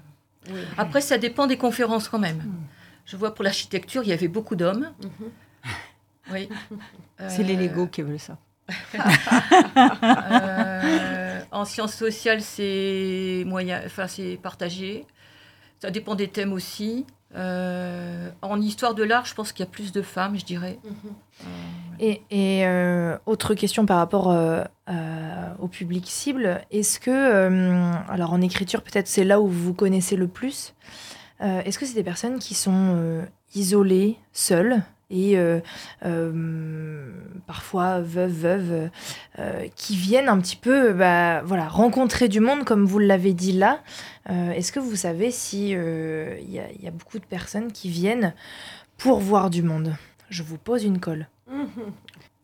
oui. 0.50 0.60
Après 0.76 1.00
ça 1.00 1.16
dépend 1.16 1.46
des 1.46 1.56
conférences 1.56 2.08
quand 2.08 2.18
même. 2.18 2.42
Je 3.10 3.16
vois 3.16 3.34
pour 3.34 3.42
l'architecture 3.42 4.02
il 4.04 4.10
y 4.10 4.12
avait 4.12 4.28
beaucoup 4.28 4.54
d'hommes. 4.54 4.90
Mhm. 5.02 5.30
Oui. 6.32 6.48
C'est 7.28 7.42
les 7.42 7.56
Euh, 7.56 7.60
Legos 7.68 7.86
qui 7.88 8.02
veulent 8.02 8.18
ça. 8.20 8.36
Euh, 10.02 11.40
en 11.50 11.64
sciences 11.64 11.94
sociales, 11.94 12.42
c'est 12.42 13.42
moyen, 13.46 13.80
enfin 13.86 14.06
c'est 14.06 14.38
partagé. 14.42 15.06
Ça 15.80 15.90
dépend 15.90 16.14
des 16.14 16.28
thèmes 16.28 16.52
aussi. 16.52 17.06
Euh, 17.34 18.30
en 18.42 18.60
histoire 18.60 18.94
de 18.94 19.02
l'art, 19.04 19.24
je 19.26 19.34
pense 19.34 19.52
qu'il 19.52 19.64
y 19.64 19.68
a 19.68 19.70
plus 19.70 19.92
de 19.92 20.02
femmes, 20.02 20.38
je 20.38 20.44
dirais. 20.44 20.78
Mhm. 20.84 20.92
Euh, 21.42 21.44
Et, 22.00 22.22
et, 22.30 22.66
euh, 22.66 23.16
autre 23.26 23.54
question 23.54 23.86
par 23.86 23.96
rapport 23.98 24.30
euh, 24.30 24.64
au 25.58 25.68
public 25.68 26.06
cible, 26.06 26.60
est-ce 26.70 27.00
que, 27.00 27.10
euh, 27.10 27.92
alors 28.08 28.32
en 28.32 28.40
écriture 28.40 28.82
peut-être 28.82 29.08
c'est 29.08 29.24
là 29.24 29.40
où 29.40 29.46
vous 29.48 29.64
vous 29.64 29.74
connaissez 29.74 30.16
le 30.16 30.28
plus, 30.28 30.74
euh, 31.40 31.62
est-ce 31.64 31.78
que 31.78 31.86
c'est 31.86 31.94
des 31.94 32.02
personnes 32.04 32.38
qui 32.38 32.54
sont 32.54 32.94
euh, 32.96 33.22
isolées, 33.54 34.16
seules 34.32 34.82
et 35.10 35.38
euh, 35.38 35.60
parfois 37.46 38.00
veuves, 38.00 38.32
veuves, 38.32 38.90
qui 39.74 39.96
viennent 39.96 40.28
un 40.28 40.38
petit 40.38 40.56
peu 40.56 40.92
bah, 40.92 41.42
voilà, 41.44 41.68
rencontrer 41.68 42.28
du 42.28 42.40
monde 42.40 42.64
comme 42.64 42.84
vous 42.84 42.98
l'avez 42.98 43.32
dit 43.32 43.52
là? 43.52 43.80
Est-ce 44.28 44.72
que 44.72 44.80
vous 44.80 44.96
savez 44.96 45.30
si 45.30 45.74
euh, 45.74 46.36
il 46.42 46.50
y, 46.50 46.84
y 46.84 46.88
a 46.88 46.90
beaucoup 46.90 47.18
de 47.18 47.24
personnes 47.24 47.72
qui 47.72 47.88
viennent 47.88 48.34
pour 48.98 49.20
voir 49.20 49.48
du 49.48 49.62
monde? 49.62 49.94
Je 50.28 50.42
vous 50.42 50.58
pose 50.58 50.84
une 50.84 51.00
colle. 51.00 51.28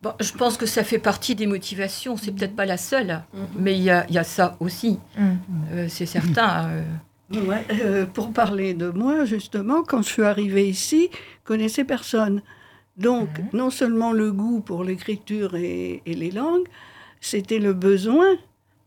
Bon, 0.02 0.12
je 0.20 0.32
pense 0.32 0.58
que 0.58 0.66
ça 0.66 0.84
fait 0.84 0.98
partie 0.98 1.34
des 1.34 1.46
motivations. 1.46 2.18
C'est 2.18 2.32
peut-être 2.32 2.54
pas 2.54 2.66
la 2.66 2.76
seule, 2.76 3.22
Mhm. 3.32 3.46
mais 3.58 3.72
il 3.74 3.82
y 3.82 3.88
a, 3.90 4.04
il 4.10 4.14
y 4.14 4.18
a 4.18 4.24
ça 4.24 4.54
aussi. 4.60 5.00
Mm. 5.16 5.22
Euh, 5.72 5.86
c'est 5.88 6.04
certain. 6.04 6.68
euh. 6.68 6.82
Ouais, 7.32 7.64
euh, 7.82 8.06
pour 8.06 8.32
parler 8.32 8.74
de 8.74 8.90
moi, 8.90 9.24
justement, 9.24 9.82
quand 9.82 10.02
je 10.02 10.08
suis 10.08 10.22
arrivée 10.22 10.68
ici, 10.68 11.08
je 11.12 11.18
connaissais 11.44 11.84
personne. 11.84 12.42
Donc, 12.96 13.28
Mhm. 13.38 13.48
non 13.54 13.70
seulement 13.70 14.12
le 14.12 14.30
goût 14.30 14.60
pour 14.60 14.84
l'écriture 14.84 15.54
et, 15.56 16.02
et 16.06 16.14
les 16.14 16.30
langues, 16.30 16.66
c'était 17.20 17.58
le 17.58 17.72
besoin 17.72 18.26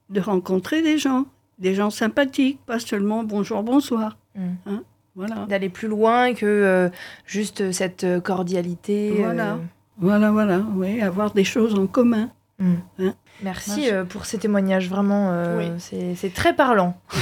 de 0.10 0.22
rencontrer 0.22 0.82
des 0.82 0.98
gens, 0.98 1.26
des 1.60 1.74
gens 1.74 1.90
sympathiques, 1.90 2.60
pas 2.66 2.80
seulement 2.80 3.24
bonjour, 3.24 3.64
bonsoir. 3.64 4.18
Mm. 4.36 4.78
Voilà, 5.16 5.46
d'aller 5.50 5.70
plus 5.70 5.88
loin 5.88 6.34
que 6.36 6.46
euh, 6.46 6.90
juste 7.26 7.72
cette 7.72 8.06
cordialité. 8.24 9.12
Voilà. 9.18 9.54
euh. 9.56 9.58
voilà, 9.98 10.32
voilà, 10.32 10.64
oui, 10.76 11.02
avoir 11.02 11.34
des 11.34 11.44
choses 11.44 11.74
en 11.74 11.88
commun. 11.88 12.30
Mm. 12.60 12.74
Hein. 13.00 13.14
Merci 13.44 13.92
euh, 13.92 14.04
pour 14.04 14.26
ces 14.26 14.40
témoignages, 14.40 14.90
vraiment, 14.90 15.30
euh, 15.32 15.58
Oui. 15.60 15.72
c'est 15.80 16.16
c'est 16.16 16.34
très 16.34 16.56
parlant. 16.56 17.00
Mhm. 17.14 17.22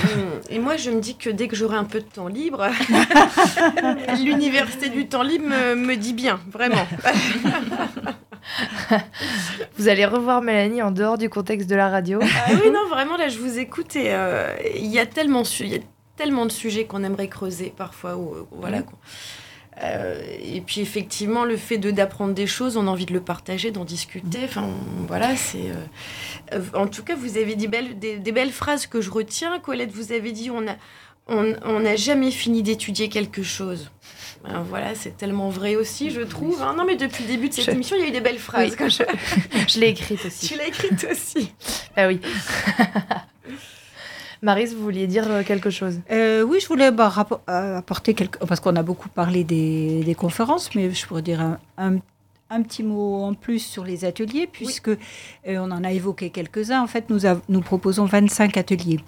Et 0.49 0.59
moi, 0.59 0.77
je 0.77 0.89
me 0.89 1.01
dis 1.01 1.17
que 1.17 1.29
dès 1.29 1.47
que 1.49 1.55
j'aurai 1.57 1.75
un 1.77 1.83
peu 1.83 1.99
de 1.99 2.05
temps 2.05 2.27
libre, 2.27 2.65
l'université 4.23 4.89
du 4.89 5.07
temps 5.07 5.23
libre 5.23 5.45
me, 5.47 5.75
me 5.75 5.95
dit 5.95 6.13
bien, 6.13 6.39
vraiment. 6.51 6.87
Vous 9.77 9.87
allez 9.89 10.05
revoir 10.05 10.41
Mélanie 10.41 10.81
en 10.81 10.91
dehors 10.91 11.17
du 11.17 11.29
contexte 11.29 11.69
de 11.69 11.75
la 11.75 11.89
radio. 11.89 12.19
Ah 12.21 12.51
oui, 12.51 12.71
non, 12.71 12.87
vraiment, 12.89 13.17
là, 13.17 13.27
je 13.27 13.39
vous 13.39 13.59
écoute 13.59 13.95
et 13.95 14.13
euh, 14.13 14.53
il 14.75 14.85
y 14.87 14.99
a 14.99 15.05
tellement, 15.05 15.43
su- 15.43 15.65
y 15.65 15.75
a 15.75 15.79
tellement 16.15 16.45
de 16.45 16.51
sujets 16.51 16.85
qu'on 16.85 17.03
aimerait 17.03 17.27
creuser 17.27 17.73
parfois. 17.75 18.15
Ou, 18.15 18.47
voilà. 18.51 18.79
Euh, 19.83 20.23
et 20.41 20.61
puis, 20.61 20.79
effectivement, 20.81 21.43
le 21.43 21.57
fait 21.57 21.77
de 21.77 21.91
d'apprendre 21.91 22.33
des 22.33 22.47
choses, 22.47 22.77
on 22.77 22.87
a 22.87 22.89
envie 22.89 23.05
de 23.05 23.13
le 23.13 23.19
partager, 23.21 23.71
d'en 23.71 23.83
discuter. 23.85 24.39
Enfin, 24.45 24.69
voilà, 25.07 25.35
c'est. 25.35 25.69
euh, 25.69 25.73
euh, 26.53 26.61
en 26.73 26.87
tout 26.87 27.03
cas, 27.03 27.15
vous 27.15 27.37
avez 27.37 27.55
dit 27.55 27.67
belles, 27.67 27.99
des, 27.99 28.17
des 28.17 28.31
belles 28.31 28.51
phrases 28.53 28.87
que 28.87 29.01
je 29.01 29.09
retiens. 29.11 29.59
Colette, 29.59 29.91
vous 29.91 30.11
avez 30.13 30.31
dit 30.31 30.49
on 30.49 30.67
a. 30.67 30.75
On 31.27 31.55
on 31.63 31.79
n'a 31.79 31.95
jamais 31.95 32.29
fini 32.31 32.61
d'étudier 32.61 33.09
quelque 33.09 33.41
chose. 33.41 33.89
Ben 34.43 34.61
voilà, 34.61 34.93
c'est 34.93 35.17
tellement 35.17 35.49
vrai 35.49 35.75
aussi, 35.75 36.11
je 36.11 36.21
trouve. 36.21 36.61
hein. 36.61 36.75
Non, 36.77 36.85
mais 36.85 36.95
depuis 36.97 37.23
le 37.23 37.29
début 37.31 37.49
de 37.49 37.53
cette 37.55 37.65
Je- 37.65 37.71
émission, 37.71 37.95
il 37.97 38.03
y 38.03 38.05
a 38.05 38.09
eu 38.09 38.11
des 38.11 38.21
belles 38.21 38.37
phrases. 38.37 38.69
Oui. 38.69 38.75
quand 38.77 38.89
je- 38.89 39.01
Je 39.67 39.79
l'ai 39.79 39.87
écrite 39.89 40.23
aussi. 40.23 40.47
Tu 40.47 40.55
l'as 40.55 40.67
écrite 40.67 41.05
aussi. 41.11 41.51
Ah 41.97 42.07
oui. 42.07 42.21
Marise, 44.45 44.75
vous 44.75 44.83
vouliez 44.83 45.07
dire 45.07 45.25
euh, 45.29 45.41
quelque 45.43 45.71
chose? 45.71 45.99
Euh, 46.11 46.43
oui, 46.43 46.59
je 46.61 46.67
voulais 46.67 46.91
bah, 46.91 47.11
euh, 47.49 47.77
apporter 47.79 48.13
quelque... 48.13 48.37
Parce 48.45 48.59
qu'on 48.59 48.75
a 48.75 48.83
beaucoup 48.83 49.09
parlé 49.09 49.43
des, 49.43 50.03
des 50.03 50.13
conférences, 50.13 50.75
mais 50.75 50.91
je 50.91 51.05
pourrais 51.07 51.23
dire 51.23 51.41
un, 51.41 51.57
un- 51.79 51.97
un 52.51 52.61
petit 52.61 52.83
mot 52.83 53.23
en 53.23 53.33
plus 53.33 53.57
sur 53.57 53.83
les 53.83 54.05
ateliers, 54.05 54.47
puisque 54.51 54.89
euh, 54.89 54.97
on 55.47 55.71
en 55.71 55.83
a 55.83 55.91
évoqué 55.91 56.29
quelques-uns. 56.29 56.79
En 56.79 56.85
fait, 56.85 57.09
nous, 57.09 57.21
nous 57.49 57.61
proposons 57.61 58.05
25 58.05 58.55
ateliers. 58.57 58.99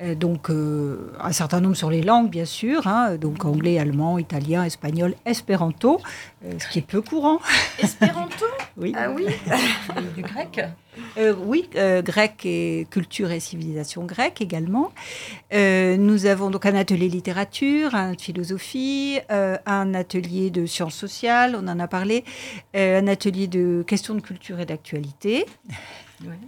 Euh, 0.00 0.14
donc, 0.14 0.48
euh, 0.48 1.12
un 1.20 1.32
certain 1.32 1.60
nombre 1.60 1.74
sur 1.74 1.90
les 1.90 2.02
langues, 2.02 2.30
bien 2.30 2.44
sûr, 2.44 2.86
hein, 2.86 3.16
donc 3.16 3.44
anglais, 3.44 3.78
allemand, 3.78 4.18
italien, 4.18 4.62
espagnol, 4.64 5.14
espéranto, 5.24 6.00
euh, 6.44 6.52
ce 6.58 6.68
qui 6.68 6.78
est 6.78 6.86
peu 6.86 7.02
courant. 7.02 7.40
Espéranto 7.82 8.46
Oui, 8.76 8.92
Ah 8.96 9.10
oui 9.10 9.26
du 10.16 10.22
grec. 10.22 10.60
Euh, 11.16 11.34
oui, 11.36 11.68
euh, 11.74 12.00
grec 12.02 12.44
et 12.44 12.86
culture 12.90 13.32
et 13.32 13.40
civilisation 13.40 14.04
grecque 14.04 14.40
également. 14.40 14.92
Euh, 15.52 15.96
nous 15.96 16.26
avons 16.26 16.50
donc 16.50 16.66
un 16.66 16.76
atelier 16.76 17.08
littérature, 17.08 17.94
un 17.96 18.12
de 18.12 18.20
philosophie, 18.20 19.18
euh, 19.32 19.56
un 19.66 19.94
atelier 19.94 20.50
de 20.50 20.64
sciences 20.66 20.94
sociales, 20.94 21.56
on 21.60 21.66
en 21.66 21.80
a 21.80 21.88
parlé, 21.88 22.24
euh, 22.76 23.00
un 23.00 23.08
atelier 23.08 23.48
de 23.48 23.82
questions 23.86 24.14
de 24.14 24.20
culture 24.20 24.60
et 24.60 24.66
d'actualité. 24.66 25.44
Ouais. 26.24 26.38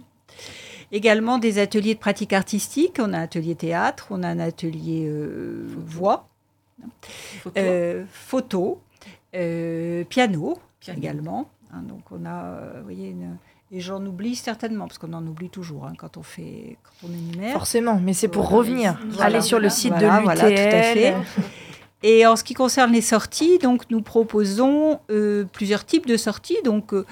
Également 0.91 1.37
des 1.37 1.57
ateliers 1.59 1.93
de 1.95 1.99
pratique 1.99 2.33
artistique, 2.33 2.97
on 2.99 3.13
a 3.13 3.17
un 3.19 3.23
atelier 3.23 3.55
théâtre, 3.55 4.07
on 4.09 4.23
a 4.23 4.27
un 4.27 4.39
atelier 4.39 5.05
euh, 5.07 5.65
voix, 5.85 6.27
Photo, 7.41 7.59
euh, 7.59 8.03
photo, 8.11 8.81
euh, 9.35 10.03
piano 10.05 10.57
piano. 10.79 10.99
également. 10.99 11.49
hein. 11.73 11.83
donc 11.83 12.01
on 12.11 12.25
a, 12.25 12.55
vous 12.77 12.83
voyez, 12.83 13.09
une, 13.09 13.37
Et 13.71 13.79
j'en 13.79 14.03
oublie 14.05 14.35
certainement, 14.35 14.87
parce 14.87 14.97
qu'on 14.97 15.13
en 15.13 15.25
oublie 15.25 15.49
toujours 15.49 15.85
hein, 15.85 15.93
quand 15.97 16.17
on 16.17 16.23
fait, 16.23 16.77
quand 16.83 17.07
on 17.07 17.13
énumère. 17.13 17.53
Forcément, 17.53 17.99
mais 18.03 18.13
c'est 18.13 18.27
pour 18.27 18.43
Voilà. 18.43 18.57
revenir. 18.57 18.99
Voilà. 19.11 19.25
Aller 19.37 19.41
sur 19.41 19.59
le 19.59 19.69
site 19.69 19.91
Voilà, 19.93 20.17
de 20.19 20.23
voilà, 20.23 20.41
tout 20.41 20.47
à 20.47 20.49
l'UTL. 20.49 21.23
fait. 21.23 21.41
Et 22.03 22.25
en 22.25 22.35
ce 22.35 22.43
qui 22.43 22.55
concerne 22.55 22.91
les 22.91 23.01
sorties, 23.01 23.59
donc 23.59 23.83
nous 23.91 24.01
proposons 24.01 24.99
euh, 25.11 25.45
plusieurs 25.53 25.85
types 25.85 26.07
de 26.07 26.17
sorties. 26.17 26.57
Donc 26.65 26.93
euh, 26.95 27.05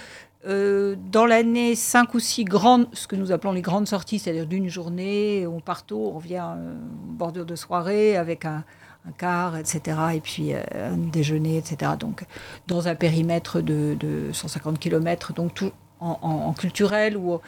euh, 0.48 0.96
dans 1.12 1.26
l'année, 1.26 1.76
cinq 1.76 2.14
ou 2.14 2.20
six 2.20 2.46
grandes, 2.46 2.88
ce 2.94 3.08
que 3.08 3.16
nous 3.16 3.32
appelons 3.32 3.52
les 3.52 3.62
grandes 3.62 3.88
sorties, 3.88 4.20
c'est-à-dire 4.20 4.48
d'une 4.48 4.70
journée, 4.70 5.46
on 5.48 5.60
part 5.60 5.86
tôt, 5.86 6.12
on 6.14 6.18
revient 6.18 6.44
euh, 6.56 6.76
en 7.10 7.14
bordure 7.14 7.46
de 7.46 7.56
soirée 7.56 8.16
avec 8.16 8.46
un, 8.46 8.64
un 9.08 9.12
quart, 9.12 9.58
etc. 9.58 9.98
Et 10.16 10.22
puis 10.22 10.54
euh, 10.54 10.62
un 10.76 10.98
déjeuner, 10.98 11.58
etc. 11.58 11.92
Donc 12.00 12.24
dans 12.68 12.88
un 12.88 12.96
périmètre 12.96 13.60
de, 13.62 13.96
de 14.00 14.30
150 14.32 14.80
km, 14.80 15.34
donc 15.34 15.54
tout 15.54 15.72
en, 16.00 16.18
en- 16.22 16.30
en 16.48 16.54
culturel 16.54 17.18
ou 17.18 17.40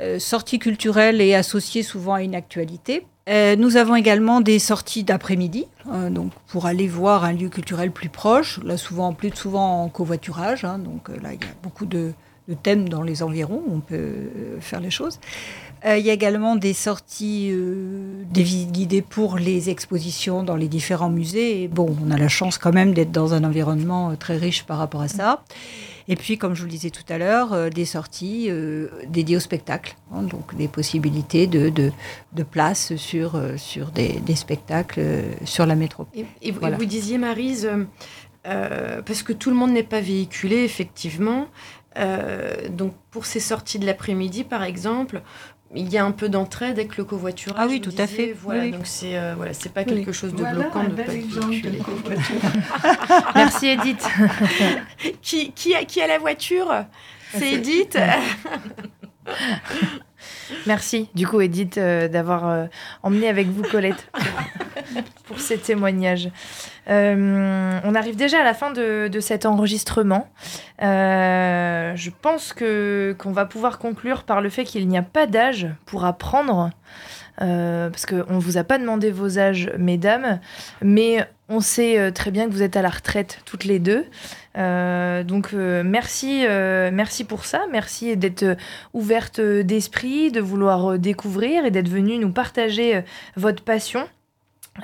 euh, 0.00 0.18
sortie 0.20 0.58
culturelle 0.60 1.20
et 1.20 1.34
associée 1.34 1.82
souvent 1.82 2.14
à 2.14 2.22
une 2.22 2.34
actualité. 2.36 3.06
Euh, 3.28 3.56
nous 3.56 3.76
avons 3.76 3.96
également 3.96 4.42
des 4.42 4.58
sorties 4.58 5.02
d'après-midi, 5.02 5.66
hein, 5.90 6.10
donc 6.10 6.32
pour 6.46 6.66
aller 6.66 6.86
voir 6.86 7.24
un 7.24 7.32
lieu 7.32 7.48
culturel 7.48 7.90
plus 7.90 8.10
proche, 8.10 8.60
là 8.62 8.76
souvent 8.76 9.14
plus 9.14 9.34
souvent 9.34 9.82
en 9.82 9.88
covoiturage, 9.88 10.64
hein, 10.64 10.78
donc 10.78 11.08
euh, 11.08 11.16
là 11.22 11.32
il 11.32 11.40
y 11.40 11.44
a 11.44 11.54
beaucoup 11.62 11.86
de, 11.86 12.12
thèmes 12.62 12.90
dans 12.90 13.02
les 13.02 13.22
environs 13.22 13.62
où 13.66 13.76
on 13.76 13.80
peut 13.80 13.94
euh, 13.96 14.60
faire 14.60 14.80
les 14.80 14.90
choses. 14.90 15.18
Il 15.86 16.00
y 16.00 16.08
a 16.08 16.14
également 16.14 16.56
des 16.56 16.72
sorties, 16.72 17.52
des 18.30 18.42
visites 18.42 18.72
guidées 18.72 19.02
pour 19.02 19.36
les 19.36 19.68
expositions 19.68 20.42
dans 20.42 20.56
les 20.56 20.66
différents 20.66 21.10
musées. 21.10 21.68
Bon, 21.68 21.94
on 22.02 22.10
a 22.10 22.16
la 22.16 22.28
chance 22.28 22.56
quand 22.56 22.72
même 22.72 22.94
d'être 22.94 23.12
dans 23.12 23.34
un 23.34 23.44
environnement 23.44 24.16
très 24.16 24.38
riche 24.38 24.64
par 24.64 24.78
rapport 24.78 25.02
à 25.02 25.08
ça. 25.08 25.42
Et 26.08 26.16
puis, 26.16 26.36
comme 26.36 26.54
je 26.54 26.60
vous 26.60 26.66
le 26.66 26.70
disais 26.72 26.90
tout 26.90 27.02
à 27.08 27.16
l'heure, 27.18 27.52
euh, 27.54 27.70
des 27.70 27.84
sorties 27.86 28.46
euh, 28.50 28.88
dédiées 29.08 29.36
au 29.36 29.40
spectacle, 29.40 29.96
hein, 30.12 30.22
donc 30.22 30.54
des 30.56 30.68
possibilités 30.68 31.46
de, 31.46 31.70
de, 31.70 31.92
de 32.32 32.42
place 32.42 32.94
sur, 32.96 33.36
euh, 33.36 33.56
sur 33.56 33.90
des, 33.90 34.20
des 34.20 34.36
spectacles 34.36 35.02
sur 35.44 35.64
la 35.66 35.74
métropole. 35.76 36.12
Et, 36.18 36.26
et 36.48 36.50
vous, 36.52 36.60
Voilà. 36.60 36.76
et 36.76 36.78
vous 36.78 36.84
disiez, 36.84 37.16
Marise, 37.18 37.70
euh, 38.46 39.02
parce 39.02 39.22
que 39.22 39.32
tout 39.32 39.48
le 39.50 39.56
monde 39.56 39.72
n'est 39.72 39.82
pas 39.82 40.00
véhiculé, 40.02 40.56
effectivement. 40.64 41.46
euh, 41.96 42.68
donc, 42.68 42.92
pour 43.10 43.24
ces 43.24 43.40
sorties 43.40 43.78
de 43.78 43.86
l'après-midi, 43.86 44.44
par 44.44 44.62
exemple, 44.64 45.22
il 45.74 45.92
y 45.92 45.98
a 45.98 46.04
un 46.04 46.10
peu 46.12 46.28
d'entraide 46.28 46.78
avec 46.78 46.96
le 46.96 47.04
covoiturage. 47.04 47.56
Ah 47.60 47.66
oui, 47.68 47.80
tout 47.80 47.92
à 47.98 48.06
fait. 48.06 48.34
Voilà, 48.42 48.62
Oui. 48.64 48.70
donc 48.72 48.82
c'est 48.86 49.16
euh, 49.18 49.34
voilà, 49.36 49.52
c'est 49.54 49.72
pas 49.72 49.80
Oui. 49.82 49.86
quelque 49.94 50.12
chose 50.12 50.32
de 50.32 50.38
Voilà 50.38 50.52
bloquant 50.54 50.84
de 50.84 50.90
pas 50.90 51.02
de. 51.04 51.10
Merci 53.34 53.66
Edith. 53.68 54.06
Qui, 55.22 55.52
qui, 55.52 55.74
a, 55.74 55.84
qui 55.84 56.00
a 56.00 56.06
la 56.06 56.18
voiture? 56.18 56.72
C'est 57.32 57.38
c'est- 57.40 57.52
Edith? 57.54 57.98
Merci, 60.66 61.08
du 61.14 61.26
coup, 61.26 61.40
Edith, 61.40 61.78
euh, 61.78 62.08
d'avoir 62.08 62.48
euh, 62.48 62.66
emmené 63.02 63.28
avec 63.28 63.48
vous 63.48 63.62
Colette 63.62 64.10
pour 65.24 65.38
ces 65.40 65.58
témoignages. 65.58 66.30
Euh, 66.88 67.80
on 67.84 67.94
arrive 67.94 68.16
déjà 68.16 68.40
à 68.40 68.44
la 68.44 68.54
fin 68.54 68.70
de, 68.70 69.08
de 69.08 69.20
cet 69.20 69.46
enregistrement. 69.46 70.28
Je 70.80 72.10
pense 72.22 72.52
que 72.52 73.14
qu'on 73.18 73.32
va 73.32 73.46
pouvoir 73.46 73.78
conclure 73.78 74.24
par 74.24 74.40
le 74.40 74.48
fait 74.48 74.64
qu'il 74.64 74.86
n'y 74.88 74.98
a 74.98 75.02
pas 75.02 75.26
d'âge 75.26 75.68
pour 75.86 76.04
apprendre. 76.04 76.70
Euh, 77.42 77.90
parce 77.90 78.06
qu'on 78.06 78.34
ne 78.34 78.40
vous 78.40 78.58
a 78.58 78.64
pas 78.64 78.78
demandé 78.78 79.10
vos 79.10 79.38
âges, 79.38 79.72
mesdames, 79.76 80.38
mais 80.82 81.26
on 81.48 81.60
sait 81.60 81.98
euh, 81.98 82.12
très 82.12 82.30
bien 82.30 82.46
que 82.46 82.52
vous 82.52 82.62
êtes 82.62 82.76
à 82.76 82.82
la 82.82 82.90
retraite 82.90 83.40
toutes 83.44 83.64
les 83.64 83.80
deux. 83.80 84.04
Euh, 84.56 85.24
donc 85.24 85.50
euh, 85.52 85.82
merci, 85.84 86.46
euh, 86.46 86.90
merci 86.92 87.24
pour 87.24 87.44
ça, 87.44 87.66
merci 87.72 88.16
d'être 88.16 88.56
ouverte 88.92 89.40
d'esprit, 89.40 90.30
de 90.30 90.40
vouloir 90.40 90.98
découvrir 90.98 91.64
et 91.64 91.70
d'être 91.70 91.88
venue 91.88 92.18
nous 92.18 92.32
partager 92.32 93.02
votre 93.36 93.64
passion. 93.64 94.06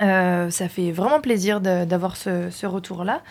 Euh, 0.01 0.49
ça 0.49 0.69
fait 0.69 0.91
vraiment 0.91 1.19
plaisir 1.19 1.59
d'avoir 1.59 2.15
ce, 2.15 2.49
ce 2.49 2.65
retour-là. 2.65 3.21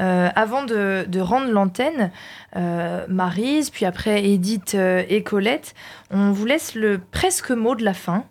Euh, 0.00 0.28
avant 0.34 0.62
de, 0.62 1.06
de 1.08 1.20
rendre 1.20 1.50
l'antenne, 1.50 2.10
euh, 2.54 3.06
Marise, 3.08 3.70
puis 3.70 3.86
après 3.86 4.22
Edith 4.24 4.74
et 4.74 5.22
Colette, 5.22 5.74
on 6.10 6.30
vous 6.30 6.44
laisse 6.44 6.74
le 6.74 6.98
presque 6.98 7.50
mot 7.50 7.74
de 7.74 7.82
la 7.82 7.94
fin. 7.94 8.24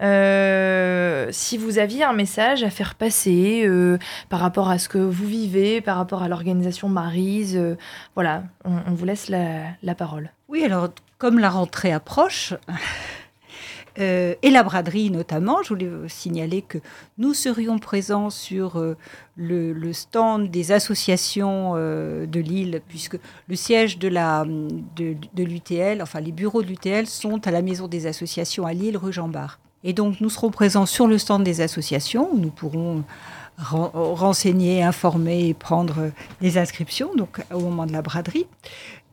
Euh, 0.00 1.26
si 1.32 1.58
vous 1.58 1.78
aviez 1.78 2.04
un 2.04 2.12
message 2.12 2.62
à 2.62 2.70
faire 2.70 2.94
passer 2.94 3.68
par 4.28 4.38
rapport 4.38 4.70
à 4.70 4.78
ce 4.78 4.88
que 4.88 4.98
vous 4.98 5.26
vivez, 5.26 5.80
par 5.80 5.96
rapport 5.96 6.22
à 6.22 6.28
l'organisation 6.28 6.88
Marise, 6.88 7.60
voilà, 8.14 8.44
on, 8.64 8.76
on 8.86 8.92
vous 8.92 9.04
laisse 9.04 9.28
la, 9.28 9.62
la 9.82 9.94
parole. 9.96 10.30
Oui, 10.48 10.64
alors 10.64 10.90
comme 11.18 11.38
la 11.38 11.50
rentrée 11.50 11.92
approche, 11.92 12.54
euh, 13.98 14.34
et 14.42 14.50
la 14.50 14.62
braderie 14.62 15.10
notamment, 15.10 15.62
je 15.62 15.68
voulais 15.70 15.90
signaler 16.08 16.62
que 16.62 16.78
nous 17.18 17.34
serions 17.34 17.78
présents 17.78 18.30
sur 18.30 18.78
euh, 18.78 18.96
le, 19.36 19.92
stand 19.92 20.50
des 20.50 20.72
associations 20.72 21.74
euh, 21.76 22.26
de 22.26 22.40
Lille, 22.40 22.80
puisque 22.88 23.18
le 23.48 23.56
siège 23.56 23.98
de 23.98 24.08
l'UTL, 25.36 26.02
enfin 26.02 26.20
les 26.20 26.32
bureaux 26.32 26.62
de 26.62 26.68
l'UTL 26.68 27.06
sont 27.06 27.46
à 27.46 27.50
la 27.50 27.62
maison 27.62 27.88
des 27.88 28.06
associations 28.06 28.66
à 28.66 28.72
Lille, 28.72 28.96
rue 28.96 29.12
Jean 29.12 29.28
Bart. 29.28 29.58
Et 29.84 29.92
donc 29.92 30.20
nous 30.20 30.30
serons 30.30 30.50
présents 30.50 30.86
sur 30.86 31.06
le 31.06 31.18
stand 31.18 31.42
des 31.42 31.60
associations 31.60 32.28
où 32.32 32.38
nous 32.38 32.50
pourrons 32.50 33.02
ren- 33.58 33.90
renseigner, 33.92 34.82
informer 34.82 35.48
et 35.48 35.54
prendre 35.54 36.10
les 36.40 36.56
inscriptions, 36.56 37.14
donc 37.16 37.40
au 37.52 37.60
moment 37.60 37.86
de 37.86 37.92
la 37.92 38.02
braderie. 38.02 38.46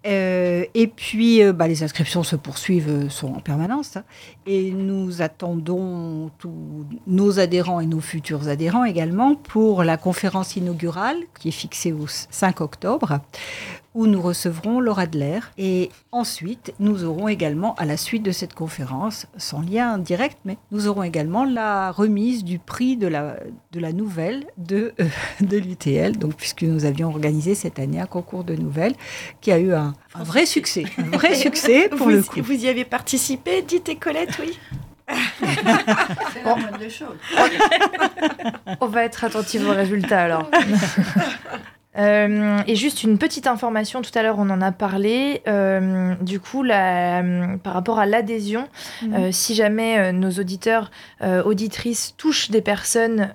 Euh, 0.05 0.63
et 0.73 0.87
puis, 0.87 1.43
euh, 1.43 1.51
bah, 1.51 1.67
les 1.67 1.83
inscriptions 1.83 2.23
se 2.23 2.35
poursuivent, 2.37 2.89
euh, 2.89 3.09
sont 3.09 3.33
en 3.33 3.39
permanence. 3.39 3.97
hein. 3.97 4.03
et 4.45 4.71
nous 4.71 5.21
attendons 5.21 6.31
tous 6.39 6.85
nos 7.05 7.39
adhérents 7.39 7.81
et 7.81 7.85
nos 7.85 7.99
futurs 7.99 8.47
adhérents 8.47 8.85
également 8.85 9.35
pour 9.35 9.83
la 9.83 9.97
conférence 9.97 10.55
inaugurale 10.55 11.17
qui 11.39 11.49
est 11.49 11.51
fixée 11.51 11.91
au 11.91 12.05
5 12.07 12.61
octobre, 12.61 13.19
où 13.99 14.07
nous 14.07 14.21
recevrons 14.21 14.79
Laura 14.79 15.01
Adler. 15.01 15.39
Et 15.57 15.89
ensuite, 16.13 16.73
nous 16.79 17.03
aurons 17.03 17.27
également, 17.27 17.75
à 17.75 17.83
la 17.83 17.97
suite 17.97 18.23
de 18.23 18.31
cette 18.31 18.53
conférence, 18.53 19.27
sans 19.35 19.59
lien 19.59 19.97
direct, 19.97 20.37
mais 20.45 20.55
nous 20.71 20.87
aurons 20.87 21.03
également 21.03 21.43
la 21.43 21.91
remise 21.91 22.45
du 22.45 22.59
prix 22.59 22.95
de 22.95 23.07
la, 23.07 23.35
de 23.73 23.79
la 23.81 23.91
nouvelle 23.91 24.45
de, 24.57 24.93
euh, 25.01 25.05
de 25.41 25.57
l'UTL, 25.57 26.17
donc 26.17 26.35
puisque 26.35 26.63
nous 26.63 26.85
avions 26.85 27.09
organisé 27.09 27.55
cette 27.55 27.77
année 27.77 27.99
un 27.99 28.05
concours 28.05 28.45
de 28.45 28.55
nouvelles 28.55 28.95
qui 29.41 29.51
a 29.51 29.59
eu 29.59 29.73
un, 29.73 29.93
un 30.15 30.23
vrai 30.23 30.45
succès, 30.45 30.85
un 30.97 31.17
vrai 31.17 31.35
succès 31.35 31.89
pour 31.89 32.07
vous, 32.07 32.09
le 32.09 32.23
coup. 32.23 32.41
vous 32.41 32.63
y 32.65 32.69
avez 32.69 32.85
participé, 32.85 33.57
Edith 33.57 33.89
et 33.89 33.97
Colette, 33.97 34.39
oui 34.39 34.57
choses. 36.89 37.17
On 38.79 38.87
va 38.87 39.03
être 39.03 39.23
attentif 39.23 39.65
aux 39.67 39.73
résultats 39.73 40.23
alors. 40.23 40.49
Euh, 41.99 42.59
et 42.65 42.75
juste 42.75 43.03
une 43.03 43.17
petite 43.17 43.45
information, 43.47 44.01
tout 44.01 44.11
à 44.15 44.23
l'heure 44.23 44.37
on 44.39 44.49
en 44.49 44.61
a 44.61 44.71
parlé, 44.71 45.41
euh, 45.47 46.15
du 46.21 46.39
coup 46.39 46.63
la- 46.63 47.21
euh, 47.21 47.57
par 47.57 47.73
rapport 47.73 47.99
à 47.99 48.05
l'adhésion, 48.05 48.67
Mhm. 49.01 49.13
euh, 49.13 49.31
si 49.31 49.53
jamais 49.55 50.13
nos 50.13 50.31
auditeurs, 50.31 50.91
auditrices 51.45 52.15
touchent 52.17 52.49
des 52.51 52.61
personnes 52.61 53.33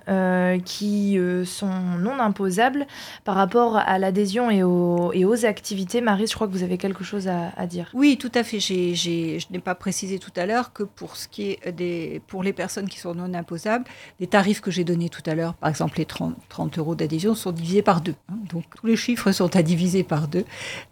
qui 0.65 1.17
sont 1.45 1.69
non 1.99 2.19
imposables, 2.19 2.87
par 3.23 3.35
rapport 3.35 3.77
à 3.77 3.99
l'adhésion 3.99 4.49
et 4.49 4.63
aux, 4.63 5.11
et 5.13 5.25
aux 5.25 5.45
activités, 5.45 6.01
Marie, 6.01 6.27
je 6.27 6.33
crois 6.33 6.47
que 6.47 6.53
vous 6.53 6.63
avez 6.63 6.77
quelque 6.77 7.03
chose 7.03 7.27
à, 7.27 7.51
à 7.57 7.67
dire. 7.67 7.89
Oui, 7.93 8.17
tout 8.17 8.31
à 8.33 8.43
fait. 8.43 8.59
Je 8.59 9.51
n'ai 9.51 9.59
pas 9.59 9.75
précisé 9.75 10.17
tout 10.19 10.31
à 10.35 10.45
l'heure 10.45 10.73
que 10.73 10.83
pour 10.83 11.15
ce 11.17 11.27
qui 11.27 11.51
est 11.51 11.71
des, 11.71 12.21
pour 12.27 12.41
les 12.43 12.53
personnes 12.53 12.87
qui 12.89 12.99
sont 12.99 13.13
non 13.13 13.33
imposables, 13.33 13.85
les 14.19 14.27
tarifs 14.27 14.61
que 14.61 14.71
j'ai 14.71 14.83
donnés 14.83 15.09
tout 15.09 15.23
à 15.27 15.35
l'heure, 15.35 15.53
par 15.55 15.69
exemple 15.69 15.97
les 15.97 16.05
30, 16.05 16.35
30 16.49 16.77
euros 16.79 16.95
d'adhésion, 16.95 17.35
sont 17.35 17.51
divisés 17.51 17.81
par 17.81 18.01
deux. 18.01 18.15
hein. 18.29 18.35
Donc 18.51 18.54
tous 18.61 18.87
les 18.87 18.95
chiffres 18.95 19.31
sont 19.31 19.55
à 19.55 19.63
diviser 19.63 20.03
par 20.03 20.27
deux 20.27 20.45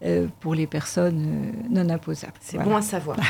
euh, 0.04 0.28
pour 0.40 0.56
les 0.56 0.68
personnes 0.68 1.52
euh, 1.54 1.68
non 1.70 1.90
imposables. 1.90 2.34
C'est 2.40 2.58
Voilà. 2.58 2.72
bon 2.72 2.78
à 2.78 2.82
savoir. 2.82 3.18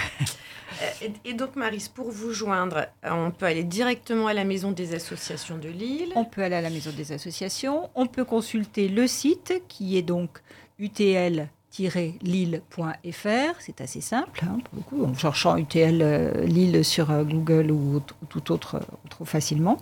Euh, 0.81 1.07
et, 1.23 1.35
donc, 1.35 1.55
Marise, 1.55 1.87
pour 1.87 2.09
vous 2.09 2.33
joindre, 2.33 2.87
on 3.03 3.29
peut 3.29 3.45
aller 3.45 3.63
directement 3.63 4.25
à 4.25 4.33
la 4.33 4.43
maison 4.43 4.71
des 4.71 4.95
associations 4.95 5.59
de 5.59 5.69
Lille. 5.69 6.11
On 6.15 6.25
peut 6.25 6.41
aller 6.41 6.55
à 6.55 6.61
la 6.61 6.71
maison 6.71 6.89
des 6.89 7.11
associations. 7.11 7.91
On 7.93 8.07
peut 8.07 8.25
consulter 8.25 8.87
le 8.87 9.05
site 9.05 9.61
qui 9.67 9.99
est 9.99 10.01
donc 10.01 10.39
utl 10.79 11.47
lille.fr, 11.79 13.59
c'est 13.59 13.81
assez 13.81 14.01
simple, 14.01 14.41
hein, 14.43 14.59
pour 14.63 14.77
le 14.77 14.81
coup, 14.83 15.05
en 15.05 15.13
cherchant 15.15 15.57
UTL 15.57 16.01
euh, 16.01 16.45
Lille 16.45 16.85
sur 16.85 17.09
euh, 17.09 17.23
Google 17.23 17.71
ou, 17.71 18.01
tout 18.29 18.51
autre, 18.51 18.75
euh, 18.75 18.95
on 19.05 19.07
trouve 19.07 19.27
facilement. 19.27 19.79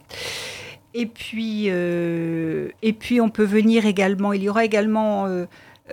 Et 0.94 1.06
puis, 1.06 1.66
euh, 1.70 2.70
et 2.82 2.94
puis, 2.94 3.22
on 3.22 3.30
peut 3.30 3.46
venir 3.46 3.86
également, 3.86 4.34
il 4.34 4.44
y 4.44 4.50
aura 4.50 4.66
également, 4.66 5.26
euh, 5.26 5.46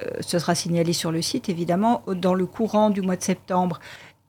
euh, 0.02 0.06
ce 0.20 0.38
sera 0.38 0.54
signalé 0.54 0.92
sur 0.92 1.12
le 1.12 1.22
site 1.22 1.48
évidemment, 1.48 2.02
dans 2.06 2.34
le 2.34 2.46
courant 2.46 2.90
du 2.90 3.00
mois 3.00 3.16
de 3.16 3.22
septembre, 3.22 3.78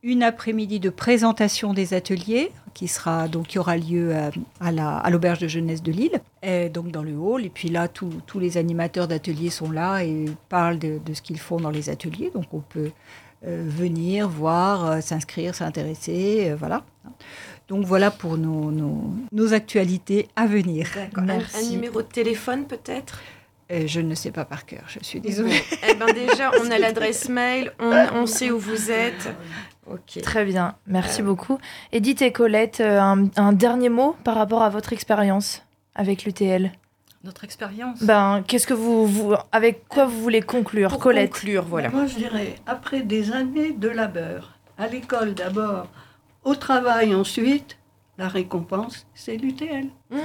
une 0.04 0.24
après-midi 0.24 0.80
de 0.80 0.90
présentation 0.90 1.74
des 1.74 1.94
ateliers 1.94 2.52
qui 2.74 2.88
sera 2.88 3.28
donc 3.28 3.54
aura 3.58 3.76
lieu 3.78 4.16
à, 4.16 4.30
à 4.62 4.72
la- 4.72 4.96
à 4.98 5.10
l'auberge 5.10 5.40
de 5.40 5.48
jeunesse 5.48 5.84
de 5.84 5.92
Lille, 5.92 6.22
donc 6.72 6.92
dans 6.92 7.04
le 7.04 7.18
hall. 7.18 7.44
Et 7.46 7.50
puis 7.50 7.68
là, 7.70 7.88
tous 7.90 8.10
tous 8.26 8.40
les 8.40 8.56
animateurs 8.58 9.08
d'ateliers 9.10 9.50
sont 9.50 9.72
là 9.72 10.04
et 10.06 10.26
parlent 10.48 10.80
de, 10.80 11.00
de 11.04 11.14
ce 11.14 11.22
qu'ils 11.22 11.40
font 11.40 11.58
dans 11.58 11.72
les 11.72 11.90
ateliers. 11.90 12.32
Donc 12.34 12.46
on 12.54 12.60
peut 12.62 12.92
venir, 13.44 14.30
voir, 14.30 15.02
s'inscrire, 15.04 15.54
s'intéresser, 15.56 16.54
voilà. 16.58 16.84
Donc 17.70 17.86
voilà 17.86 18.12
pour 18.12 18.38
nos, 18.38 18.72
nos, 19.32 19.54
actualités 19.54 20.28
à 20.36 20.48
venir. 20.48 20.88
Merci. 21.22 21.68
Un, 21.68 21.70
numéro 21.72 22.02
de 22.02 22.08
téléphone 22.08 22.66
peut-être? 22.66 23.22
Je 23.70 24.02
ne 24.02 24.16
sais 24.16 24.32
pas 24.32 24.46
par 24.46 24.66
cœur, 24.66 24.84
je 24.88 24.98
suis 25.04 25.22
désolée. 25.22 25.62
eh 25.88 25.94
ben 25.94 26.12
déjà, 26.12 26.52
on 26.60 26.72
a 26.72 26.80
l'adresse 26.80 27.30
mail, 27.30 27.72
on, 27.80 28.26
sait 28.26 28.50
où 28.50 28.58
vous 28.58 28.90
êtes. 28.90 29.30
Très 30.24 30.44
bien, 30.44 30.76
merci 30.88 31.22
beaucoup. 31.22 31.60
Edith 31.92 32.24
et 32.24 32.32
Colette, 32.32 32.82
un, 32.82 33.28
un 33.36 33.54
dernier 33.54 33.90
mot 33.90 34.16
par 34.24 34.34
rapport 34.36 34.64
à 34.64 34.70
votre 34.70 34.92
expérience 34.92 35.64
avec 35.94 36.26
l'UTL 36.26 36.72
notre 37.24 37.44
expérience? 37.44 38.02
Ben, 38.04 38.44
qu'est-ce 38.48 38.66
que 38.66 38.74
vous, 38.74 39.06
vous, 39.06 39.36
avec 39.52 39.88
quoi 39.90 40.06
vous 40.06 40.22
voulez 40.22 40.42
conclure, 40.42 40.90
Pour 40.90 41.00
Colette? 41.00 41.34
Conclure, 41.34 41.66
voilà. 41.66 41.90
Moi, 41.90 42.06
je 42.06 42.16
dirais 42.16 42.56
après 42.66 43.02
des 43.02 43.32
années 43.32 43.74
de 43.74 43.90
labeur, 43.90 44.58
à 44.78 44.88
l'école 44.88 45.34
d'abord, 45.34 45.88
au 46.44 46.56
travail 46.56 47.14
ensuite, 47.16 47.78
la 48.18 48.28
récompense, 48.28 49.08
c'est 49.14 49.38
l'UTL. 49.38 49.88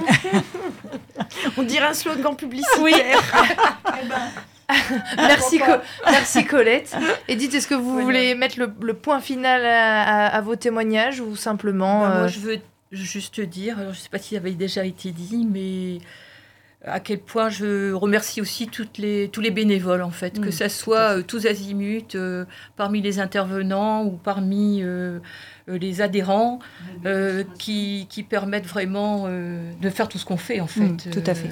On 1.57 1.63
dirait 1.63 1.87
un 1.87 1.93
slogan 1.93 2.35
publicitaire. 2.35 2.81
Oui. 2.81 2.93
Eh 2.95 4.07
ben, 4.07 4.75
merci, 5.17 5.61
merci 6.05 6.45
Colette. 6.45 6.95
Edith, 7.27 7.53
est-ce 7.53 7.67
que 7.67 7.75
vous 7.75 8.01
voulez 8.01 8.35
mettre 8.35 8.59
le, 8.59 8.93
point 8.93 9.21
final 9.21 9.65
à, 9.65 10.41
vos 10.41 10.55
témoignages 10.55 11.21
ou 11.21 11.35
simplement... 11.35 12.01
Ben, 12.01 12.07
moi, 12.07 12.17
euh, 12.17 12.27
je 12.27 12.39
veux 12.39 12.59
juste 12.91 13.41
dire, 13.41 13.77
je 13.79 13.87
ne 13.89 13.93
sais 13.93 14.09
pas 14.09 14.19
s'il 14.19 14.37
avait 14.37 14.51
déjà 14.51 14.85
été 14.85 15.11
dit, 15.11 15.45
mais 15.45 15.99
à 16.85 16.99
quel 16.99 17.19
point 17.19 17.49
je 17.49 17.93
remercie 17.93 18.41
aussi 18.41 18.67
toutes 18.67 18.97
les, 18.97 19.29
tous 19.29 19.41
les 19.41 19.51
bénévoles, 19.51 20.01
en 20.01 20.11
fait, 20.11 20.39
que 20.39 20.51
ce 20.51 20.65
mm. 20.65 20.69
soit 20.69 21.17
euh, 21.17 21.23
tous 21.23 21.45
azimuts, 21.45 22.15
euh, 22.15 22.45
parmi 22.75 23.01
les 23.01 23.19
intervenants 23.19 24.05
ou 24.05 24.11
parmi 24.11 24.81
euh, 24.83 25.19
les 25.67 26.01
adhérents, 26.01 26.59
qui, 27.57 28.07
qui, 28.09 28.23
permettent 28.23 28.67
vraiment 28.67 29.27
de 29.27 29.89
faire 29.89 30.07
tout 30.07 30.17
ce 30.17 30.25
qu'on 30.25 30.37
fait, 30.37 30.59
en 30.59 30.67
fait. 30.67 30.81
Mm, 30.81 30.97
tout 31.11 31.23
à 31.25 31.33
fait. 31.33 31.49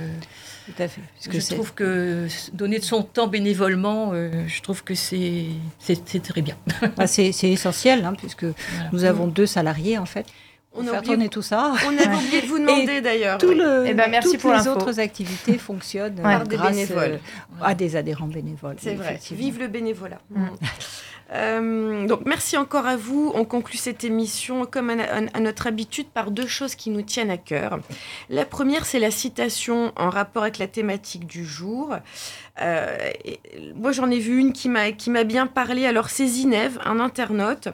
Tout 0.66 0.82
à 0.82 0.88
fait. 0.88 1.02
je 1.30 1.54
trouve 1.54 1.74
que 1.74 2.28
donner 2.54 2.80
de 2.80 2.84
son 2.86 3.04
temps 3.04 3.28
bénévolement, 3.28 4.14
je 4.14 4.62
trouve 4.62 4.84
que 4.84 4.96
c'est 4.96 5.50
très 6.24 6.42
bien. 6.42 6.58
Ah, 6.98 7.08
c'est 7.08 7.32
essentiel, 7.44 8.06
hein, 8.06 8.14
puisque 8.18 8.46
nous 8.92 9.04
avons 9.04 9.28
deux 9.28 9.46
salariés, 9.46 9.98
en 9.98 10.06
fait 10.06 10.26
on 10.76 10.88
a 10.88 11.00
oublié, 11.00 11.30
tout 11.30 11.42
ça. 11.42 11.74
On 11.86 11.98
a 11.98 12.16
oublié 12.16 12.42
de 12.42 12.48
vous 12.48 12.60
demander 12.60 13.02
d'ailleurs. 13.02 13.38
Tout 13.38 13.54
le, 13.54 13.86
eh 13.88 13.94
ben, 13.94 14.10
merci 14.10 14.32
toutes 14.32 14.42
pour 14.42 14.54
les 14.54 14.68
autres 14.68 15.00
activités 15.00 15.58
fonctionnent 15.58 16.16
par 16.16 16.48
des 16.48 16.58
bénévoles. 16.58 17.20
à 17.62 17.76
des 17.76 17.96
adhérents 17.96 18.28
bénévoles. 18.28 18.78
C'est 18.80 18.96
vrai. 18.96 19.20
Vive 19.32 19.60
le 19.60 19.68
bénévolat. 19.68 20.20
Mm. 20.32 20.48
Euh, 21.34 22.08
donc 22.08 22.22
merci 22.26 22.58
encore 22.58 22.86
à 22.86 22.96
vous. 22.96 23.32
On 23.36 23.46
conclut 23.46 23.78
cette 23.78 24.04
émission 24.04 24.66
comme 24.66 24.90
à, 24.90 25.40
notre 25.40 25.68
habitude 25.68 26.08
par 26.08 26.32
deux 26.32 26.48
choses 26.48 26.76
qui 26.76 26.90
nous 26.90 27.02
tiennent 27.02 27.32
à 27.32 27.38
cœur. 27.38 27.80
La 28.30 28.46
première, 28.46 28.86
c'est 28.86 29.00
la 29.00 29.12
citation 29.12 29.92
en 29.96 30.10
rapport 30.10 30.44
avec 30.44 30.58
la 30.58 30.68
thématique 30.68 31.26
du 31.26 31.46
jour. 31.46 31.96
Euh, 32.62 32.98
moi, 33.76 33.92
j'en 33.92 34.12
ai 34.12 34.20
vu 34.20 34.38
une 34.40 34.54
qui 34.54 34.70
m'a 34.70 35.24
bien 35.24 35.48
parlé. 35.48 35.86
Alors 35.86 36.10
c'est 36.10 36.28
Zinève, 36.28 36.80
un 36.86 37.00
internaute. 37.00 37.70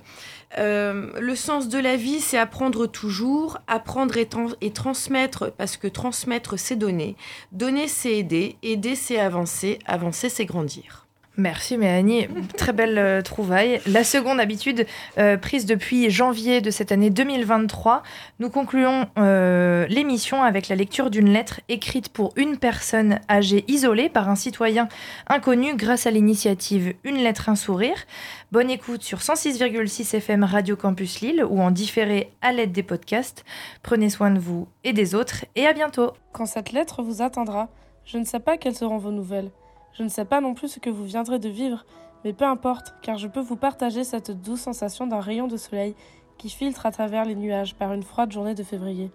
Euh, 0.58 1.12
le 1.20 1.36
sens 1.36 1.70
de 1.70 1.78
la 1.78 1.96
vie, 1.96 2.22
c'est 2.22 2.38
apprendre 2.38 2.88
toujours, 2.88 3.60
apprendre 3.68 4.16
et, 4.18 4.72
transmettre, 4.72 5.52
parce 5.52 5.78
que 5.78 5.88
transmettre, 5.88 6.58
c'est 6.58 6.76
donner. 6.76 7.16
Donner, 7.52 7.88
c'est 7.88 8.18
aider. 8.18 8.56
Aider, 8.64 8.96
c'est 8.96 9.20
avancer. 9.20 9.80
Avancer, 9.86 10.30
c'est 10.30 10.46
grandir. 10.46 11.09
Merci 11.40 11.78
Mélanie, 11.78 12.28
très 12.58 12.74
belle 12.74 12.98
euh, 12.98 13.22
trouvaille. 13.22 13.80
La 13.88 14.04
seconde 14.04 14.42
habitude 14.42 14.86
euh, 15.18 15.38
prise 15.38 15.66
depuis 15.66 16.10
janvier 16.10 16.60
de 16.60 16.70
cette 16.70 16.92
année 16.92 17.10
2023, 17.10 18.04
nous 18.40 18.50
concluons 18.50 19.08
euh, 19.18 19.88
l'émission 19.88 20.44
avec 20.44 20.68
la 20.68 20.76
lecture 20.76 21.10
d'une 21.10 21.30
lettre 21.30 21.62
écrite 21.70 22.10
pour 22.10 22.34
une 22.36 22.58
personne 22.58 23.22
âgée 23.30 23.64
isolée 23.70 24.10
par 24.10 24.28
un 24.28 24.36
citoyen 24.36 24.90
inconnu 25.28 25.78
grâce 25.78 26.08
à 26.08 26.12
l'initiative 26.12 26.94
Une 27.06 27.16
lettre, 27.16 27.48
un 27.48 27.56
sourire. 27.56 28.06
Bonne 28.52 28.70
écoute 28.70 29.04
sur 29.04 29.20
106,6 29.20 30.18
FM 30.18 30.44
Radio 30.44 30.76
Campus 30.76 31.22
Lille 31.22 31.46
ou 31.50 31.62
en 31.62 31.72
différé 31.72 32.34
à 32.42 32.52
l'aide 32.52 32.74
des 32.74 32.84
podcasts. 32.84 33.46
Prenez 33.82 34.10
soin 34.10 34.32
de 34.32 34.40
vous 34.40 34.68
et 34.84 34.92
des 34.92 35.16
autres 35.16 35.46
et 35.56 35.66
à 35.66 35.72
bientôt. 35.72 36.12
Quand 36.34 36.48
cette 36.48 36.74
lettre 36.74 37.02
vous 37.02 37.22
atteindra, 37.22 37.70
je 38.04 38.18
ne 38.18 38.26
sais 38.26 38.42
pas 38.42 38.58
quelles 38.58 38.76
seront 38.76 38.98
vos 38.98 39.12
nouvelles. 39.12 39.52
Je 39.94 40.04
ne 40.04 40.10
sais 40.10 40.26
pas 40.26 40.42
non 40.42 40.54
plus 40.54 40.68
ce 40.70 40.80
que 40.80 40.90
vous 40.90 41.04
viendrez 41.04 41.40
de 41.40 41.50
vivre, 41.50 41.86
mais 42.24 42.34
peu 42.34 42.46
importe, 42.46 42.94
car 43.02 43.18
je 43.18 43.28
peux 43.28 43.40
vous 43.40 43.56
partager 43.56 44.04
cette 44.04 44.32
douce 44.32 44.62
sensation 44.62 45.08
d'un 45.08 45.20
rayon 45.20 45.48
de 45.48 45.58
soleil 45.58 45.96
qui 46.38 46.50
filtre 46.50 46.86
à 46.86 46.92
travers 46.92 47.26
les 47.26 47.36
nuages 47.36 47.76
par 47.76 47.94
une 47.94 48.04
froide 48.04 48.32
journée 48.32 48.56
de 48.56 48.64
février. 48.64 49.12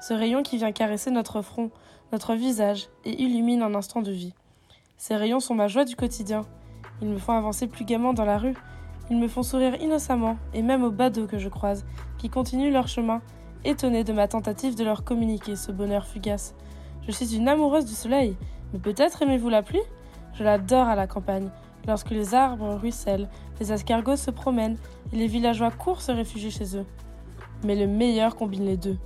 Ce 0.00 0.12
rayon 0.12 0.42
qui 0.42 0.58
vient 0.58 0.72
caresser 0.72 1.10
notre 1.10 1.40
front, 1.42 1.70
notre 2.12 2.34
visage 2.34 2.88
et 3.04 3.22
illumine 3.22 3.62
un 3.62 3.74
instant 3.74 4.02
de 4.02 4.12
vie. 4.12 4.34
Ces 4.98 5.16
rayons 5.16 5.40
sont 5.40 5.54
ma 5.54 5.68
joie 5.68 5.84
du 5.84 5.96
quotidien. 5.96 6.42
Ils 7.02 7.08
me 7.08 7.18
font 7.18 7.32
avancer 7.32 7.66
plus 7.66 7.84
gaiement 7.84 8.14
dans 8.14 8.24
la 8.24 8.38
rue. 8.38 8.56
Ils 9.10 9.18
me 9.18 9.28
font 9.28 9.42
sourire 9.42 9.80
innocemment, 9.80 10.36
et 10.52 10.62
même 10.62 10.82
aux 10.82 10.90
badauds 10.90 11.26
que 11.26 11.38
je 11.38 11.48
croise, 11.48 11.86
qui 12.18 12.28
continuent 12.28 12.72
leur 12.72 12.88
chemin, 12.88 13.22
étonnés 13.64 14.04
de 14.04 14.12
ma 14.12 14.28
tentative 14.28 14.74
de 14.74 14.84
leur 14.84 15.04
communiquer 15.04 15.56
ce 15.56 15.72
bonheur 15.72 16.06
fugace. 16.06 16.54
Je 17.06 17.12
suis 17.12 17.36
une 17.36 17.48
amoureuse 17.48 17.84
du 17.84 17.94
soleil, 17.94 18.36
mais 18.72 18.78
peut-être 18.78 19.22
aimez-vous 19.22 19.48
la 19.48 19.62
pluie? 19.62 19.82
Je 20.38 20.44
l'adore 20.44 20.88
à 20.88 20.94
la 20.94 21.06
campagne, 21.06 21.50
lorsque 21.86 22.10
les 22.10 22.34
arbres 22.34 22.74
ruissellent, 22.74 23.28
les 23.60 23.72
escargots 23.72 24.16
se 24.16 24.30
promènent 24.30 24.76
et 25.12 25.16
les 25.16 25.26
villageois 25.26 25.70
courent 25.70 26.02
se 26.02 26.12
réfugier 26.12 26.50
chez 26.50 26.76
eux. 26.76 26.86
Mais 27.64 27.76
le 27.76 27.86
meilleur 27.86 28.36
combine 28.36 28.66
les 28.66 28.76
deux. 28.76 28.98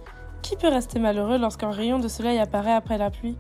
Qui 0.43 0.57
peut 0.57 0.69
rester 0.69 0.99
malheureux 0.99 1.39
lorsqu'un 1.39 1.71
rayon 1.71 1.99
de 1.99 2.09
soleil 2.09 2.39
apparaît 2.39 2.73
après 2.73 2.99
la 2.99 3.11
pluie? 3.11 3.37